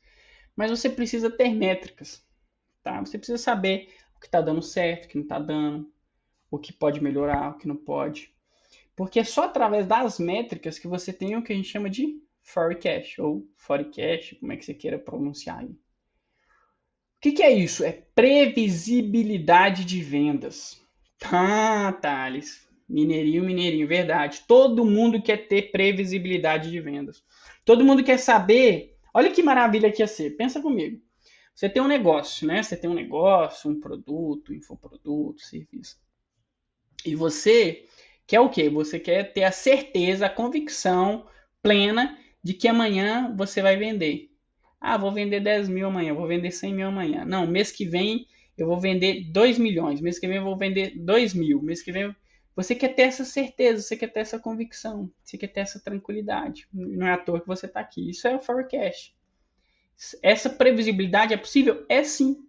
Mas 0.55 0.69
você 0.69 0.89
precisa 0.89 1.29
ter 1.29 1.53
métricas, 1.53 2.23
tá? 2.83 2.99
Você 2.99 3.17
precisa 3.17 3.37
saber 3.37 3.89
o 4.15 4.19
que 4.19 4.27
está 4.27 4.41
dando 4.41 4.61
certo, 4.61 5.05
o 5.05 5.07
que 5.07 5.15
não 5.15 5.23
está 5.23 5.39
dando, 5.39 5.91
o 6.49 6.59
que 6.59 6.73
pode 6.73 7.01
melhorar, 7.01 7.51
o 7.51 7.57
que 7.57 7.67
não 7.67 7.77
pode. 7.77 8.33
Porque 8.95 9.19
é 9.19 9.23
só 9.23 9.45
através 9.45 9.87
das 9.87 10.19
métricas 10.19 10.77
que 10.77 10.87
você 10.87 11.13
tem 11.13 11.35
o 11.35 11.43
que 11.43 11.53
a 11.53 11.55
gente 11.55 11.69
chama 11.69 11.89
de 11.89 12.21
forecast, 12.41 13.21
ou 13.21 13.47
forecast, 13.55 14.35
como 14.35 14.51
é 14.51 14.57
que 14.57 14.65
você 14.65 14.73
queira 14.73 14.99
pronunciar 14.99 15.59
aí. 15.59 15.75
O 17.21 17.23
que, 17.29 17.33
que 17.33 17.43
é 17.43 17.51
isso? 17.51 17.83
É 17.83 18.01
previsibilidade 18.15 19.85
de 19.85 20.01
vendas. 20.01 20.81
Ah, 21.23 21.95
Thales. 22.01 22.67
Mineirinho, 22.89 23.43
mineirinho, 23.43 23.87
verdade. 23.87 24.41
Todo 24.47 24.83
mundo 24.83 25.21
quer 25.21 25.47
ter 25.47 25.71
previsibilidade 25.71 26.71
de 26.71 26.81
vendas. 26.81 27.23
Todo 27.63 27.85
mundo 27.85 28.03
quer 28.03 28.17
saber. 28.17 28.97
Olha 29.13 29.29
que 29.29 29.43
maravilha 29.43 29.91
que 29.91 30.01
ia 30.01 30.07
ser. 30.07 30.31
Pensa 30.31 30.59
comigo. 30.59 30.99
Você 31.53 31.69
tem 31.69 31.79
um 31.79 31.87
negócio, 31.87 32.47
né? 32.47 32.63
Você 32.63 32.75
tem 32.75 32.89
um 32.89 32.95
negócio, 32.95 33.69
um 33.69 33.79
produto, 33.79 34.51
infoproduto, 34.51 35.45
serviço. 35.45 35.99
E 37.05 37.13
você 37.13 37.85
quer 38.25 38.39
o 38.39 38.49
quê? 38.49 38.67
Você 38.67 38.99
quer 38.99 39.31
ter 39.31 39.43
a 39.43 39.51
certeza, 39.51 40.25
a 40.25 40.29
convicção 40.29 41.27
plena 41.61 42.17
de 42.43 42.55
que 42.55 42.67
amanhã 42.67 43.31
você 43.37 43.61
vai 43.61 43.77
vender. 43.77 44.30
Ah, 44.81 44.97
vou 44.97 45.13
vender 45.13 45.39
10 45.39 45.69
mil 45.69 45.87
amanhã, 45.87 46.11
vou 46.15 46.27
vender 46.27 46.49
100 46.49 46.73
mil 46.73 46.87
amanhã. 46.87 47.23
Não, 47.23 47.45
mês 47.45 47.71
que 47.71 47.85
vem 47.85 48.27
eu 48.57 48.65
vou 48.67 48.79
vender 48.79 49.31
2 49.31 49.59
milhões, 49.59 50.01
mês 50.01 50.17
que 50.17 50.27
vem 50.27 50.37
eu 50.37 50.43
vou 50.43 50.57
vender 50.57 50.97
2 50.97 51.35
mil, 51.35 51.61
mês 51.61 51.83
que 51.83 51.91
vem. 51.91 52.15
Você 52.55 52.73
quer 52.73 52.89
ter 52.89 53.03
essa 53.03 53.23
certeza, 53.23 53.81
você 53.81 53.95
quer 53.95 54.11
ter 54.11 54.21
essa 54.21 54.39
convicção, 54.39 55.09
você 55.23 55.37
quer 55.37 55.47
ter 55.47 55.61
essa 55.61 55.79
tranquilidade. 55.79 56.67
Não 56.73 57.07
é 57.07 57.13
à 57.13 57.17
toa 57.17 57.39
que 57.39 57.47
você 57.47 57.67
está 57.67 57.79
aqui. 57.79 58.09
Isso 58.09 58.27
é 58.27 58.35
o 58.35 58.41
forecast. 58.41 59.15
Essa 60.21 60.49
previsibilidade 60.49 61.33
é 61.33 61.37
possível? 61.37 61.85
É 61.87 62.03
sim. 62.03 62.43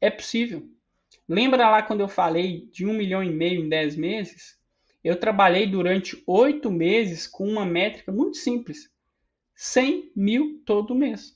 É 0.00 0.10
possível. 0.10 0.68
Lembra 1.28 1.70
lá 1.70 1.82
quando 1.82 2.00
eu 2.00 2.08
falei 2.08 2.68
de 2.70 2.86
um 2.86 2.92
milhão 2.92 3.24
e 3.24 3.30
meio 3.30 3.64
em 3.64 3.68
10 3.68 3.96
meses? 3.96 4.58
Eu 5.02 5.18
trabalhei 5.18 5.66
durante 5.66 6.22
oito 6.26 6.70
meses 6.70 7.26
com 7.26 7.48
uma 7.48 7.64
métrica 7.64 8.12
muito 8.12 8.36
simples: 8.36 8.90
100 9.54 10.12
mil 10.14 10.62
todo 10.64 10.94
mês. 10.94 11.35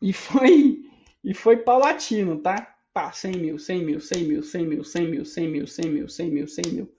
E 0.00 0.12
foi, 0.12 0.84
e 1.22 1.34
foi 1.34 1.58
paulatino, 1.58 2.38
tá? 2.38 2.76
Pá, 2.92 3.12
100 3.12 3.32
mil, 3.32 3.58
100 3.58 3.84
mil, 3.84 4.00
100 4.00 4.24
mil, 4.24 4.42
100 4.42 4.66
mil, 4.66 4.84
100 4.84 5.08
mil, 5.08 5.24
100 5.24 5.48
mil, 5.48 5.66
100 5.66 5.90
mil, 5.90 6.08
100 6.08 6.30
mil, 6.30 6.48
100 6.48 6.72
mil. 6.72 6.94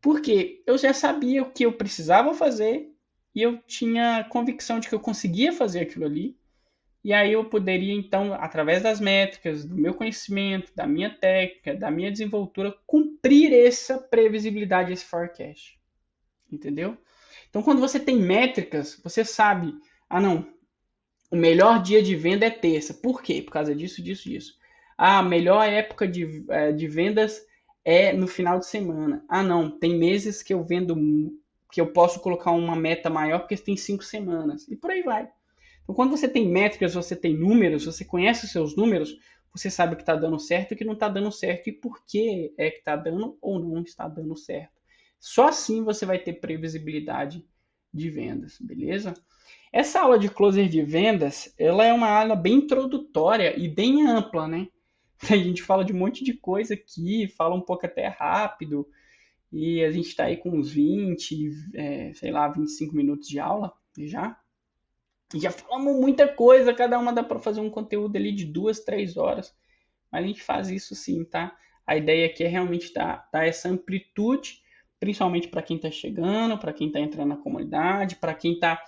Porque 0.00 0.62
eu 0.66 0.76
já 0.76 0.92
sabia 0.92 1.42
o 1.42 1.50
que 1.50 1.64
eu 1.64 1.72
precisava 1.72 2.34
fazer 2.34 2.90
e 3.34 3.42
eu 3.42 3.58
tinha 3.66 4.24
convicção 4.24 4.78
de 4.78 4.88
que 4.88 4.94
eu 4.94 5.00
conseguia 5.00 5.52
fazer 5.52 5.80
aquilo 5.80 6.04
ali. 6.04 6.36
E 7.02 7.12
aí 7.12 7.32
eu 7.32 7.44
poderia, 7.44 7.92
então, 7.92 8.32
através 8.32 8.82
das 8.82 8.98
métricas, 8.98 9.64
do 9.64 9.74
meu 9.74 9.92
conhecimento, 9.92 10.72
da 10.74 10.86
minha 10.86 11.10
técnica, 11.10 11.74
da 11.74 11.90
minha 11.90 12.10
desenvoltura, 12.10 12.74
cumprir 12.86 13.52
essa 13.52 13.98
previsibilidade, 13.98 14.92
esse 14.92 15.04
forecast. 15.04 15.78
Entendeu? 16.50 16.96
Então, 17.50 17.62
quando 17.62 17.80
você 17.80 18.00
tem 18.00 18.16
métricas, 18.16 18.98
você 19.02 19.24
sabe, 19.24 19.74
ah, 20.08 20.20
não, 20.20 20.46
o 21.34 21.36
melhor 21.36 21.82
dia 21.82 22.00
de 22.00 22.14
venda 22.14 22.46
é 22.46 22.50
terça. 22.50 22.94
Por 22.94 23.20
quê? 23.20 23.42
Por 23.42 23.50
causa 23.50 23.74
disso, 23.74 24.00
disso, 24.00 24.28
disso. 24.28 24.56
Ah, 24.96 25.18
a 25.18 25.22
melhor 25.22 25.66
época 25.66 26.06
de, 26.06 26.44
é, 26.48 26.70
de 26.70 26.86
vendas 26.86 27.44
é 27.84 28.12
no 28.12 28.28
final 28.28 28.60
de 28.60 28.66
semana. 28.66 29.24
Ah, 29.28 29.42
não, 29.42 29.68
tem 29.68 29.98
meses 29.98 30.44
que 30.44 30.54
eu 30.54 30.62
vendo 30.62 30.96
que 31.72 31.80
eu 31.80 31.88
posso 31.88 32.20
colocar 32.20 32.52
uma 32.52 32.76
meta 32.76 33.10
maior 33.10 33.40
porque 33.40 33.56
tem 33.56 33.76
cinco 33.76 34.04
semanas. 34.04 34.68
E 34.68 34.76
por 34.76 34.92
aí 34.92 35.02
vai. 35.02 35.28
Então, 35.82 35.92
quando 35.92 36.12
você 36.12 36.28
tem 36.28 36.48
métricas, 36.48 36.94
você 36.94 37.16
tem 37.16 37.36
números, 37.36 37.84
você 37.84 38.04
conhece 38.04 38.44
os 38.44 38.52
seus 38.52 38.76
números, 38.76 39.18
você 39.52 39.68
sabe 39.68 39.94
o 39.94 39.96
que 39.96 40.02
está 40.02 40.14
dando 40.14 40.38
certo 40.38 40.70
e 40.70 40.74
o 40.74 40.78
que 40.78 40.84
não 40.84 40.94
está 40.94 41.08
dando 41.08 41.32
certo 41.32 41.66
e 41.68 41.72
por 41.72 42.04
que 42.06 42.54
é 42.56 42.70
que 42.70 42.78
está 42.78 42.94
dando 42.94 43.36
ou 43.42 43.58
não 43.58 43.82
está 43.82 44.06
dando 44.06 44.36
certo. 44.36 44.72
Só 45.18 45.48
assim 45.48 45.82
você 45.82 46.06
vai 46.06 46.20
ter 46.20 46.34
previsibilidade 46.34 47.44
de 47.92 48.08
vendas, 48.08 48.56
beleza? 48.60 49.14
Essa 49.74 50.02
aula 50.02 50.20
de 50.20 50.28
closer 50.28 50.68
de 50.68 50.82
vendas, 50.82 51.52
ela 51.58 51.84
é 51.84 51.92
uma 51.92 52.08
aula 52.08 52.36
bem 52.36 52.58
introdutória 52.58 53.58
e 53.58 53.66
bem 53.68 54.06
ampla, 54.06 54.46
né? 54.46 54.68
A 55.28 55.34
gente 55.36 55.64
fala 55.64 55.84
de 55.84 55.92
um 55.92 55.98
monte 55.98 56.22
de 56.22 56.32
coisa 56.32 56.74
aqui, 56.74 57.26
fala 57.26 57.56
um 57.56 57.60
pouco 57.60 57.84
até 57.84 58.06
rápido, 58.06 58.86
e 59.50 59.82
a 59.82 59.90
gente 59.90 60.06
está 60.06 60.26
aí 60.26 60.36
com 60.36 60.50
uns 60.50 60.70
20, 60.70 61.50
é, 61.74 62.12
sei 62.14 62.30
lá, 62.30 62.46
25 62.46 62.94
minutos 62.94 63.26
de 63.26 63.40
aula 63.40 63.72
já. 63.98 64.38
E 65.34 65.40
já 65.40 65.50
falamos 65.50 66.00
muita 66.00 66.28
coisa, 66.28 66.72
cada 66.72 66.96
uma 66.96 67.12
dá 67.12 67.24
para 67.24 67.40
fazer 67.40 67.60
um 67.60 67.68
conteúdo 67.68 68.14
ali 68.14 68.30
de 68.30 68.44
duas, 68.44 68.78
três 68.78 69.16
horas. 69.16 69.52
Mas 70.08 70.22
a 70.22 70.26
gente 70.28 70.40
faz 70.40 70.70
isso 70.70 70.94
sim, 70.94 71.24
tá? 71.24 71.52
A 71.84 71.96
ideia 71.96 72.26
aqui 72.26 72.44
é 72.44 72.48
realmente 72.48 72.94
dar, 72.94 73.28
dar 73.32 73.44
essa 73.44 73.68
amplitude, 73.68 74.62
principalmente 75.00 75.48
para 75.48 75.62
quem 75.62 75.78
está 75.78 75.90
chegando, 75.90 76.58
para 76.58 76.72
quem 76.72 76.86
está 76.86 77.00
entrando 77.00 77.30
na 77.30 77.36
comunidade, 77.36 78.14
para 78.14 78.34
quem 78.34 78.52
está 78.52 78.80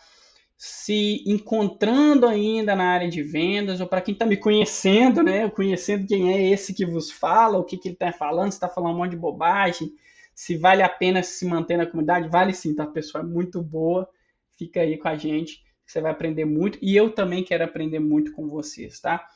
se 0.56 1.22
encontrando 1.26 2.26
ainda 2.26 2.74
na 2.74 2.84
área 2.84 3.08
de 3.08 3.22
vendas, 3.22 3.80
ou 3.80 3.86
para 3.86 4.00
quem 4.00 4.12
está 4.12 4.24
me 4.24 4.36
conhecendo, 4.36 5.22
né? 5.22 5.50
Conhecendo 5.50 6.06
quem 6.06 6.32
é 6.32 6.50
esse 6.50 6.72
que 6.72 6.86
vos 6.86 7.10
fala, 7.10 7.58
o 7.58 7.64
que, 7.64 7.76
que 7.76 7.88
ele 7.88 7.94
está 7.94 8.10
falando, 8.12 8.50
se 8.50 8.56
está 8.56 8.68
falando 8.68 8.94
um 8.94 8.98
monte 8.98 9.10
de 9.10 9.16
bobagem, 9.18 9.92
se 10.34 10.56
vale 10.56 10.82
a 10.82 10.88
pena 10.88 11.22
se 11.22 11.44
manter 11.44 11.76
na 11.76 11.86
comunidade, 11.86 12.28
vale 12.28 12.54
sim, 12.54 12.74
tá? 12.74 12.84
A 12.84 12.88
pessoa 12.88 13.22
é 13.22 13.26
muito 13.26 13.62
boa. 13.62 14.08
Fica 14.56 14.80
aí 14.80 14.96
com 14.96 15.08
a 15.08 15.16
gente, 15.16 15.62
você 15.86 16.00
vai 16.00 16.10
aprender 16.10 16.46
muito. 16.46 16.78
E 16.80 16.96
eu 16.96 17.10
também 17.10 17.44
quero 17.44 17.64
aprender 17.64 17.98
muito 17.98 18.32
com 18.32 18.48
vocês, 18.48 18.98
tá? 18.98 19.26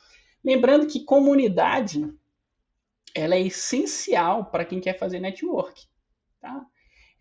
Lembrando 0.43 0.87
que 0.87 1.03
comunidade 1.03 2.11
ela 3.13 3.35
é 3.35 3.41
essencial 3.41 4.45
para 4.45 4.65
quem 4.65 4.79
quer 4.79 4.97
fazer 4.97 5.19
network, 5.19 5.85
tá? 6.39 6.65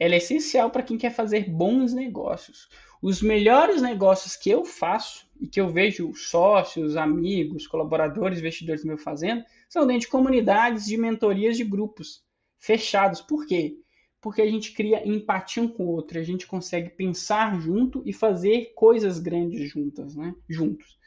Ela 0.00 0.14
é 0.14 0.16
essencial 0.16 0.70
para 0.70 0.82
quem 0.82 0.96
quer 0.96 1.10
fazer 1.10 1.50
bons 1.50 1.92
negócios. 1.92 2.70
Os 3.02 3.20
melhores 3.20 3.82
negócios 3.82 4.34
que 4.34 4.48
eu 4.48 4.64
faço 4.64 5.26
e 5.38 5.46
que 5.46 5.60
eu 5.60 5.68
vejo 5.68 6.14
sócios, 6.14 6.96
amigos, 6.96 7.66
colaboradores, 7.66 8.38
investidores 8.38 8.82
meu 8.82 8.96
fazendo, 8.96 9.44
são 9.68 9.86
dentro 9.86 10.02
de 10.02 10.08
comunidades 10.08 10.86
de 10.86 10.96
mentorias 10.96 11.56
de 11.56 11.64
grupos 11.64 12.24
fechados. 12.58 13.20
Por 13.20 13.46
quê? 13.46 13.76
Porque 14.22 14.40
a 14.40 14.46
gente 14.46 14.72
cria 14.72 15.06
empatia 15.06 15.62
um 15.62 15.68
com 15.68 15.84
o 15.84 15.88
outro, 15.88 16.18
a 16.18 16.22
gente 16.22 16.46
consegue 16.46 16.90
pensar 16.90 17.60
junto 17.60 18.02
e 18.06 18.12
fazer 18.12 18.72
coisas 18.74 19.18
grandes 19.18 19.70
juntas, 19.70 20.16
né? 20.16 20.34
Juntos. 20.48 20.98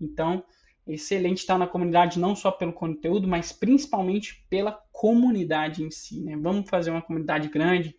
Então, 0.00 0.42
é 0.86 0.94
excelente 0.94 1.38
estar 1.38 1.58
na 1.58 1.66
comunidade 1.66 2.18
não 2.18 2.34
só 2.34 2.50
pelo 2.50 2.72
conteúdo, 2.72 3.28
mas 3.28 3.52
principalmente 3.52 4.46
pela 4.48 4.72
comunidade 4.90 5.82
em 5.82 5.90
si, 5.90 6.22
né? 6.22 6.34
Vamos 6.36 6.68
fazer 6.68 6.90
uma 6.90 7.02
comunidade 7.02 7.48
grande. 7.48 7.94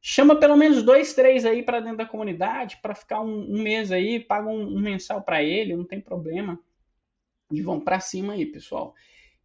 Chama 0.00 0.36
pelo 0.36 0.56
menos 0.56 0.82
dois, 0.82 1.12
três 1.12 1.44
aí 1.44 1.62
para 1.62 1.80
dentro 1.80 1.98
da 1.98 2.06
comunidade, 2.06 2.78
para 2.80 2.94
ficar 2.94 3.20
um, 3.20 3.54
um, 3.54 3.62
mês 3.62 3.92
aí, 3.92 4.18
paga 4.18 4.48
um, 4.48 4.76
um 4.76 4.80
mensal 4.80 5.22
para 5.22 5.42
ele, 5.42 5.76
não 5.76 5.84
tem 5.84 6.00
problema. 6.00 6.58
E 7.52 7.60
vão 7.60 7.80
para 7.80 8.00
cima 8.00 8.32
aí, 8.32 8.46
pessoal. 8.46 8.94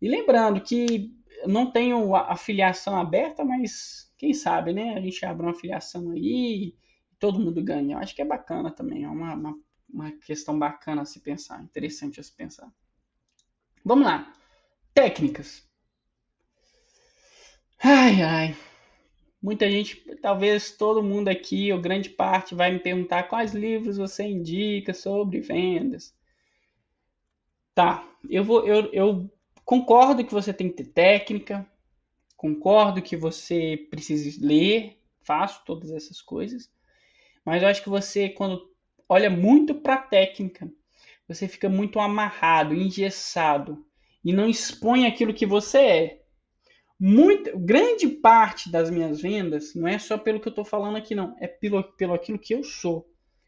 E 0.02 0.08
lembrando 0.08 0.62
que 0.62 1.12
não 1.46 1.70
tenho 1.72 2.15
afiliação 2.15 2.98
aberta, 2.98 3.44
mas 3.44 4.13
quem 4.18 4.34
sabe, 4.34 4.72
né? 4.72 4.96
A 4.96 5.02
gente 5.02 5.26
abre 5.26 5.46
uma 5.46 5.52
afiliação 5.52 6.12
aí 6.12 6.76
todo 7.20 7.39
mundo 7.39 7.63
ganha. 7.63 7.96
Eu 7.96 8.00
acho 8.00 8.15
que 8.15 8.22
é 8.22 8.26
bacana 8.26 8.72
também, 8.72 9.04
é 9.04 9.10
uma, 9.10 9.34
uma, 9.34 9.60
uma 9.89 10.12
questão 10.12 10.58
bacana 10.58 11.02
a 11.02 11.06
se 11.06 11.20
pensar, 11.20 11.62
interessante 11.63 12.20
a 12.20 12.24
se 12.24 12.32
pensar. 12.32 12.72
Vamos 13.84 14.06
lá. 14.06 14.34
Técnicas. 14.94 15.68
Ai, 17.84 18.22
ai. 18.22 18.56
Muita 19.41 19.69
gente, 19.69 19.98
talvez 20.21 20.71
todo 20.71 21.04
mundo 21.04 21.28
aqui, 21.28 21.71
ou 21.71 21.80
grande 21.80 22.10
parte, 22.10 22.56
vai 22.56 22.71
me 22.71 22.80
perguntar 22.80 23.24
quais 23.24 23.54
livros 23.54 23.98
você 23.98 24.24
indica 24.24 24.93
sobre 24.93 25.39
vendas. 25.39 26.15
Tá, 27.74 28.08
eu 28.30 28.43
vou, 28.43 28.65
eu, 28.65 28.91
eu 28.93 29.30
Concordo 29.65 30.24
que 30.24 30.32
você 30.32 30.54
tem 30.54 30.69
que 30.69 30.84
ter 30.84 30.91
técnica, 30.91 31.67
concordo 32.38 33.02
que 33.02 33.17
você 33.17 33.88
precisa 33.89 34.45
ler, 34.45 35.02
faço 35.24 35.63
todas 35.65 35.89
essas 35.89 36.21
coisas, 36.21 36.69
mas 37.43 37.63
eu 37.63 37.67
acho 37.67 37.82
que 37.82 37.89
você, 37.89 38.30
quando 38.30 38.71
olha 39.10 39.28
muito 39.28 39.74
para 39.74 39.95
a 39.95 40.02
técnica, 40.02 40.71
você 41.28 41.48
fica 41.48 41.67
muito 41.67 42.00
amarrado, 42.00 42.76
engessado 42.76 43.84
e 44.24 44.32
não 44.32 44.48
expõe 44.48 45.08
aquilo 45.08 45.34
que 45.34 45.48
você 45.48 45.78
é. 45.80 46.25
Muito, 47.00 47.58
grande 47.60 48.08
parte 48.08 48.72
das 48.72 48.90
minhas 48.90 49.22
vendas 49.22 49.76
não 49.76 49.88
é 49.88 50.00
só 50.00 50.18
pelo 50.18 50.40
que 50.40 50.48
eu 50.48 50.52
estou 50.52 50.66
falando 50.66 50.96
aqui, 50.96 51.14
não, 51.14 51.36
é 51.40 51.48
pelo, 51.48 51.84
pelo 51.84 52.14
aquilo 52.14 52.40
que 52.40 52.54
eu 52.54 52.64
sou. 52.64 53.06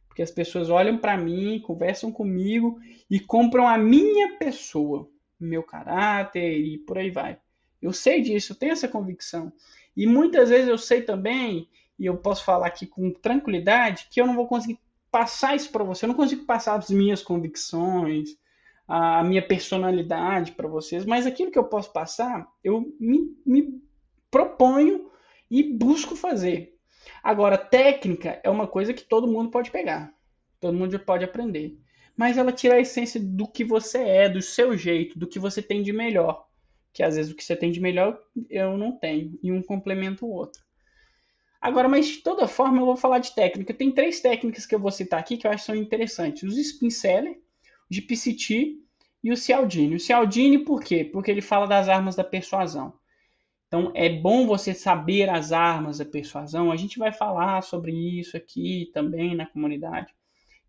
Porque 0.07 0.21
as 0.21 0.31
pessoas 0.31 0.69
olham 0.69 0.97
para 0.97 1.17
mim, 1.17 1.61
conversam 1.61 2.11
comigo 2.11 2.79
e 3.09 3.19
compram 3.19 3.67
a 3.67 3.77
minha 3.77 4.37
pessoa 4.37 5.09
meu 5.39 5.63
caráter 5.63 6.59
e 6.59 6.77
por 6.79 6.97
aí 6.97 7.11
vai. 7.11 7.37
Eu 7.81 7.93
sei 7.93 8.21
disso, 8.21 8.53
eu 8.53 8.57
tenho 8.57 8.71
essa 8.71 8.87
convicção. 8.87 9.51
E 9.95 10.07
muitas 10.07 10.49
vezes 10.49 10.67
eu 10.67 10.77
sei 10.77 11.01
também, 11.01 11.69
e 11.97 12.05
eu 12.05 12.17
posso 12.17 12.43
falar 12.43 12.67
aqui 12.67 12.85
com 12.85 13.11
tranquilidade, 13.11 14.07
que 14.11 14.19
eu 14.19 14.27
não 14.27 14.35
vou 14.35 14.47
conseguir 14.47 14.79
passar 15.11 15.55
isso 15.55 15.71
para 15.71 15.83
você. 15.83 16.05
Eu 16.05 16.09
não 16.09 16.15
consigo 16.15 16.45
passar 16.45 16.77
as 16.77 16.89
minhas 16.89 17.21
convicções, 17.21 18.37
a 18.87 19.23
minha 19.23 19.45
personalidade 19.45 20.53
para 20.53 20.67
vocês, 20.67 21.05
mas 21.05 21.27
aquilo 21.27 21.51
que 21.51 21.59
eu 21.59 21.65
posso 21.65 21.91
passar, 21.91 22.47
eu 22.63 22.95
me, 22.99 23.35
me 23.45 23.81
proponho 24.31 25.09
e 25.51 25.61
busco 25.61 26.15
fazer. 26.15 26.75
Agora, 27.21 27.57
técnica 27.57 28.39
é 28.43 28.49
uma 28.49 28.67
coisa 28.67 28.93
que 28.93 29.03
todo 29.03 29.27
mundo 29.27 29.51
pode 29.51 29.71
pegar, 29.71 30.13
todo 30.59 30.77
mundo 30.77 30.97
pode 30.99 31.25
aprender 31.25 31.77
mas 32.17 32.35
ela 32.35 32.51
tira 32.51 32.73
a 32.73 32.79
essência 32.79 33.21
do 33.21 33.47
que 33.47 33.63
você 33.63 33.99
é, 33.99 34.27
do 34.27 34.41
seu 34.41 34.75
jeito, 34.75 35.19
do 35.19 35.27
que 35.27 35.37
você 35.37 35.61
tem 35.61 35.83
de 35.83 35.93
melhor, 35.93 36.47
que 36.91 37.03
às 37.03 37.15
vezes 37.15 37.31
o 37.31 37.35
que 37.35 37.43
você 37.43 37.55
tem 37.55 37.71
de 37.71 37.79
melhor 37.79 38.19
eu 38.49 38.75
não 38.75 38.97
tenho, 38.97 39.37
e 39.43 39.51
um 39.51 39.61
complementa 39.61 40.25
o 40.25 40.31
outro. 40.31 40.65
Agora, 41.61 41.87
mas 41.87 42.07
de 42.07 42.17
toda 42.23 42.47
forma, 42.47 42.81
eu 42.81 42.85
vou 42.85 42.97
falar 42.97 43.19
de 43.19 43.33
técnica. 43.35 43.73
Tem 43.73 43.91
três 43.91 44.19
técnicas 44.19 44.65
que 44.65 44.73
eu 44.73 44.79
vou 44.79 44.91
citar 44.91 45.19
aqui 45.19 45.37
que 45.37 45.45
eu 45.45 45.51
acho 45.51 45.63
que 45.63 45.65
são 45.65 45.75
interessantes: 45.75 46.43
os 46.43 46.57
spin 46.57 46.89
o 47.89 47.93
GPCT 47.93 48.77
e 49.23 49.31
o 49.31 49.37
Cialdini. 49.37 49.95
O 49.95 49.99
Cialdini, 49.99 50.59
por 50.59 50.83
quê? 50.83 51.03
Porque 51.03 51.31
ele 51.31 51.41
fala 51.41 51.65
das 51.65 51.89
armas 51.89 52.15
da 52.15 52.23
persuasão. 52.23 52.93
Então, 53.67 53.91
é 53.95 54.07
bom 54.07 54.47
você 54.47 54.73
saber 54.73 55.29
as 55.29 55.51
armas 55.51 55.97
da 55.97 56.05
persuasão. 56.05 56.71
A 56.71 56.75
gente 56.75 56.97
vai 56.97 57.11
falar 57.11 57.61
sobre 57.61 57.91
isso 57.91 58.37
aqui 58.37 58.89
também 58.93 59.35
na 59.35 59.45
comunidade. 59.45 60.13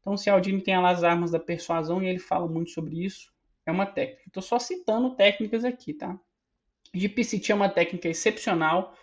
Então, 0.00 0.14
o 0.14 0.18
Cialdini 0.18 0.62
tem 0.62 0.76
lá 0.78 0.90
as 0.90 1.04
armas 1.04 1.30
da 1.30 1.38
persuasão 1.38 2.02
e 2.02 2.08
ele 2.08 2.18
fala 2.18 2.48
muito 2.48 2.70
sobre 2.70 3.04
isso. 3.04 3.30
É 3.64 3.70
uma 3.70 3.86
técnica. 3.86 4.22
Estou 4.26 4.42
só 4.42 4.58
citando 4.58 5.14
técnicas 5.14 5.64
aqui, 5.64 5.94
tá? 5.94 6.18
GPCT 6.94 7.52
é 7.52 7.54
uma 7.54 7.68
técnica 7.68 8.08
excepcional 8.08 8.94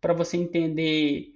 para 0.00 0.14
você 0.14 0.36
entender 0.36 1.34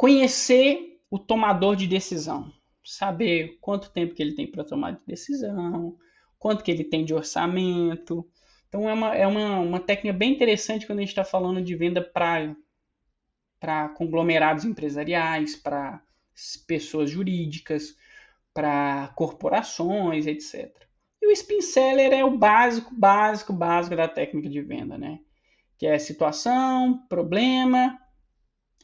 Conhecer 0.00 0.98
o 1.10 1.18
tomador 1.18 1.76
de 1.76 1.86
decisão, 1.86 2.50
saber 2.84 3.58
quanto 3.60 3.90
tempo 3.90 4.14
que 4.14 4.22
ele 4.22 4.34
tem 4.34 4.50
para 4.50 4.64
tomar 4.64 4.92
de 4.92 5.00
decisão, 5.06 5.96
quanto 6.38 6.64
que 6.64 6.70
ele 6.70 6.84
tem 6.84 7.04
de 7.04 7.14
orçamento. 7.14 8.28
Então 8.68 8.88
é 8.88 8.92
uma, 8.92 9.14
é 9.14 9.26
uma, 9.26 9.60
uma 9.60 9.80
técnica 9.80 10.16
bem 10.16 10.32
interessante 10.32 10.86
quando 10.86 10.98
a 10.98 11.02
gente 11.02 11.10
está 11.10 11.24
falando 11.24 11.60
de 11.62 11.74
venda 11.74 12.02
para 12.02 13.88
conglomerados 13.90 14.64
empresariais, 14.64 15.56
para 15.56 16.02
pessoas 16.66 17.10
jurídicas, 17.10 17.96
para 18.54 19.08
corporações, 19.16 20.26
etc. 20.26 20.74
E 21.20 21.26
o 21.26 21.30
spin 21.32 21.60
seller 21.60 22.12
é 22.12 22.24
o 22.24 22.36
básico, 22.36 22.94
básico, 22.94 23.52
básico 23.52 23.94
da 23.94 24.08
técnica 24.08 24.48
de 24.48 24.62
venda, 24.62 24.96
né? 24.96 25.20
Que 25.76 25.86
é 25.86 25.98
situação, 25.98 27.06
problema 27.08 27.98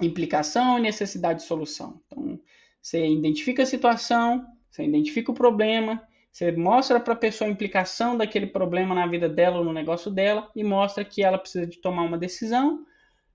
implicação 0.01 0.79
e 0.79 0.83
necessidade 0.83 1.41
de 1.41 1.47
solução. 1.47 2.01
Então, 2.07 2.41
você 2.87 3.05
identifica 3.05 3.65
a 3.65 3.67
situação, 3.67 4.47
você 4.71 4.85
identifica 4.85 5.33
o 5.33 5.35
problema, 5.35 6.01
você 6.31 6.53
mostra 6.53 7.01
para 7.01 7.15
a 7.15 7.17
pessoa 7.17 7.51
a 7.51 7.53
implicação 7.53 8.17
daquele 8.17 8.47
problema 8.47 8.95
na 8.95 9.09
vida 9.09 9.29
dela 9.29 9.59
ou 9.59 9.65
no 9.65 9.73
negócio 9.73 10.09
dela 10.09 10.49
e 10.55 10.63
mostra 10.63 11.05
que 11.05 11.21
ela 11.21 11.37
precisa 11.37 11.67
de 11.67 11.79
tomar 11.79 12.03
uma 12.03 12.17
decisão 12.17 12.87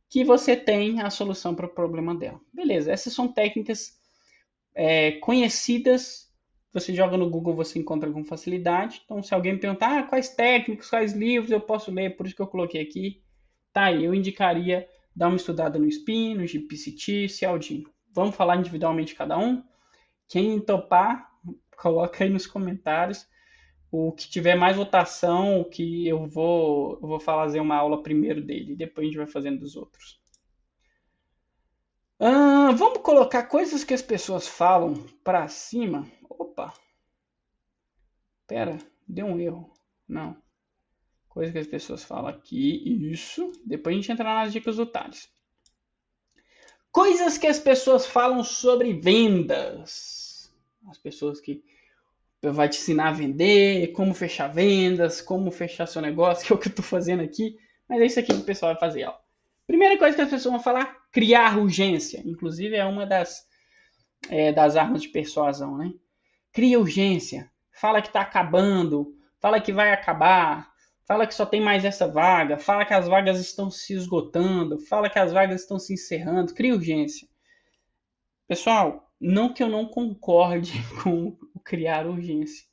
que 0.10 0.24
você 0.24 0.56
tem 0.56 1.02
a 1.02 1.10
solução 1.10 1.54
para 1.54 1.66
o 1.66 1.74
problema 1.74 2.16
dela. 2.16 2.40
Beleza, 2.54 2.94
essas 2.94 3.12
são 3.12 3.28
técnicas 3.28 4.00
é, 4.74 5.12
conhecidas. 5.20 6.32
Você 6.72 6.94
joga 6.94 7.18
no 7.18 7.30
Google, 7.30 7.54
você 7.54 7.78
encontra 7.78 8.10
com 8.10 8.24
facilidade. 8.24 9.02
Então, 9.04 9.22
se 9.22 9.34
alguém 9.34 9.58
perguntar 9.58 10.00
ah, 10.00 10.04
quais 10.04 10.30
técnicas, 10.30 10.90
quais 10.90 11.12
livros 11.12 11.52
eu 11.52 11.60
posso 11.60 11.92
ler, 11.92 12.16
por 12.16 12.26
isso 12.26 12.36
que 12.38 12.42
eu 12.42 12.48
coloquei 12.48 12.82
aqui, 12.82 13.22
tá 13.74 13.84
aí, 13.88 14.06
eu 14.06 14.16
indicaria 14.16 14.88
Dá 15.14 15.28
uma 15.28 15.36
estudada 15.36 15.78
no 15.78 15.88
Spin, 15.88 16.36
no 16.36 16.48
GPCT, 16.48 17.28
Cialdino. 17.28 17.90
Vamos 18.14 18.36
falar 18.36 18.58
individualmente 18.58 19.16
cada 19.16 19.38
um? 19.38 19.64
Quem 20.28 20.60
topar, 20.60 21.30
coloca 21.78 22.24
aí 22.24 22.30
nos 22.30 22.46
comentários. 22.46 23.28
O 23.92 24.14
que 24.14 24.30
tiver 24.30 24.56
mais 24.56 24.78
votação, 24.78 25.64
que 25.66 26.08
eu 26.08 26.26
vou, 26.26 26.94
eu 27.02 27.08
vou 27.08 27.20
fazer 27.20 27.60
uma 27.60 27.76
aula 27.76 28.02
primeiro 28.02 28.42
dele, 28.42 28.76
depois 28.76 29.06
a 29.06 29.08
gente 29.08 29.18
vai 29.18 29.28
fazendo 29.28 29.60
dos 29.60 29.76
outros. 29.76 30.22
Ah, 32.18 32.72
vamos 32.72 33.00
colocar 33.00 33.44
coisas 33.44 33.84
que 33.84 33.94
as 33.94 34.02
pessoas 34.02 34.48
falam 34.48 34.94
para 35.24 35.48
cima. 35.48 36.08
Opa! 36.30 36.74
Pera, 38.48 38.78
deu 39.08 39.26
um 39.26 39.40
erro. 39.40 39.74
Não. 40.08 40.38
Coisa 41.28 41.52
que 41.52 41.58
as 41.58 41.68
pessoas 41.68 42.04
falam 42.04 42.28
aqui. 42.28 43.12
Isso. 43.12 43.52
Depois 43.66 43.94
a 43.94 43.98
gente 43.98 44.12
entra 44.12 44.24
nas 44.24 44.54
dicas 44.54 44.76
do 44.76 44.86
Thales. 44.86 45.30
Coisas 46.92 47.38
que 47.38 47.48
as 47.48 47.60
pessoas 47.60 48.06
falam 48.06 48.44
sobre 48.44 48.94
vendas. 48.94 50.52
As 50.90 50.98
pessoas 50.98 51.40
que 51.40 51.64
vai 52.44 52.68
te 52.68 52.80
ensinar 52.80 53.10
a 53.10 53.14
vender, 53.14 53.92
como 53.94 54.14
fechar 54.14 54.48
vendas, 54.48 55.22
como 55.22 55.52
fechar 55.52 55.86
seu 55.86 56.02
negócio, 56.02 56.46
que 56.48 56.54
é 56.54 56.56
o 56.56 56.60
que 56.60 56.68
eu 56.68 56.72
estou 56.72 56.86
fazendo 56.86 57.22
aqui. 57.22 57.58
Mas 57.88 58.02
é 58.02 58.06
isso 58.06 58.20
aqui 58.20 58.34
que 58.34 58.40
o 58.40 58.46
pessoal 58.46 58.74
vai 58.74 58.80
fazer. 58.80 59.06
Ó. 59.06 59.14
Primeira 59.68 59.98
coisa 59.98 60.16
que 60.16 60.22
as 60.22 60.30
pessoas 60.30 60.54
vão 60.54 60.62
falar, 60.62 60.98
criar 61.12 61.58
urgência. 61.58 62.22
Inclusive 62.26 62.76
é 62.76 62.86
uma 62.86 63.06
das, 63.06 63.46
é, 64.30 64.52
das 64.52 64.76
armas 64.76 65.02
de 65.02 65.10
persuasão, 65.10 65.78
né? 65.78 65.94
Cria 66.52 66.80
urgência. 66.80 67.50
Fala 67.72 68.02
que 68.02 68.08
está 68.08 68.22
acabando. 68.22 69.16
Fala 69.40 69.62
que 69.62 69.72
vai 69.72 69.94
acabar 69.94 70.71
fala 71.06 71.28
que 71.28 71.34
só 71.34 71.46
tem 71.46 71.62
mais 71.62 71.84
essa 71.84 72.08
vaga, 72.08 72.58
fala 72.58 72.86
que 72.86 72.94
as 72.94 73.08
vagas 73.08 73.40
estão 73.40 73.70
se 73.70 73.94
esgotando, 73.94 74.80
fala 74.80 75.10
que 75.10 75.20
as 75.20 75.32
vagas 75.32 75.62
estão 75.62 75.78
se 75.80 75.94
encerrando, 75.94 76.54
cria 76.54 76.74
urgência. 76.74 77.28
Pessoal, 78.48 79.12
não 79.20 79.54
que 79.54 79.62
eu 79.62 79.70
não 79.70 79.86
concorde 79.86 80.74
com 81.04 81.38
criar 81.64 82.08
urgência, 82.08 82.66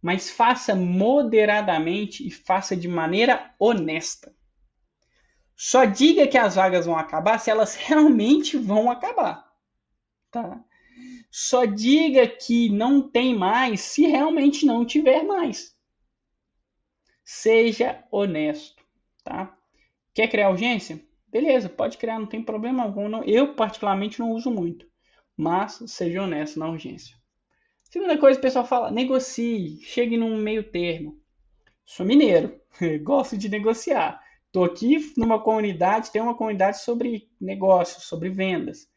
mas 0.00 0.30
faça 0.30 0.74
moderadamente 0.74 2.26
e 2.26 2.30
faça 2.30 2.76
de 2.76 2.88
maneira 2.88 3.54
honesta. 3.58 4.34
Só 5.56 5.84
diga 5.84 6.26
que 6.26 6.38
as 6.38 6.54
vagas 6.54 6.86
vão 6.86 6.96
acabar 6.96 7.38
se 7.38 7.50
elas 7.50 7.74
realmente 7.74 8.56
vão 8.56 8.90
acabar. 8.90 9.44
Tá? 10.30 10.64
Só 11.30 11.64
diga 11.64 12.26
que 12.26 12.68
não 12.68 13.02
tem 13.02 13.34
mais 13.36 13.80
se 13.80 14.06
realmente 14.06 14.64
não 14.64 14.84
tiver 14.84 15.24
mais. 15.24 15.76
Seja 17.30 18.02
honesto, 18.10 18.82
tá? 19.22 19.54
Quer 20.14 20.28
criar 20.28 20.48
urgência? 20.48 20.98
Beleza, 21.30 21.68
pode 21.68 21.98
criar, 21.98 22.18
não 22.18 22.26
tem 22.26 22.42
problema 22.42 22.82
algum. 22.82 23.22
Eu, 23.22 23.54
particularmente, 23.54 24.18
não 24.18 24.30
uso 24.32 24.50
muito. 24.50 24.86
Mas 25.36 25.78
seja 25.88 26.22
honesto 26.22 26.58
na 26.58 26.70
urgência. 26.70 27.14
Segunda 27.84 28.16
coisa, 28.16 28.38
o 28.38 28.42
pessoal 28.42 28.64
fala, 28.64 28.90
negocie, 28.90 29.78
chegue 29.82 30.16
num 30.16 30.38
meio 30.38 30.72
termo. 30.72 31.20
Sou 31.84 32.06
mineiro, 32.06 32.58
gosto 33.04 33.36
de 33.36 33.50
negociar. 33.50 34.24
Estou 34.46 34.64
aqui 34.64 34.96
numa 35.14 35.38
comunidade, 35.38 36.10
tem 36.10 36.22
uma 36.22 36.34
comunidade 36.34 36.80
sobre 36.80 37.28
negócios, 37.38 38.04
sobre 38.04 38.30
vendas. 38.30 38.88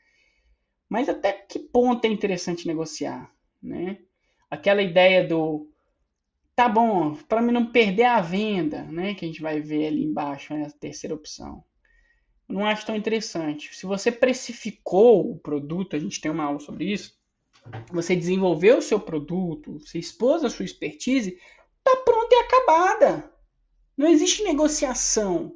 Mas 0.88 1.10
até 1.10 1.34
que 1.34 1.60
ponto 1.60 2.06
é 2.06 2.08
interessante 2.08 2.65
negociar, 2.65 3.30
né? 3.62 3.98
Aquela 4.50 4.82
ideia 4.82 5.28
do 5.28 5.71
Tá 6.62 6.69
bom, 6.69 7.15
para 7.28 7.41
mim 7.41 7.52
não 7.52 7.71
perder 7.71 8.04
a 8.04 8.21
venda, 8.21 8.84
né? 8.84 9.15
Que 9.15 9.26
a 9.26 9.28
gente 9.28 9.41
vai 9.41 9.60
ver 9.60 9.88
ali 9.88 10.04
embaixo, 10.04 10.54
né, 10.54 10.67
a 10.67 10.69
terceira 10.69 11.15
opção. 11.15 11.63
Não 12.47 12.63
acho 12.63 12.86
tão 12.86 12.95
interessante. 12.95 13.76
Se 13.76 13.88
você 13.88 14.12
precificou 14.12 15.32
o 15.32 15.39
produto, 15.39 15.95
a 15.95 16.00
gente 16.00 16.21
tem 16.21 16.30
uma 16.30 16.43
aula 16.43 16.60
sobre 16.60 16.86
isso. 16.86 17.17
Você 17.91 18.15
desenvolveu 18.15 18.78
o 18.78 18.82
seu 18.82 19.00
produto, 19.00 19.80
você 19.80 19.97
expôs 19.97 20.43
a 20.43 20.52
sua 20.52 20.63
expertise, 20.63 21.36
tá 21.84 21.95
pronta 22.06 22.36
e 22.36 22.38
acabada. 22.38 23.34
Não 23.97 24.08
existe 24.08 24.43
negociação. 24.43 25.56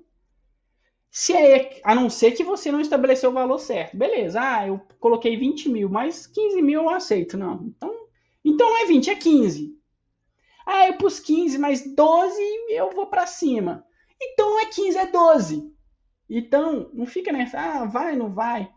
Se 1.11 1.33
é, 1.33 1.81
a 1.83 1.93
não 1.93 2.09
ser 2.09 2.31
que 2.31 2.43
você 2.43 2.71
não 2.71 2.81
estabeleceu 2.81 3.29
o 3.29 3.33
valor 3.33 3.59
certo. 3.59 3.95
Beleza, 3.95 4.41
ah, 4.41 4.67
eu 4.67 4.81
coloquei 4.99 5.37
20 5.37 5.69
mil, 5.69 5.87
mas 5.87 6.25
15 6.25 6.63
mil 6.63 6.81
eu 6.81 6.89
aceito. 6.89 7.37
Não, 7.37 7.63
então, 7.63 8.07
então 8.43 8.67
não 8.71 8.77
é 8.77 8.87
20, 8.87 9.11
é 9.11 9.15
15. 9.15 9.84
Ah, 10.65 10.87
eu 10.87 10.97
pus 10.97 11.19
15, 11.19 11.57
mas 11.57 11.95
12 11.95 12.41
eu 12.69 12.91
vou 12.91 13.07
para 13.07 13.27
cima. 13.27 13.85
Então 14.21 14.49
não 14.49 14.59
é 14.61 14.65
15, 14.65 14.97
é 14.97 15.05
12. 15.05 15.75
Então, 16.29 16.89
não 16.93 17.05
fica 17.05 17.31
nessa, 17.31 17.59
ah, 17.59 17.85
vai, 17.85 18.15
não 18.15 18.33
vai. 18.33 18.69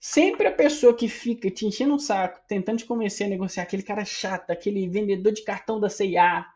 Sempre 0.00 0.48
a 0.48 0.52
pessoa 0.52 0.94
que 0.94 1.06
fica 1.06 1.50
te 1.50 1.66
enchendo 1.66 1.94
o 1.94 2.00
saco, 2.00 2.40
tentando 2.48 2.78
te 2.78 2.86
convencer 2.86 3.26
a 3.26 3.30
negociar, 3.30 3.64
aquele 3.64 3.82
cara 3.82 4.04
chato, 4.04 4.50
aquele 4.50 4.88
vendedor 4.88 5.32
de 5.32 5.44
cartão 5.44 5.78
da 5.78 5.88
CIA, 5.88 6.46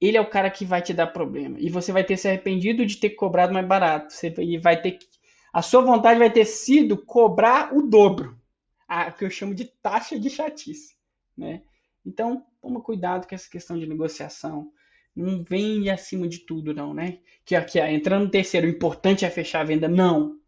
ele 0.00 0.16
é 0.16 0.20
o 0.20 0.30
cara 0.30 0.50
que 0.50 0.64
vai 0.64 0.80
te 0.80 0.94
dar 0.94 1.08
problema. 1.08 1.58
E 1.58 1.68
você 1.68 1.90
vai 1.90 2.04
ter 2.04 2.16
se 2.16 2.28
arrependido 2.28 2.86
de 2.86 2.96
ter 2.96 3.10
cobrado 3.10 3.52
mais 3.52 3.66
barato. 3.66 4.12
Você 4.12 4.30
vai 4.58 4.80
ter 4.80 4.98
a 5.56 5.62
sua 5.62 5.80
vontade 5.80 6.18
vai 6.18 6.30
ter 6.30 6.44
sido 6.44 6.98
cobrar 6.98 7.74
o 7.74 7.80
dobro. 7.80 8.38
A 8.86 9.10
que 9.10 9.24
eu 9.24 9.30
chamo 9.30 9.54
de 9.54 9.64
taxa 9.64 10.20
de 10.20 10.28
chatice, 10.28 10.94
né? 11.34 11.62
Então, 12.06 12.46
toma 12.62 12.80
cuidado 12.80 13.26
com 13.26 13.34
essa 13.34 13.50
questão 13.50 13.76
de 13.76 13.86
negociação. 13.86 14.72
Não 15.14 15.42
vem 15.42 15.90
acima 15.90 16.28
de 16.28 16.40
tudo, 16.40 16.72
não, 16.72 16.94
né? 16.94 17.18
Que 17.44 17.56
aqui, 17.56 17.80
entrando 17.80 18.26
no 18.26 18.30
terceiro, 18.30 18.66
o 18.66 18.70
importante 18.70 19.24
é 19.24 19.30
fechar 19.30 19.62
a 19.62 19.64
venda. 19.64 19.88
Não. 19.88 20.38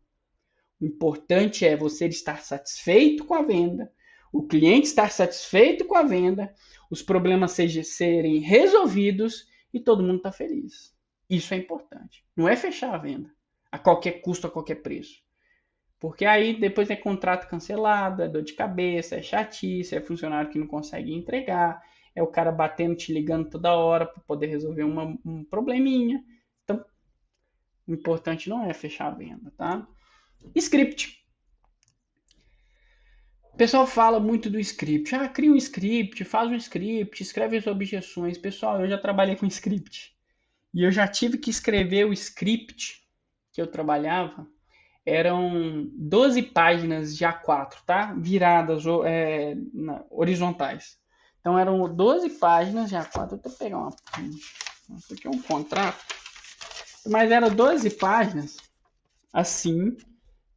O 0.81 0.87
importante 0.87 1.67
é 1.67 1.77
você 1.77 2.07
estar 2.07 2.41
satisfeito 2.43 3.25
com 3.25 3.35
a 3.35 3.43
venda, 3.43 3.93
o 4.33 4.47
cliente 4.47 4.87
estar 4.87 5.11
satisfeito 5.11 5.85
com 5.85 5.97
a 5.97 6.05
venda, 6.05 6.55
os 6.89 7.03
problemas 7.03 7.53
sejam, 7.53 7.83
serem 7.83 8.39
resolvidos 8.39 9.49
e 9.75 9.81
todo 9.81 10.05
mundo 10.05 10.19
está 10.19 10.31
feliz. 10.31 10.95
Isso 11.29 11.53
é 11.53 11.57
importante. 11.57 12.25
Não 12.37 12.49
é 12.49 12.55
fechar 12.55 12.95
a 12.95 12.99
venda 12.99 13.31
a 13.71 13.79
qualquer 13.79 14.21
custo, 14.21 14.47
a 14.47 14.51
qualquer 14.51 14.77
preço. 14.77 15.23
Porque 16.01 16.25
aí 16.25 16.59
depois 16.59 16.91
é 16.91 16.97
contrato 16.97 17.49
cancelado, 17.49 18.23
é 18.23 18.29
dor 18.29 18.43
de 18.43 18.53
cabeça, 18.55 19.17
é 19.17 19.23
chatice, 19.23 19.97
é 19.97 20.01
funcionário 20.01 20.51
que 20.51 20.59
não 20.59 20.67
consegue 20.67 21.13
entregar, 21.15 21.83
é 22.15 22.23
o 22.23 22.27
cara 22.29 22.53
batendo, 22.53 22.97
te 22.97 23.13
ligando 23.13 23.51
toda 23.51 23.75
hora 23.77 24.07
para 24.07 24.23
poder 24.23 24.47
resolver 24.47 24.85
uma, 24.85 25.19
um 25.25 25.45
probleminha. 25.45 26.23
Então, 26.65 26.85
O 27.89 27.93
importante 27.95 28.49
não 28.49 28.65
é 28.65 28.73
fechar 28.73 29.09
a 29.09 29.15
venda, 29.17 29.51
tá? 29.57 29.87
Script. 30.55 31.19
O 33.53 33.57
pessoal 33.59 33.87
fala 33.87 34.21
muito 34.21 34.49
do 34.49 34.59
script. 34.61 35.15
Ah, 35.15 35.29
cria 35.29 35.51
um 35.53 35.57
script, 35.57 36.25
faz 36.25 36.49
um 36.51 36.55
script, 36.55 37.23
escreve 37.23 37.57
as 37.57 37.67
objeções. 37.67 38.39
Pessoal, 38.39 38.81
eu 38.81 38.89
já 38.89 38.97
trabalhei 38.99 39.37
com 39.37 39.47
script. 39.47 40.17
E 40.73 40.83
eu 40.83 40.91
já 40.93 41.09
tive 41.09 41.39
que 41.39 41.51
escrever 41.51 42.05
o 42.07 42.13
script 42.13 43.03
que 43.53 43.61
eu 43.61 43.67
trabalhava. 43.67 44.47
Eram 45.09 45.89
12 45.95 46.43
páginas 46.43 47.17
de 47.17 47.25
A4, 47.25 47.77
tá? 47.87 48.13
Viradas 48.15 48.85
é, 49.07 49.57
horizontais. 50.11 50.99
Então 51.41 51.59
eram 51.59 51.95
12 51.95 52.29
páginas 52.31 52.91
de 52.91 52.97
A4. 52.97 53.29
Vou 53.31 53.39
até 53.39 53.49
pegar 53.49 53.79
uma. 53.79 53.97
Isso 54.99 55.15
aqui 55.15 55.27
é 55.27 55.31
um 55.31 55.41
contrato. 55.41 56.05
Mas 57.07 57.31
eram 57.31 57.49
12 57.49 57.89
páginas, 57.91 58.59
assim, 59.33 59.97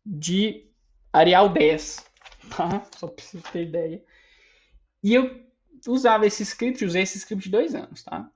de 0.05 0.69
Arial 1.13 1.47
10. 1.47 2.05
Tá? 2.55 2.83
Só 2.97 3.07
pra 3.07 3.23
você 3.23 3.37
ter 3.53 3.67
ideia. 3.67 4.03
E 5.01 5.13
eu 5.13 5.43
usava 5.87 6.25
esse 6.25 6.43
script, 6.43 6.83
usei 6.83 7.03
esse 7.03 7.17
script 7.19 7.49
dois 7.49 7.73
anos, 7.73 8.03
tá? 8.03 8.29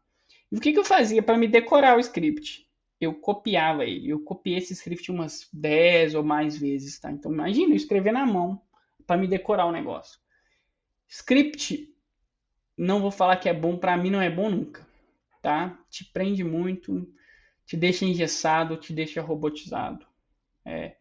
E 0.49 0.57
o 0.57 0.61
que, 0.61 0.71
que 0.71 0.79
eu 0.79 0.85
fazia 0.85 1.21
para 1.21 1.37
me 1.37 1.47
decorar 1.47 1.97
o 1.97 1.99
script? 1.99 2.64
Eu 3.05 3.13
copiava 3.15 3.85
ele. 3.85 4.09
Eu 4.09 4.19
copiei 4.19 4.57
esse 4.57 4.73
script 4.73 5.11
umas 5.11 5.47
10 5.53 6.15
ou 6.15 6.23
mais 6.23 6.57
vezes, 6.57 6.99
tá? 6.99 7.11
Então 7.11 7.31
imagina 7.31 7.73
eu 7.73 7.77
escrever 7.77 8.11
na 8.11 8.25
mão 8.25 8.61
para 9.05 9.17
me 9.17 9.27
decorar 9.27 9.65
o 9.65 9.71
negócio. 9.71 10.19
Script, 11.07 11.87
não 12.77 12.99
vou 13.01 13.11
falar 13.11 13.37
que 13.37 13.47
é 13.47 13.53
bom, 13.53 13.77
para 13.77 13.95
mim 13.95 14.09
não 14.09 14.21
é 14.21 14.29
bom 14.29 14.49
nunca, 14.49 14.85
tá? 15.41 15.77
Te 15.89 16.03
prende 16.03 16.43
muito, 16.43 17.07
te 17.65 17.77
deixa 17.77 18.05
engessado, 18.05 18.77
te 18.77 18.91
deixa 18.91 19.21
robotizado. 19.21 20.05
É. 20.65 20.95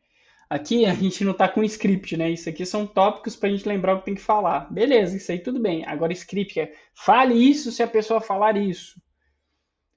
Aqui 0.48 0.84
a 0.84 0.94
gente 0.94 1.24
não 1.24 1.32
está 1.32 1.48
com 1.48 1.64
script, 1.64 2.16
né? 2.16 2.30
Isso 2.30 2.48
aqui 2.48 2.64
são 2.66 2.86
tópicos 2.86 3.34
para 3.34 3.48
a 3.48 3.52
gente 3.52 3.66
lembrar 3.66 3.94
o 3.94 3.98
que 4.00 4.04
tem 4.04 4.14
que 4.14 4.20
falar. 4.20 4.72
Beleza, 4.72 5.16
isso 5.16 5.32
aí 5.32 5.38
tudo 5.38 5.58
bem. 5.58 5.84
Agora 5.86 6.12
script 6.12 6.60
é 6.60 6.74
fale 6.94 7.34
isso 7.34 7.72
se 7.72 7.82
a 7.82 7.88
pessoa 7.88 8.20
falar 8.20 8.56
isso. 8.56 9.00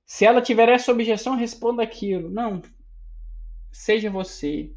Se 0.07 0.23
ela 0.23 0.41
tiver 0.41 0.69
essa 0.69 0.89
objeção, 0.89 1.35
responda 1.35 1.83
aquilo. 1.83 2.29
Não. 2.29 2.61
Seja 3.73 4.09
você. 4.09 4.73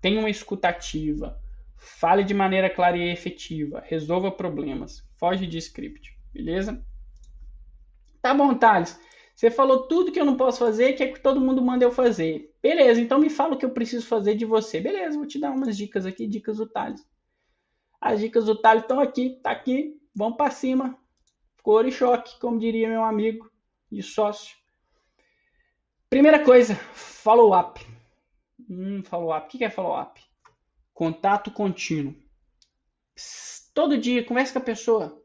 Tenha 0.00 0.18
uma 0.18 0.30
escutativa. 0.30 1.38
Fale 1.76 2.24
de 2.24 2.32
maneira 2.32 2.70
clara 2.70 2.96
e 2.96 3.12
efetiva. 3.12 3.84
Resolva 3.86 4.32
problemas. 4.32 5.06
Foge 5.18 5.46
de 5.46 5.58
script. 5.58 6.18
Beleza? 6.32 6.82
Tá 8.22 8.32
bom, 8.32 8.54
Thales. 8.54 8.98
Você 9.34 9.50
falou 9.50 9.86
tudo 9.86 10.10
que 10.10 10.18
eu 10.18 10.24
não 10.24 10.38
posso 10.38 10.60
fazer, 10.60 10.94
que 10.94 11.02
é 11.02 11.12
que 11.12 11.20
todo 11.20 11.38
mundo 11.38 11.60
manda 11.60 11.84
eu 11.84 11.92
fazer. 11.92 12.54
Beleza, 12.62 12.98
então 12.98 13.18
me 13.18 13.28
fala 13.28 13.54
o 13.54 13.58
que 13.58 13.66
eu 13.66 13.70
preciso 13.70 14.06
fazer 14.06 14.34
de 14.34 14.46
você. 14.46 14.80
Beleza, 14.80 15.18
vou 15.18 15.26
te 15.26 15.38
dar 15.38 15.50
umas 15.50 15.76
dicas 15.76 16.06
aqui, 16.06 16.26
dicas 16.26 16.56
do 16.56 16.66
Thales. 16.66 17.06
As 18.00 18.18
dicas 18.18 18.46
do 18.46 18.58
Thales 18.58 18.82
estão 18.82 18.98
aqui, 18.98 19.38
tá 19.42 19.50
aqui. 19.50 20.00
Vamos 20.14 20.38
para 20.38 20.50
cima. 20.50 20.98
Cor 21.62 21.86
e 21.86 21.92
choque, 21.92 22.40
como 22.40 22.58
diria 22.58 22.88
meu 22.88 23.04
amigo 23.04 23.54
e 23.98 24.02
sócio. 24.02 24.56
Primeira 26.08 26.44
coisa, 26.44 26.74
follow-up. 26.74 27.84
Hum, 28.68 29.02
follow-up. 29.04 29.46
O 29.46 29.58
que 29.58 29.64
é 29.64 29.70
follow-up? 29.70 30.20
Contato 30.92 31.50
contínuo. 31.50 32.14
Todo 33.74 33.98
dia, 33.98 34.24
conversa 34.24 34.52
com 34.52 34.58
a 34.58 34.62
pessoa. 34.62 35.22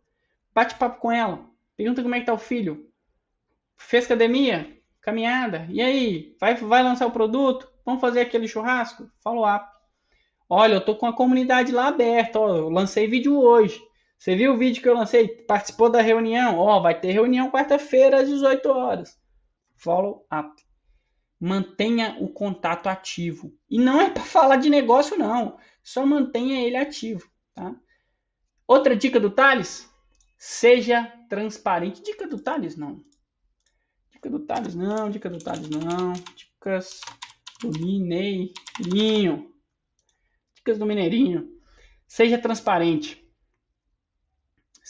Bate 0.54 0.76
papo 0.76 1.00
com 1.00 1.12
ela. 1.12 1.46
Pergunta 1.78 2.02
como 2.02 2.16
é 2.16 2.20
que 2.20 2.26
tá 2.26 2.34
o 2.34 2.38
filho. 2.38 2.90
Fez 3.78 4.06
academia? 4.06 4.78
Caminhada? 5.02 5.66
E 5.70 5.82
aí? 5.82 6.36
Vai, 6.40 6.56
vai 6.56 6.84
lançar 6.84 7.08
o 7.08 7.12
produto? 7.12 7.72
Vamos 7.86 8.02
fazer 8.02 8.22
aquele 8.22 8.48
churrasco? 8.48 9.10
Follow-up. 9.24 9.72
Olha, 10.50 10.76
eu 10.76 10.86
tô 10.86 10.96
com 10.96 11.06
a 11.06 11.16
comunidade 11.16 11.72
lá 11.72 11.88
aberta. 11.88 12.40
Ó, 12.40 12.56
eu 12.56 12.70
lancei 12.70 13.08
vídeo 13.08 13.38
hoje. 13.38 13.82
Você 14.22 14.36
viu 14.36 14.54
o 14.54 14.58
vídeo 14.58 14.84
que 14.84 14.88
eu 14.88 14.94
lancei? 14.94 15.28
Participou 15.28 15.90
da 15.90 16.00
reunião? 16.00 16.60
Ó, 16.60 16.80
vai 16.80 17.00
ter 17.00 17.12
reunião 17.12 17.50
quarta-feira 17.50 18.22
às 18.22 18.30
18 18.30 18.70
horas. 18.70 19.20
Follow 19.76 20.28
up. 20.32 20.64
Mantenha 21.40 22.18
o 22.20 22.30
contato 22.30 22.86
ativo. 22.86 23.52
E 23.68 23.80
não 23.80 24.00
é 24.00 24.12
para 24.12 24.22
falar 24.22 24.58
de 24.58 24.70
negócio, 24.70 25.18
não. 25.18 25.58
Só 25.82 26.06
mantenha 26.06 26.62
ele 26.62 26.78
ativo. 26.78 27.28
Tá? 27.56 27.76
Outra 28.68 28.96
dica 28.96 29.20
do 29.20 29.32
Thales: 29.32 29.92
seja 30.38 31.04
transparente. 31.28 32.04
Dica 32.04 32.28
do 32.28 32.38
Thales, 32.38 32.78
não. 32.78 33.04
Dica 34.12 34.30
do 34.30 34.40
Thales, 34.42 34.76
não. 34.76 35.10
Dica 35.10 35.32
do 35.32 35.40
Thales, 35.40 35.68
não. 35.68 36.14
Dicas 36.36 37.02
do 37.60 37.72
Mineirinho. 37.72 39.52
Dicas 40.54 40.78
do 40.78 40.86
Mineirinho. 40.86 41.60
Seja 42.06 42.38
transparente. 42.38 43.21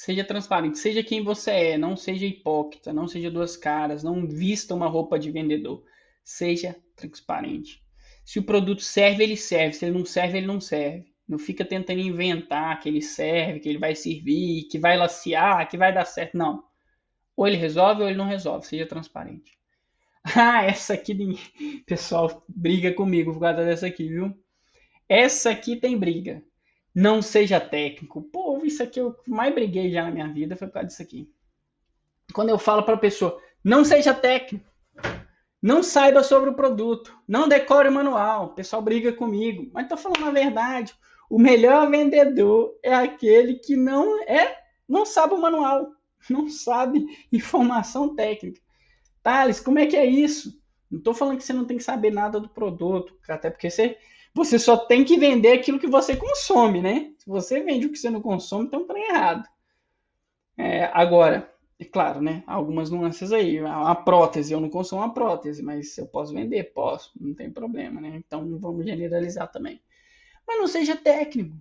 Seja 0.02 0.24
transparente, 0.24 0.80
seja 0.80 1.04
quem 1.04 1.24
você 1.24 1.52
é, 1.52 1.78
não 1.78 1.96
seja 1.96 2.26
hipócrita, 2.26 2.92
não 2.92 3.08
seja 3.08 3.30
duas 3.30 3.56
caras, 3.56 4.02
não 4.02 4.28
vista 4.28 4.74
uma 4.74 4.88
roupa 4.88 5.20
de 5.20 5.30
vendedor. 5.30 5.84
Seja 6.24 6.76
transparente. 6.96 7.84
Se 8.26 8.40
o 8.40 8.44
produto 8.44 8.82
serve, 8.82 9.24
ele 9.24 9.38
serve. 9.38 9.74
Se 9.74 9.86
ele 9.86 9.96
não 9.96 10.04
serve, 10.04 10.40
ele 10.40 10.48
não 10.48 10.60
serve. 10.60 11.06
Não 11.28 11.38
fica 11.38 11.64
tentando 11.64 12.00
inventar 12.00 12.80
que 12.80 12.90
ele 12.90 13.00
serve, 13.00 13.60
que 13.60 13.70
ele 13.70 13.78
vai 13.78 13.94
servir, 13.94 14.64
que 14.72 14.80
vai 14.80 14.98
laciar, 14.98 15.70
que 15.70 15.78
vai 15.78 15.94
dar 15.94 16.06
certo. 16.06 16.36
Não. 16.36 16.64
Ou 17.38 17.48
ele 17.48 17.58
resolve 17.58 18.02
ou 18.02 18.08
ele 18.08 18.18
não 18.18 18.26
resolve. 18.26 18.66
Seja 18.66 18.88
transparente. 18.88 19.52
Ah, 20.36 20.66
essa 20.66 20.96
aqui, 20.96 21.16
pessoal, 21.86 22.44
briga 22.48 22.92
comigo 22.92 23.34
por 23.34 23.40
causa 23.40 23.64
dessa 23.64 23.86
aqui, 23.86 24.08
viu? 24.08 24.36
Essa 25.08 25.52
aqui 25.52 25.76
tem 25.76 25.96
briga 25.96 26.44
não 26.94 27.22
seja 27.22 27.60
técnico. 27.60 28.22
Pô, 28.22 28.62
isso 28.64 28.84
aqui 28.84 29.00
eu 29.00 29.16
mais 29.28 29.54
briguei 29.54 29.92
já 29.92 30.04
na 30.04 30.12
minha 30.12 30.28
vida 30.28 30.56
foi 30.56 30.68
por 30.68 30.74
causa 30.74 30.88
disso 30.88 31.02
aqui. 31.02 31.30
Quando 32.34 32.50
eu 32.50 32.58
falo 32.58 32.84
para 32.84 32.96
a 32.96 33.00
pessoa, 33.00 33.40
não 33.64 33.84
seja 33.84 34.14
técnico, 34.14 34.66
não 35.62 35.84
saiba 35.84 36.24
sobre 36.24 36.50
o 36.50 36.56
produto, 36.56 37.16
não 37.28 37.48
decore 37.48 37.90
o 37.90 37.92
manual, 37.92 38.46
o 38.46 38.56
pessoal 38.56 38.82
briga 38.82 39.14
comigo, 39.14 39.70
mas 39.74 39.84
estou 39.84 39.98
falando 39.98 40.28
a 40.28 40.32
verdade. 40.32 40.94
O 41.30 41.40
melhor 41.40 41.90
vendedor 41.90 42.78
é 42.84 42.94
aquele 42.94 43.56
que 43.56 43.76
não 43.76 44.24
é, 44.24 44.58
não 44.88 45.06
sabe 45.06 45.34
o 45.34 45.42
manual, 45.42 45.92
não 46.30 46.50
sabe 46.50 47.06
informação 47.32 48.16
técnica. 48.16 48.60
Thales, 49.24 49.60
como 49.60 49.80
é 49.80 49.86
que 49.86 49.96
é 49.96 50.06
isso? 50.06 50.60
Não 50.90 50.98
estou 50.98 51.14
falando 51.14 51.38
que 51.38 51.44
você 51.44 51.54
não 51.54 51.66
tem 51.66 51.78
que 51.78 51.84
saber 51.84 52.12
nada 52.12 52.40
do 52.40 52.50
produto, 52.50 53.16
até 53.30 53.50
porque 53.50 53.70
você 53.70 53.98
você 54.34 54.58
só 54.58 54.78
tem 54.78 55.04
que 55.04 55.18
vender 55.18 55.54
aquilo 55.54 55.80
que 55.80 55.88
você 55.88 56.16
consome, 56.16 56.82
né? 56.82 57.12
Se 57.18 57.28
você 57.28 57.62
vende 57.62 57.86
o 57.86 57.92
que 57.92 57.98
você 57.98 58.10
não 58.10 58.22
consome, 58.22 58.66
então 58.66 58.88
tá 58.88 58.98
errado. 58.98 59.48
É, 60.58 60.86
agora, 60.94 61.52
é 61.80 61.86
claro, 61.86 62.22
né? 62.22 62.44
Algumas 62.46 62.90
nuances 62.90 63.32
aí. 63.32 63.60
A 63.60 63.96
prótese, 63.96 64.54
eu 64.54 64.60
não 64.62 64.70
consumo 64.70 65.02
uma 65.02 65.14
prótese, 65.14 65.64
mas 65.64 65.98
eu 65.98 66.08
posso 66.08 66.34
vender, 66.34 66.74
posso, 66.74 67.12
não 67.20 67.34
tem 67.34 67.52
problema, 67.52 68.00
né? 68.00 68.22
Então 68.26 68.58
vamos 68.60 68.86
generalizar 68.86 69.52
também. 69.52 69.82
Mas 70.48 70.58
não 70.58 70.68
seja 70.68 70.96
técnico. 70.96 71.56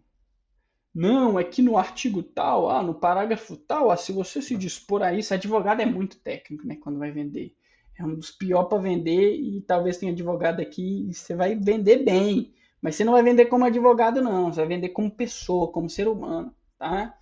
Não, 0.95 1.39
é 1.39 1.45
que 1.45 1.63
no 1.63 1.79
artigo 1.79 2.23
tal, 2.23 2.69
ah, 2.69 2.83
no 2.83 2.95
parágrafo 2.95 3.57
tal, 3.57 3.91
ah, 3.91 3.97
se 3.97 4.13
você 4.13 4.43
se 4.43 4.57
dispor 4.57 5.03
a 5.03 5.15
isso, 5.15 5.33
advogado 5.33 5.81
é 5.81 5.87
muito 5.87 6.19
técnico, 6.19 6.67
né? 6.67 6.77
Quando 6.77 6.99
vai 6.99 7.11
vender. 7.11 7.55
É 7.99 8.05
um 8.05 8.15
dos 8.15 8.31
piores 8.31 8.69
para 8.69 8.79
vender 8.79 9.37
e 9.37 9.61
talvez 9.63 9.99
tenha 9.99 10.13
advogado 10.13 10.61
aqui 10.61 11.09
e 11.09 11.15
você 11.15 11.35
vai 11.35 11.55
vender 11.55 12.05
bem. 12.05 12.53
Mas 12.81 12.97
você 12.97 13.05
não 13.05 13.13
vai 13.13 13.23
vender 13.23 13.47
como 13.47 13.65
advogado, 13.65 14.23
não. 14.23 14.53
Você 14.53 14.61
vai 14.61 14.69
vender 14.69 14.91
como 14.91 15.11
pessoa, 15.11 15.71
como 15.71 15.91
ser 15.91 16.09
humano, 16.09 16.55
tá? 16.79 17.15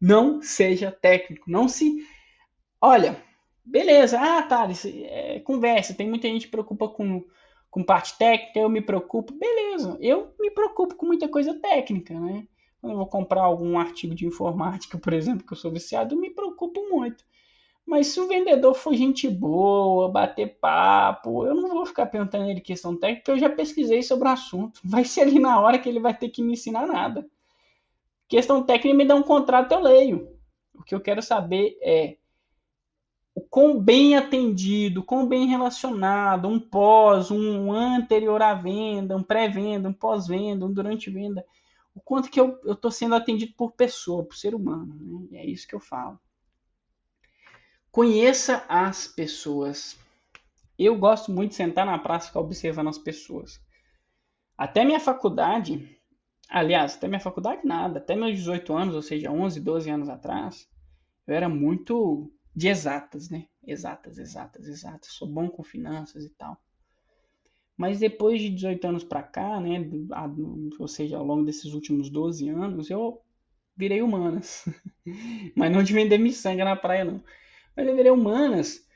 Não 0.00 0.40
seja 0.42 0.90
técnico. 0.90 1.50
Não 1.50 1.68
se. 1.68 2.04
Olha, 2.80 3.22
beleza. 3.64 4.18
Ah, 4.20 4.42
tá. 4.42 4.68
É, 4.86 5.40
conversa. 5.40 5.94
Tem 5.94 6.08
muita 6.08 6.28
gente 6.28 6.46
que 6.46 6.50
preocupa 6.52 6.88
com, 6.88 7.24
com 7.70 7.82
parte 7.82 8.16
técnica. 8.16 8.58
Eu 8.58 8.68
me 8.68 8.80
preocupo. 8.80 9.32
Beleza. 9.32 9.96
Eu 10.00 10.34
me 10.38 10.50
preocupo 10.50 10.94
com 10.94 11.06
muita 11.06 11.28
coisa 11.28 11.54
técnica, 11.58 12.18
né? 12.18 12.46
Quando 12.80 12.92
eu 12.92 12.98
vou 12.98 13.06
comprar 13.06 13.42
algum 13.42 13.78
artigo 13.78 14.14
de 14.14 14.26
informática, 14.26 14.98
por 14.98 15.12
exemplo, 15.12 15.46
que 15.46 15.52
eu 15.52 15.56
sou 15.56 15.70
viciado, 15.70 16.14
eu 16.14 16.20
me 16.20 16.30
preocupo 16.30 16.88
muito. 16.90 17.24
Mas 17.86 18.08
se 18.08 18.20
o 18.20 18.28
vendedor 18.28 18.74
for 18.74 18.94
gente 18.94 19.28
boa, 19.28 20.08
bater 20.10 20.58
papo, 20.60 21.44
eu 21.44 21.54
não 21.54 21.70
vou 21.70 21.84
ficar 21.84 22.06
perguntando 22.06 22.48
ele 22.48 22.60
questão 22.60 22.96
técnica, 22.96 23.20
porque 23.20 23.30
eu 23.32 23.38
já 23.38 23.50
pesquisei 23.50 24.02
sobre 24.02 24.28
o 24.28 24.30
assunto. 24.30 24.80
Vai 24.84 25.04
ser 25.04 25.22
ali 25.22 25.38
na 25.38 25.60
hora 25.60 25.78
que 25.78 25.88
ele 25.88 26.00
vai 26.00 26.16
ter 26.16 26.28
que 26.28 26.42
me 26.42 26.52
ensinar 26.52 26.86
nada. 26.86 27.26
Questão 28.28 28.62
técnica 28.62 28.96
me 28.96 29.04
dá 29.04 29.14
um 29.14 29.22
contrato, 29.22 29.72
eu 29.72 29.80
leio. 29.80 30.28
O 30.74 30.82
que 30.82 30.94
eu 30.94 31.00
quero 31.00 31.20
saber 31.20 31.76
é 31.82 32.16
o 33.34 33.40
quão 33.40 33.78
bem 33.78 34.16
atendido, 34.16 35.02
quão 35.02 35.26
bem 35.26 35.46
relacionado, 35.46 36.48
um 36.48 36.60
pós, 36.60 37.30
um 37.30 37.72
anterior 37.72 38.42
à 38.42 38.54
venda, 38.54 39.16
um 39.16 39.22
pré-venda, 39.22 39.88
um 39.88 39.92
pós-venda, 39.92 40.66
um 40.66 40.72
durante-venda, 40.72 41.44
o 41.94 42.00
quanto 42.00 42.30
que 42.30 42.40
eu 42.40 42.58
estou 42.64 42.90
sendo 42.90 43.14
atendido 43.14 43.52
por 43.56 43.72
pessoa, 43.72 44.24
por 44.24 44.36
ser 44.36 44.54
humano. 44.54 45.28
Né? 45.30 45.40
é 45.40 45.46
isso 45.46 45.66
que 45.66 45.74
eu 45.74 45.80
falo. 45.80 46.18
Conheça 47.92 48.64
as 48.70 49.06
pessoas. 49.06 49.98
eu 50.78 50.96
gosto 50.96 51.30
muito 51.30 51.50
de 51.50 51.56
sentar 51.56 51.84
na 51.84 51.98
praça 51.98 52.24
e 52.24 52.28
ficar 52.28 52.40
observando 52.40 52.88
as 52.88 52.96
pessoas. 52.96 53.60
Até 54.56 54.82
minha 54.82 54.98
faculdade, 54.98 55.94
aliás, 56.48 56.94
até 56.94 57.06
minha 57.06 57.20
faculdade 57.20 57.60
nada, 57.66 57.98
até 57.98 58.16
meus 58.16 58.34
18 58.38 58.74
anos, 58.74 58.94
ou 58.94 59.02
seja, 59.02 59.30
11, 59.30 59.60
12 59.60 59.90
anos 59.90 60.08
atrás, 60.08 60.66
eu 61.26 61.34
era 61.34 61.50
muito 61.50 62.32
de 62.56 62.68
exatas, 62.68 63.28
né? 63.28 63.44
Exatas, 63.62 64.16
exatas, 64.16 64.66
exatas. 64.66 65.12
Sou 65.12 65.28
bom 65.28 65.50
com 65.50 65.62
finanças 65.62 66.24
e 66.24 66.30
tal. 66.30 66.56
Mas 67.76 67.98
depois 67.98 68.40
de 68.40 68.48
18 68.48 68.86
anos 68.86 69.04
para 69.04 69.22
cá, 69.22 69.60
né, 69.60 69.86
ou 70.78 70.88
seja, 70.88 71.18
ao 71.18 71.24
longo 71.24 71.44
desses 71.44 71.74
últimos 71.74 72.08
12 72.08 72.48
anos, 72.48 72.88
eu 72.88 73.20
virei 73.76 74.00
humanas. 74.00 74.64
Mas 75.54 75.70
não 75.70 75.82
de 75.82 75.92
vender 75.92 76.16
miçanga 76.16 76.64
na 76.64 76.74
praia, 76.74 77.04
não. 77.04 77.22
Mas 77.76 77.86
virei 77.86 78.10
humanas 78.10 78.86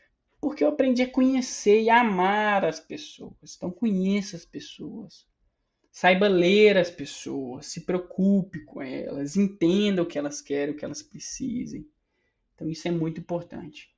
porque 0.41 0.63
eu 0.63 0.69
aprendi 0.69 1.03
a 1.03 1.11
conhecer 1.11 1.83
e 1.83 1.91
amar 1.91 2.65
as 2.65 2.79
pessoas. 2.79 3.57
Então, 3.57 3.71
conheça 3.71 4.37
as 4.37 4.45
pessoas. 4.45 5.27
Saiba 5.91 6.29
ler 6.29 6.77
as 6.77 6.91
pessoas, 6.91 7.67
se 7.67 7.81
preocupe 7.81 8.61
com 8.65 8.83
elas, 8.83 9.37
entenda 9.37 10.03
o 10.03 10.07
que 10.07 10.19
elas 10.19 10.43
querem, 10.43 10.75
o 10.75 10.77
que 10.77 10.85
elas 10.85 11.03
precisem. 11.03 11.87
Então, 12.55 12.69
isso 12.69 12.87
é 12.87 12.91
muito 12.91 13.21
importante. 13.21 13.91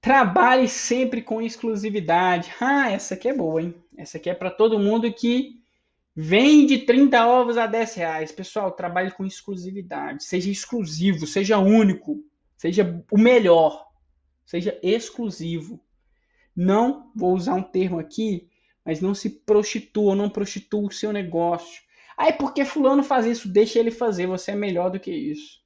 Trabalhe 0.00 0.66
sempre 0.66 1.22
com 1.22 1.40
exclusividade. 1.40 2.50
Ah, 2.60 2.90
essa 2.90 3.14
aqui 3.14 3.28
é 3.28 3.34
boa, 3.34 3.62
hein? 3.62 3.74
Essa 3.96 4.16
aqui 4.16 4.30
é 4.30 4.34
para 4.34 4.50
todo 4.50 4.78
mundo 4.78 5.12
que 5.12 5.60
vende 6.14 6.78
30 6.78 7.26
ovos 7.26 7.56
a 7.56 7.66
10 7.66 7.94
reais. 7.94 8.32
Pessoal, 8.32 8.72
trabalhe 8.72 9.10
com 9.10 9.24
exclusividade. 9.24 10.24
Seja 10.24 10.50
exclusivo, 10.50 11.26
seja 11.26 11.58
único, 11.58 12.24
seja 12.60 13.02
o 13.10 13.16
melhor, 13.18 13.86
seja 14.44 14.78
exclusivo. 14.82 15.80
Não 16.54 17.10
vou 17.16 17.32
usar 17.32 17.54
um 17.54 17.62
termo 17.62 17.98
aqui, 17.98 18.50
mas 18.84 19.00
não 19.00 19.14
se 19.14 19.30
prostitua, 19.30 20.14
não 20.14 20.28
prostitua 20.28 20.86
o 20.86 20.92
seu 20.92 21.10
negócio. 21.10 21.80
Ah, 22.18 22.28
é 22.28 22.32
porque 22.32 22.66
fulano 22.66 23.02
faz 23.02 23.24
isso, 23.24 23.48
deixa 23.48 23.78
ele 23.78 23.90
fazer, 23.90 24.26
você 24.26 24.50
é 24.50 24.54
melhor 24.54 24.90
do 24.90 25.00
que 25.00 25.10
isso. 25.10 25.60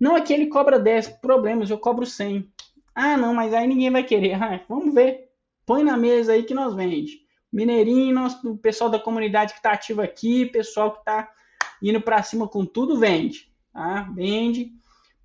Não, 0.00 0.16
aqui 0.16 0.32
ele 0.32 0.48
cobra 0.48 0.76
10 0.76 1.08
problemas, 1.20 1.70
eu 1.70 1.78
cobro 1.78 2.04
100. 2.04 2.50
Ah, 2.92 3.16
não, 3.16 3.32
mas 3.32 3.54
aí 3.54 3.68
ninguém 3.68 3.92
vai 3.92 4.02
querer. 4.02 4.34
Ah, 4.34 4.60
vamos 4.68 4.92
ver. 4.92 5.30
Põe 5.64 5.84
na 5.84 5.96
mesa 5.96 6.32
aí 6.32 6.42
que 6.42 6.52
nós 6.52 6.74
vende. 6.74 7.20
Mineirinho, 7.52 8.12
nosso, 8.12 8.50
o 8.50 8.58
pessoal 8.58 8.90
da 8.90 8.98
comunidade 8.98 9.52
que 9.52 9.60
está 9.60 9.70
ativo 9.70 10.02
aqui, 10.02 10.46
pessoal 10.46 10.94
que 10.94 10.98
está 10.98 11.32
indo 11.80 12.00
para 12.00 12.24
cima 12.24 12.48
com 12.48 12.66
tudo, 12.66 12.98
vende. 12.98 13.52
Tá? 13.72 14.02
Vende, 14.16 14.72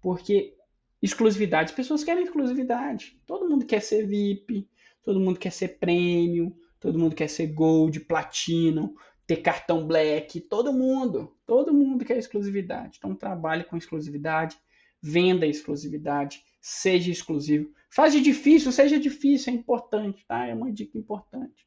porque 0.04 0.54
exclusividade. 1.02 1.72
As 1.72 1.76
pessoas 1.76 2.04
querem 2.04 2.24
exclusividade. 2.24 3.20
Todo 3.26 3.50
mundo 3.50 3.66
quer 3.66 3.82
ser 3.82 4.06
VIP, 4.06 4.68
todo 5.04 5.20
mundo 5.20 5.40
quer 5.40 5.52
ser 5.52 5.80
prêmio, 5.80 6.56
todo 6.80 7.00
mundo 7.00 7.16
quer 7.16 7.28
ser 7.28 7.48
gold, 7.48 8.00
platinum, 8.02 8.96
ter 9.26 9.38
cartão 9.38 9.86
black. 9.86 10.42
Todo 10.42 10.74
mundo, 10.74 11.36
todo 11.46 11.74
mundo 11.74 12.06
quer 12.06 12.18
exclusividade. 12.18 12.98
Então 12.98 13.16
trabalhe 13.16 13.64
com 13.64 13.78
exclusividade, 13.78 14.58
venda 15.02 15.46
exclusividade 15.46 16.44
seja 16.62 17.12
exclusivo. 17.12 17.72
Faz 17.90 18.14
de 18.14 18.22
difícil, 18.22 18.72
seja 18.72 19.00
difícil, 19.00 19.54
é 19.54 19.56
importante, 19.56 20.26
tá? 20.28 20.46
É 20.46 20.54
uma 20.54 20.72
dica 20.72 20.98
importante. 20.98 21.66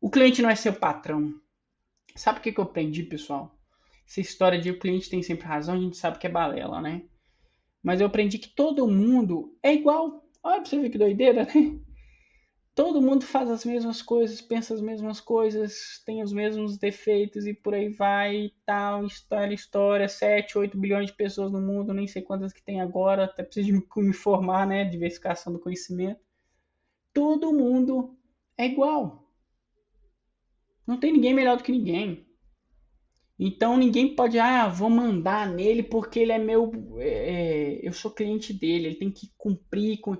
O 0.00 0.08
cliente 0.10 0.40
não 0.40 0.48
é 0.48 0.54
seu 0.54 0.72
patrão. 0.72 1.34
Sabe 2.14 2.38
o 2.38 2.42
que, 2.42 2.52
que 2.52 2.60
eu 2.60 2.64
aprendi, 2.64 3.02
pessoal? 3.02 3.54
Essa 4.06 4.20
história 4.20 4.58
de 4.58 4.70
o 4.70 4.78
cliente 4.78 5.10
tem 5.10 5.22
sempre 5.22 5.46
razão, 5.46 5.74
a 5.74 5.78
gente 5.78 5.96
sabe 5.96 6.18
que 6.18 6.26
é 6.26 6.30
balela, 6.30 6.80
né? 6.80 7.02
Mas 7.82 8.00
eu 8.00 8.06
aprendi 8.06 8.38
que 8.38 8.48
todo 8.48 8.88
mundo 8.88 9.56
é 9.62 9.72
igual. 9.72 10.24
Olha 10.42 10.60
pra 10.60 10.68
você 10.68 10.78
ver 10.78 10.90
que 10.90 10.98
doideira, 10.98 11.44
né? 11.44 11.80
todo 12.78 13.02
mundo 13.02 13.24
faz 13.24 13.50
as 13.50 13.64
mesmas 13.64 14.00
coisas, 14.00 14.40
pensa 14.40 14.72
as 14.72 14.80
mesmas 14.80 15.20
coisas, 15.20 16.00
tem 16.06 16.22
os 16.22 16.32
mesmos 16.32 16.78
defeitos 16.78 17.44
e 17.44 17.52
por 17.52 17.74
aí 17.74 17.88
vai 17.88 18.36
e 18.36 18.54
tal, 18.64 19.04
história, 19.04 19.52
história, 19.52 20.08
7, 20.08 20.56
8 20.56 20.78
bilhões 20.78 21.06
de 21.06 21.16
pessoas 21.16 21.50
no 21.50 21.60
mundo, 21.60 21.92
nem 21.92 22.06
sei 22.06 22.22
quantas 22.22 22.52
que 22.52 22.62
tem 22.62 22.80
agora, 22.80 23.24
até 23.24 23.42
preciso 23.42 23.72
me 23.72 24.08
informar, 24.08 24.64
né, 24.64 24.84
diversificação 24.84 25.52
do 25.52 25.58
conhecimento. 25.58 26.20
Todo 27.12 27.52
mundo 27.52 28.16
é 28.56 28.66
igual. 28.66 29.28
Não 30.86 31.00
tem 31.00 31.12
ninguém 31.12 31.34
melhor 31.34 31.56
do 31.56 31.64
que 31.64 31.72
ninguém. 31.72 32.27
Então 33.38 33.76
ninguém 33.76 34.16
pode, 34.16 34.38
ah, 34.38 34.66
vou 34.68 34.90
mandar 34.90 35.48
nele 35.48 35.82
porque 35.82 36.18
ele 36.18 36.32
é 36.32 36.38
meu, 36.38 36.72
é, 36.98 37.78
eu 37.82 37.92
sou 37.92 38.10
cliente 38.10 38.52
dele, 38.52 38.88
ele 38.88 38.96
tem 38.96 39.10
que 39.10 39.30
cumprir 39.36 40.00
com 40.00 40.16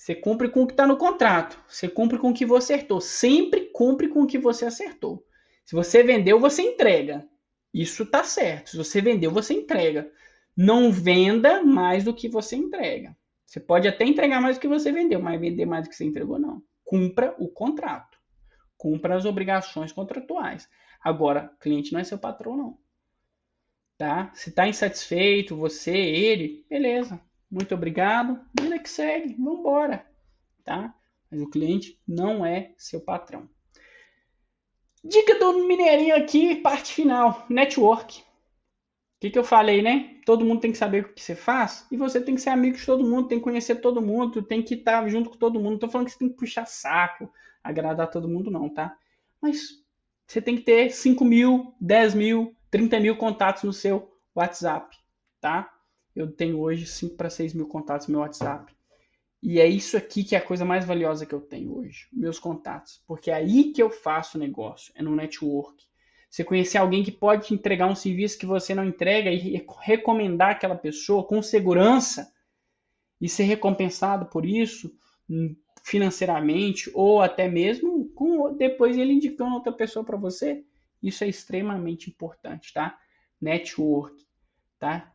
você 0.00 0.14
cumpre 0.14 0.48
com 0.48 0.62
o 0.62 0.66
que 0.66 0.72
está 0.72 0.86
no 0.86 0.96
contrato. 0.96 1.62
Você 1.68 1.86
cumpre 1.86 2.16
com 2.16 2.30
o 2.30 2.34
que 2.34 2.46
você 2.46 2.72
acertou. 2.72 3.02
Sempre 3.02 3.66
cumpre 3.66 4.08
com 4.08 4.22
o 4.22 4.26
que 4.26 4.38
você 4.38 4.64
acertou. 4.64 5.22
Se 5.62 5.74
você 5.74 6.02
vendeu, 6.02 6.40
você 6.40 6.62
entrega. 6.62 7.28
Isso 7.72 8.04
está 8.04 8.24
certo. 8.24 8.70
Se 8.70 8.78
você 8.78 9.02
vendeu, 9.02 9.30
você 9.30 9.52
entrega. 9.52 10.10
Não 10.56 10.90
venda 10.90 11.62
mais 11.62 12.02
do 12.02 12.14
que 12.14 12.30
você 12.30 12.56
entrega. 12.56 13.14
Você 13.44 13.60
pode 13.60 13.86
até 13.86 14.06
entregar 14.06 14.40
mais 14.40 14.56
do 14.56 14.60
que 14.60 14.68
você 14.68 14.90
vendeu, 14.90 15.20
mas 15.20 15.38
vender 15.38 15.66
mais 15.66 15.84
do 15.84 15.90
que 15.90 15.96
você 15.96 16.04
entregou, 16.06 16.38
não. 16.38 16.62
Cumpra 16.82 17.34
o 17.38 17.46
contrato. 17.46 18.18
Cumpra 18.78 19.16
as 19.16 19.26
obrigações 19.26 19.92
contratuais. 19.92 20.66
Agora, 21.00 21.54
cliente 21.60 21.92
não 21.92 22.00
é 22.00 22.04
seu 22.04 22.18
patrão, 22.18 22.56
não. 22.56 22.78
Tá? 23.96 24.30
Se 24.34 24.50
está 24.50 24.66
insatisfeito, 24.66 25.56
você, 25.56 25.96
ele, 25.96 26.64
beleza 26.68 27.20
muito 27.50 27.74
obrigado, 27.74 28.40
vida 28.58 28.78
que 28.78 28.88
segue, 28.88 29.34
vamos 29.34 29.58
embora, 29.58 30.06
tá? 30.64 30.94
Mas 31.28 31.40
o 31.40 31.50
cliente 31.50 32.00
não 32.06 32.46
é 32.46 32.72
seu 32.78 33.00
patrão. 33.00 33.48
Dica 35.02 35.36
do 35.38 35.66
mineirinho 35.66 36.14
aqui, 36.14 36.56
parte 36.56 36.92
final, 36.92 37.44
network. 37.50 38.20
O 38.20 38.24
que, 39.20 39.30
que 39.30 39.38
eu 39.38 39.44
falei, 39.44 39.82
né? 39.82 40.20
Todo 40.24 40.44
mundo 40.44 40.60
tem 40.60 40.70
que 40.70 40.78
saber 40.78 41.04
o 41.04 41.12
que 41.12 41.20
você 41.20 41.34
faz 41.34 41.86
e 41.90 41.96
você 41.96 42.20
tem 42.20 42.36
que 42.36 42.40
ser 42.40 42.50
amigo 42.50 42.76
de 42.76 42.86
todo 42.86 43.04
mundo, 43.04 43.28
tem 43.28 43.38
que 43.38 43.44
conhecer 43.44 43.76
todo 43.76 44.00
mundo, 44.00 44.42
tem 44.42 44.62
que 44.62 44.74
estar 44.74 45.06
junto 45.08 45.30
com 45.30 45.36
todo 45.36 45.58
mundo. 45.58 45.72
Não 45.72 45.78
tô 45.78 45.88
falando 45.88 46.06
que 46.06 46.12
você 46.12 46.18
tem 46.18 46.28
que 46.28 46.36
puxar 46.36 46.66
saco, 46.66 47.30
agradar 47.64 48.10
todo 48.10 48.28
mundo, 48.28 48.50
não, 48.50 48.72
tá? 48.72 48.96
Mas 49.42 49.84
você 50.30 50.40
tem 50.40 50.54
que 50.54 50.62
ter 50.62 50.92
5 50.92 51.24
mil, 51.24 51.74
10 51.80 52.14
mil, 52.14 52.56
30 52.70 53.00
mil 53.00 53.16
contatos 53.16 53.64
no 53.64 53.72
seu 53.72 54.16
WhatsApp, 54.32 54.96
tá? 55.40 55.68
eu 56.14 56.30
tenho 56.30 56.60
hoje 56.60 56.86
5 56.86 57.16
para 57.16 57.28
6 57.28 57.52
mil 57.52 57.66
contatos 57.66 58.06
no 58.06 58.12
meu 58.12 58.20
WhatsApp. 58.20 58.72
E 59.42 59.58
é 59.58 59.66
isso 59.66 59.96
aqui 59.96 60.22
que 60.22 60.36
é 60.36 60.38
a 60.38 60.44
coisa 60.44 60.64
mais 60.64 60.84
valiosa 60.84 61.26
que 61.26 61.34
eu 61.34 61.40
tenho 61.40 61.76
hoje, 61.76 62.06
meus 62.12 62.38
contatos. 62.38 63.02
Porque 63.08 63.28
é 63.28 63.34
aí 63.34 63.72
que 63.72 63.82
eu 63.82 63.90
faço 63.90 64.38
negócio, 64.38 64.92
é 64.94 65.02
no 65.02 65.16
network. 65.16 65.82
Você 66.28 66.44
conhecer 66.44 66.78
alguém 66.78 67.02
que 67.02 67.10
pode 67.10 67.48
te 67.48 67.54
entregar 67.54 67.88
um 67.88 67.96
serviço 67.96 68.38
que 68.38 68.46
você 68.46 68.72
não 68.72 68.84
entrega 68.84 69.32
e 69.32 69.66
recomendar 69.80 70.50
aquela 70.50 70.76
pessoa 70.76 71.26
com 71.26 71.42
segurança 71.42 72.30
e 73.20 73.28
ser 73.28 73.44
recompensado 73.44 74.26
por 74.26 74.46
isso 74.46 74.94
financeiramente 75.82 76.90
ou 76.94 77.20
até 77.20 77.48
mesmo 77.48 78.08
com 78.10 78.54
depois 78.54 78.96
ele 78.96 79.14
indicando 79.14 79.54
outra 79.54 79.72
pessoa 79.72 80.04
para 80.04 80.16
você, 80.16 80.64
isso 81.02 81.24
é 81.24 81.28
extremamente 81.28 82.10
importante, 82.10 82.72
tá? 82.72 82.98
Network, 83.40 84.26
tá? 84.78 85.12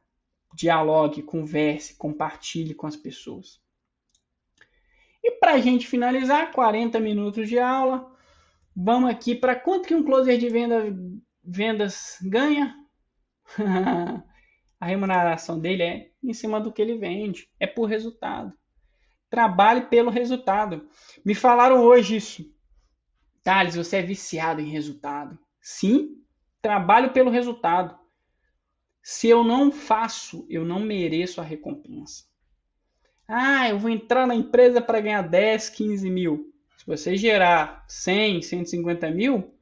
dialogue, 0.56 1.22
converse, 1.22 1.96
compartilhe 1.96 2.74
com 2.74 2.88
as 2.88 2.96
pessoas. 2.96 3.62
E 5.22 5.32
para 5.32 5.54
a 5.54 5.60
gente 5.60 5.86
finalizar, 5.86 6.52
40 6.52 7.00
minutos 7.00 7.50
de 7.50 7.60
aula, 7.60 8.10
vamos 8.76 9.10
aqui 9.10 9.36
para 9.36 9.56
quanto 9.56 9.88
que 9.88 9.94
um 9.94 10.04
closer 10.04 10.38
de 10.38 10.50
venda, 10.50 10.96
vendas 11.44 12.18
ganha? 12.22 12.76
a 14.80 14.86
remuneração 14.86 15.60
dele 15.60 15.84
é 15.84 16.12
em 16.24 16.34
cima 16.34 16.60
do 16.60 16.72
que 16.72 16.82
ele 16.82 16.98
vende, 16.98 17.50
é 17.60 17.68
por 17.68 17.86
resultado. 17.86 18.54
Trabalhe 19.30 19.82
pelo 19.88 20.10
resultado. 20.10 20.88
Me 21.24 21.36
falaram 21.36 21.82
hoje 21.82 22.18
isso. 22.18 22.56
Thales, 23.44 23.76
você 23.76 23.98
é 23.98 24.02
viciado 24.02 24.62
em 24.62 24.70
resultado. 24.70 25.38
Sim, 25.62 26.22
trabalho 26.62 27.12
pelo 27.12 27.30
resultado. 27.30 27.98
Se 29.02 29.28
eu 29.28 29.44
não 29.44 29.72
faço, 29.72 30.48
eu 30.50 30.66
não 30.66 30.80
mereço 30.80 31.40
a 31.40 31.44
recompensa. 31.44 32.24
Ah, 33.28 33.70
eu 33.70 33.78
vou 33.78 33.90
entrar 33.90 34.26
na 34.26 34.36
empresa 34.36 34.82
para 34.82 35.00
ganhar 35.00 35.22
10, 35.22 35.70
15 35.70 36.10
mil. 36.10 36.54
Se 36.78 36.86
você 36.86 37.16
gerar 37.16 37.84
100, 37.88 38.42
150 38.42 39.10
mil, 39.12 39.54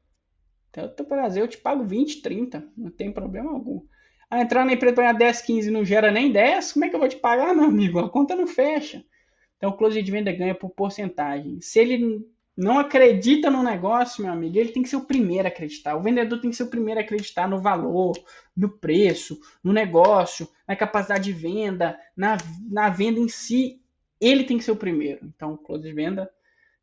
até 0.75 1.03
o 1.03 1.05
Brasil 1.05 1.43
eu 1.43 1.47
te 1.47 1.57
pago 1.57 1.83
20, 1.83 2.21
30. 2.21 2.67
Não 2.75 2.89
tem 2.89 3.11
problema 3.11 3.51
algum. 3.51 3.81
Ah, 4.29 4.41
entrar 4.41 4.65
na 4.65 4.73
empresa 4.73 4.95
para 4.95 5.03
ganhar 5.03 5.19
10, 5.19 5.41
15 5.41 5.71
não 5.71 5.85
gera 5.85 6.11
nem 6.11 6.31
10, 6.31 6.73
como 6.73 6.85
é 6.85 6.89
que 6.89 6.95
eu 6.95 6.99
vou 6.99 7.07
te 7.07 7.17
pagar, 7.17 7.53
meu 7.53 7.65
amigo? 7.65 7.99
A 7.99 8.09
conta 8.09 8.35
não 8.35 8.47
fecha. 8.47 9.03
Então 9.63 9.71
o 9.71 9.77
close 9.77 10.01
de 10.01 10.11
venda 10.11 10.29
ganha 10.29 10.53
por 10.53 10.71
porcentagem. 10.71 11.61
Se 11.61 11.79
ele 11.79 12.27
não 12.55 12.79
acredita 12.79 13.49
no 13.49 13.63
negócio, 13.63 14.21
meu 14.21 14.33
amigo, 14.33 14.57
ele 14.57 14.73
tem 14.73 14.83
que 14.83 14.89
ser 14.89 14.97
o 14.97 15.05
primeiro 15.05 15.47
a 15.47 15.51
acreditar. 15.51 15.95
O 15.95 16.01
vendedor 16.01 16.41
tem 16.41 16.49
que 16.49 16.57
ser 16.57 16.63
o 16.63 16.69
primeiro 16.69 16.99
a 16.99 17.03
acreditar 17.03 17.47
no 17.47 17.61
valor, 17.61 18.11
no 18.53 18.67
preço, 18.67 19.39
no 19.63 19.71
negócio, 19.71 20.49
na 20.67 20.75
capacidade 20.75 21.23
de 21.23 21.31
venda, 21.31 21.97
na, 22.13 22.35
na 22.69 22.89
venda 22.89 23.21
em 23.21 23.29
si. 23.29 23.81
Ele 24.19 24.43
tem 24.43 24.57
que 24.57 24.65
ser 24.65 24.71
o 24.71 24.75
primeiro. 24.75 25.25
Então, 25.33 25.53
o 25.53 25.57
close 25.57 25.83
de 25.83 25.93
venda 25.93 26.29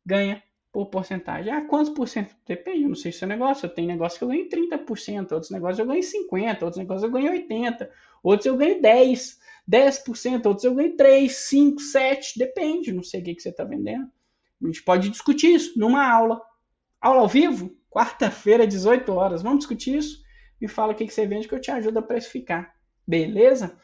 ganha 0.03 0.41
por 0.71 0.87
porcentagem. 0.87 1.53
Ah, 1.53 1.61
quantos 1.61 1.93
por 1.93 2.07
cento? 2.07 2.35
Depende, 2.47 2.81
eu 2.81 2.89
não 2.89 2.95
sei 2.95 3.11
se 3.11 3.23
é 3.23 3.27
negócio. 3.27 3.67
Eu 3.67 3.69
tenho 3.69 3.89
negócio 3.89 4.17
que 4.17 4.23
eu 4.23 4.29
ganho 4.29 4.49
30%, 4.49 5.33
outros 5.33 5.51
negócios 5.51 5.77
eu 5.77 5.85
ganho 5.85 6.01
50%, 6.01 6.63
outros 6.63 6.77
negócios 6.77 7.03
eu 7.03 7.11
ganho 7.11 7.47
80%, 7.47 7.87
outros 8.23 8.47
eu 8.47 8.57
ganho 8.57 8.81
10%, 8.81 9.37
10%, 9.69 10.45
outros 10.45 10.63
eu 10.63 10.75
ganho 10.75 10.95
3%, 10.95 11.27
5%, 11.27 11.75
7%, 11.93 12.37
depende, 12.37 12.91
não 12.91 13.03
sei 13.03 13.21
o 13.21 13.23
que, 13.23 13.35
que 13.35 13.41
você 13.41 13.49
está 13.49 13.63
vendendo. 13.63 14.09
A 14.61 14.65
gente 14.67 14.83
pode 14.83 15.09
discutir 15.09 15.53
isso 15.53 15.77
numa 15.79 16.07
aula. 16.07 16.41
Aula 16.99 17.21
ao 17.21 17.27
vivo? 17.27 17.75
Quarta-feira, 17.89 18.67
18 18.67 19.11
horas. 19.11 19.41
Vamos 19.41 19.59
discutir 19.59 19.97
isso? 19.97 20.21
Me 20.59 20.67
fala 20.67 20.93
o 20.93 20.95
que, 20.95 21.05
que 21.05 21.13
você 21.13 21.25
vende 21.25 21.47
que 21.47 21.55
eu 21.55 21.61
te 21.61 21.71
ajudo 21.71 21.99
a 21.99 22.03
precificar. 22.03 22.75
Beleza? 23.07 23.75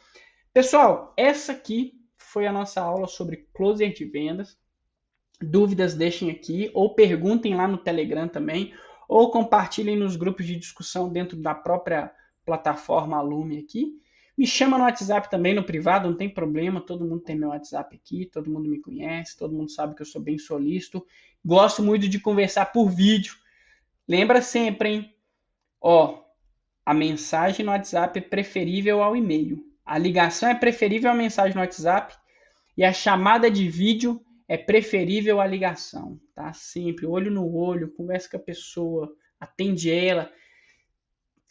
Pessoal, 0.52 1.12
essa 1.16 1.52
aqui 1.52 2.00
foi 2.16 2.46
a 2.46 2.52
nossa 2.52 2.80
aula 2.80 3.08
sobre 3.08 3.48
closer 3.52 3.92
de 3.92 4.04
vendas. 4.04 4.56
Dúvidas 5.40 5.94
deixem 5.94 6.30
aqui 6.30 6.70
ou 6.74 6.94
perguntem 6.94 7.54
lá 7.54 7.66
no 7.66 7.78
Telegram 7.78 8.28
também 8.28 8.72
ou 9.08 9.30
compartilhem 9.30 9.96
nos 9.96 10.16
grupos 10.16 10.46
de 10.46 10.56
discussão 10.56 11.08
dentro 11.08 11.36
da 11.36 11.54
própria 11.54 12.12
plataforma 12.44 13.16
Alume 13.16 13.58
aqui. 13.58 13.98
Me 14.38 14.46
chama 14.46 14.78
no 14.78 14.84
WhatsApp 14.84 15.28
também, 15.28 15.52
no 15.52 15.64
privado, 15.64 16.08
não 16.08 16.16
tem 16.16 16.32
problema. 16.32 16.80
Todo 16.80 17.04
mundo 17.04 17.24
tem 17.24 17.34
meu 17.34 17.48
WhatsApp 17.48 17.96
aqui, 17.96 18.24
todo 18.24 18.48
mundo 18.48 18.70
me 18.70 18.80
conhece, 18.80 19.36
todo 19.36 19.52
mundo 19.52 19.68
sabe 19.68 19.96
que 19.96 20.02
eu 20.02 20.06
sou 20.06 20.22
bem 20.22 20.38
solícito. 20.38 21.04
Gosto 21.44 21.82
muito 21.82 22.08
de 22.08 22.20
conversar 22.20 22.66
por 22.66 22.88
vídeo. 22.88 23.34
Lembra 24.06 24.40
sempre, 24.40 24.88
hein? 24.90 25.14
Ó, 25.80 26.22
a 26.86 26.94
mensagem 26.94 27.66
no 27.66 27.72
WhatsApp 27.72 28.16
é 28.16 28.22
preferível 28.22 29.02
ao 29.02 29.16
e-mail. 29.16 29.66
A 29.84 29.98
ligação 29.98 30.48
é 30.48 30.54
preferível 30.54 31.10
à 31.10 31.14
mensagem 31.14 31.56
no 31.56 31.60
WhatsApp 31.60 32.14
e 32.76 32.84
a 32.84 32.92
chamada 32.92 33.50
de 33.50 33.68
vídeo 33.68 34.24
é 34.46 34.56
preferível 34.56 35.40
à 35.40 35.46
ligação, 35.48 36.16
tá? 36.32 36.52
Sempre 36.52 37.06
olho 37.06 37.28
no 37.28 37.52
olho, 37.56 37.90
conversa 37.90 38.30
com 38.30 38.36
a 38.36 38.40
pessoa, 38.40 39.12
atende 39.40 39.90
ela. 39.90 40.30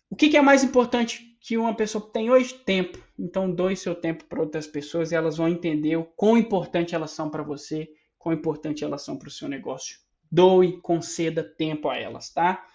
O 0.09 0.15
que, 0.15 0.29
que 0.29 0.37
é 0.37 0.41
mais 0.41 0.63
importante 0.63 1.26
que 1.47 1.57
uma 1.57 1.73
pessoa 1.73 2.05
tem 2.11 2.29
hoje 2.29 2.53
tempo. 2.53 3.01
Então, 3.17 3.49
doe 3.49 3.73
seu 3.73 3.95
tempo 3.95 4.25
para 4.25 4.41
outras 4.41 4.67
pessoas 4.67 5.13
e 5.13 5.15
elas 5.15 5.37
vão 5.37 5.47
entender 5.47 5.95
o 5.95 6.03
quão 6.03 6.37
importante 6.37 6.93
elas 6.93 7.11
são 7.11 7.29
para 7.29 7.41
você, 7.41 7.87
quão 8.19 8.35
importante 8.35 8.83
elas 8.83 9.01
são 9.01 9.17
para 9.17 9.29
o 9.29 9.31
seu 9.31 9.47
negócio. 9.47 9.97
Doe, 10.29 10.81
conceda 10.81 11.41
tempo 11.41 11.87
a 11.87 11.95
elas, 11.95 12.33
tá? 12.33 12.67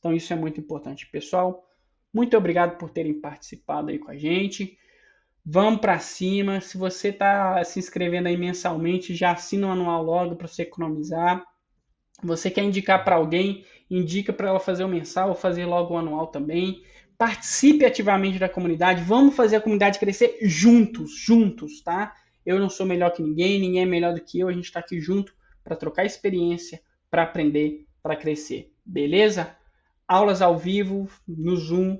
Então, 0.00 0.12
isso 0.12 0.32
é 0.32 0.36
muito 0.36 0.58
importante, 0.58 1.08
pessoal. 1.08 1.70
Muito 2.12 2.36
obrigado 2.36 2.76
por 2.78 2.90
terem 2.90 3.14
participado 3.20 3.90
aí 3.90 3.98
com 4.00 4.10
a 4.10 4.16
gente. 4.16 4.76
Vamos 5.44 5.80
para 5.80 6.00
cima. 6.00 6.60
Se 6.60 6.76
você 6.76 7.10
está 7.10 7.62
se 7.62 7.78
inscrevendo 7.78 8.26
aí 8.26 8.36
mensalmente, 8.36 9.14
já 9.14 9.30
assina 9.30 9.68
o 9.68 9.70
anual 9.70 10.02
logo 10.02 10.34
para 10.34 10.48
você 10.48 10.62
economizar. 10.62 11.46
Você 12.24 12.50
quer 12.50 12.64
indicar 12.64 13.04
para 13.04 13.14
alguém, 13.14 13.64
indica 13.88 14.32
para 14.32 14.48
ela 14.48 14.58
fazer 14.58 14.82
o 14.82 14.88
mensal 14.88 15.28
ou 15.28 15.36
fazer 15.36 15.64
logo 15.64 15.94
o 15.94 15.98
anual 15.98 16.26
também 16.26 16.82
participe 17.18 17.84
ativamente 17.84 18.38
da 18.38 18.48
comunidade, 18.48 19.02
vamos 19.02 19.34
fazer 19.34 19.56
a 19.56 19.60
comunidade 19.60 19.98
crescer 19.98 20.38
juntos, 20.42 21.16
juntos, 21.16 21.80
tá? 21.82 22.14
Eu 22.44 22.58
não 22.58 22.68
sou 22.68 22.86
melhor 22.86 23.10
que 23.10 23.22
ninguém, 23.22 23.58
ninguém 23.58 23.82
é 23.82 23.86
melhor 23.86 24.14
do 24.14 24.20
que 24.20 24.40
eu, 24.40 24.48
a 24.48 24.52
gente 24.52 24.64
está 24.64 24.80
aqui 24.80 25.00
junto 25.00 25.34
para 25.64 25.76
trocar 25.76 26.04
experiência, 26.04 26.80
para 27.10 27.22
aprender, 27.22 27.86
para 28.02 28.16
crescer, 28.16 28.72
beleza? 28.84 29.56
Aulas 30.06 30.42
ao 30.42 30.56
vivo 30.56 31.08
no 31.26 31.56
Zoom, 31.56 31.98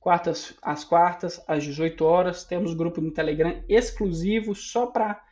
quartas 0.00 0.54
às 0.60 0.82
quartas, 0.82 1.40
às 1.46 1.62
18 1.62 2.04
horas, 2.04 2.44
temos 2.44 2.74
grupo 2.74 3.00
no 3.00 3.12
Telegram 3.12 3.62
exclusivo 3.68 4.54
só 4.54 4.86
para 4.86 5.22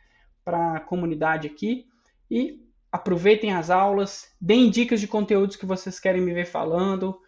a 0.45 0.79
comunidade 0.79 1.47
aqui 1.47 1.87
e 2.29 2.63
aproveitem 2.91 3.53
as 3.53 3.69
aulas, 3.69 4.31
deem 4.39 4.69
dicas 4.69 5.01
de 5.01 5.07
conteúdos 5.07 5.55
que 5.55 5.65
vocês 5.65 5.99
querem 5.99 6.21
me 6.21 6.33
ver 6.33 6.45
falando, 6.45 7.19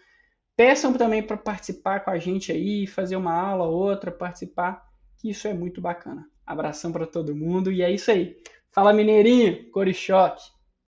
Peçam 0.55 0.93
também 0.93 1.21
para 1.21 1.35
participar 1.35 1.99
com 1.99 2.11
a 2.11 2.17
gente 2.17 2.51
aí, 2.51 2.87
fazer 2.87 3.17
uma 3.17 3.33
aula, 3.33 3.65
outra, 3.65 4.11
participar, 4.11 4.87
que 5.17 5.29
isso 5.29 5.47
é 5.47 5.53
muito 5.53 5.81
bacana. 5.81 6.25
Abração 6.45 6.91
para 6.91 7.05
todo 7.05 7.35
mundo 7.35 7.71
e 7.71 7.81
é 7.81 7.91
isso 7.91 8.09
aí. 8.09 8.37
Fala 8.71 8.93
Mineirinho, 8.93 9.69
Corichoque. 9.71 10.43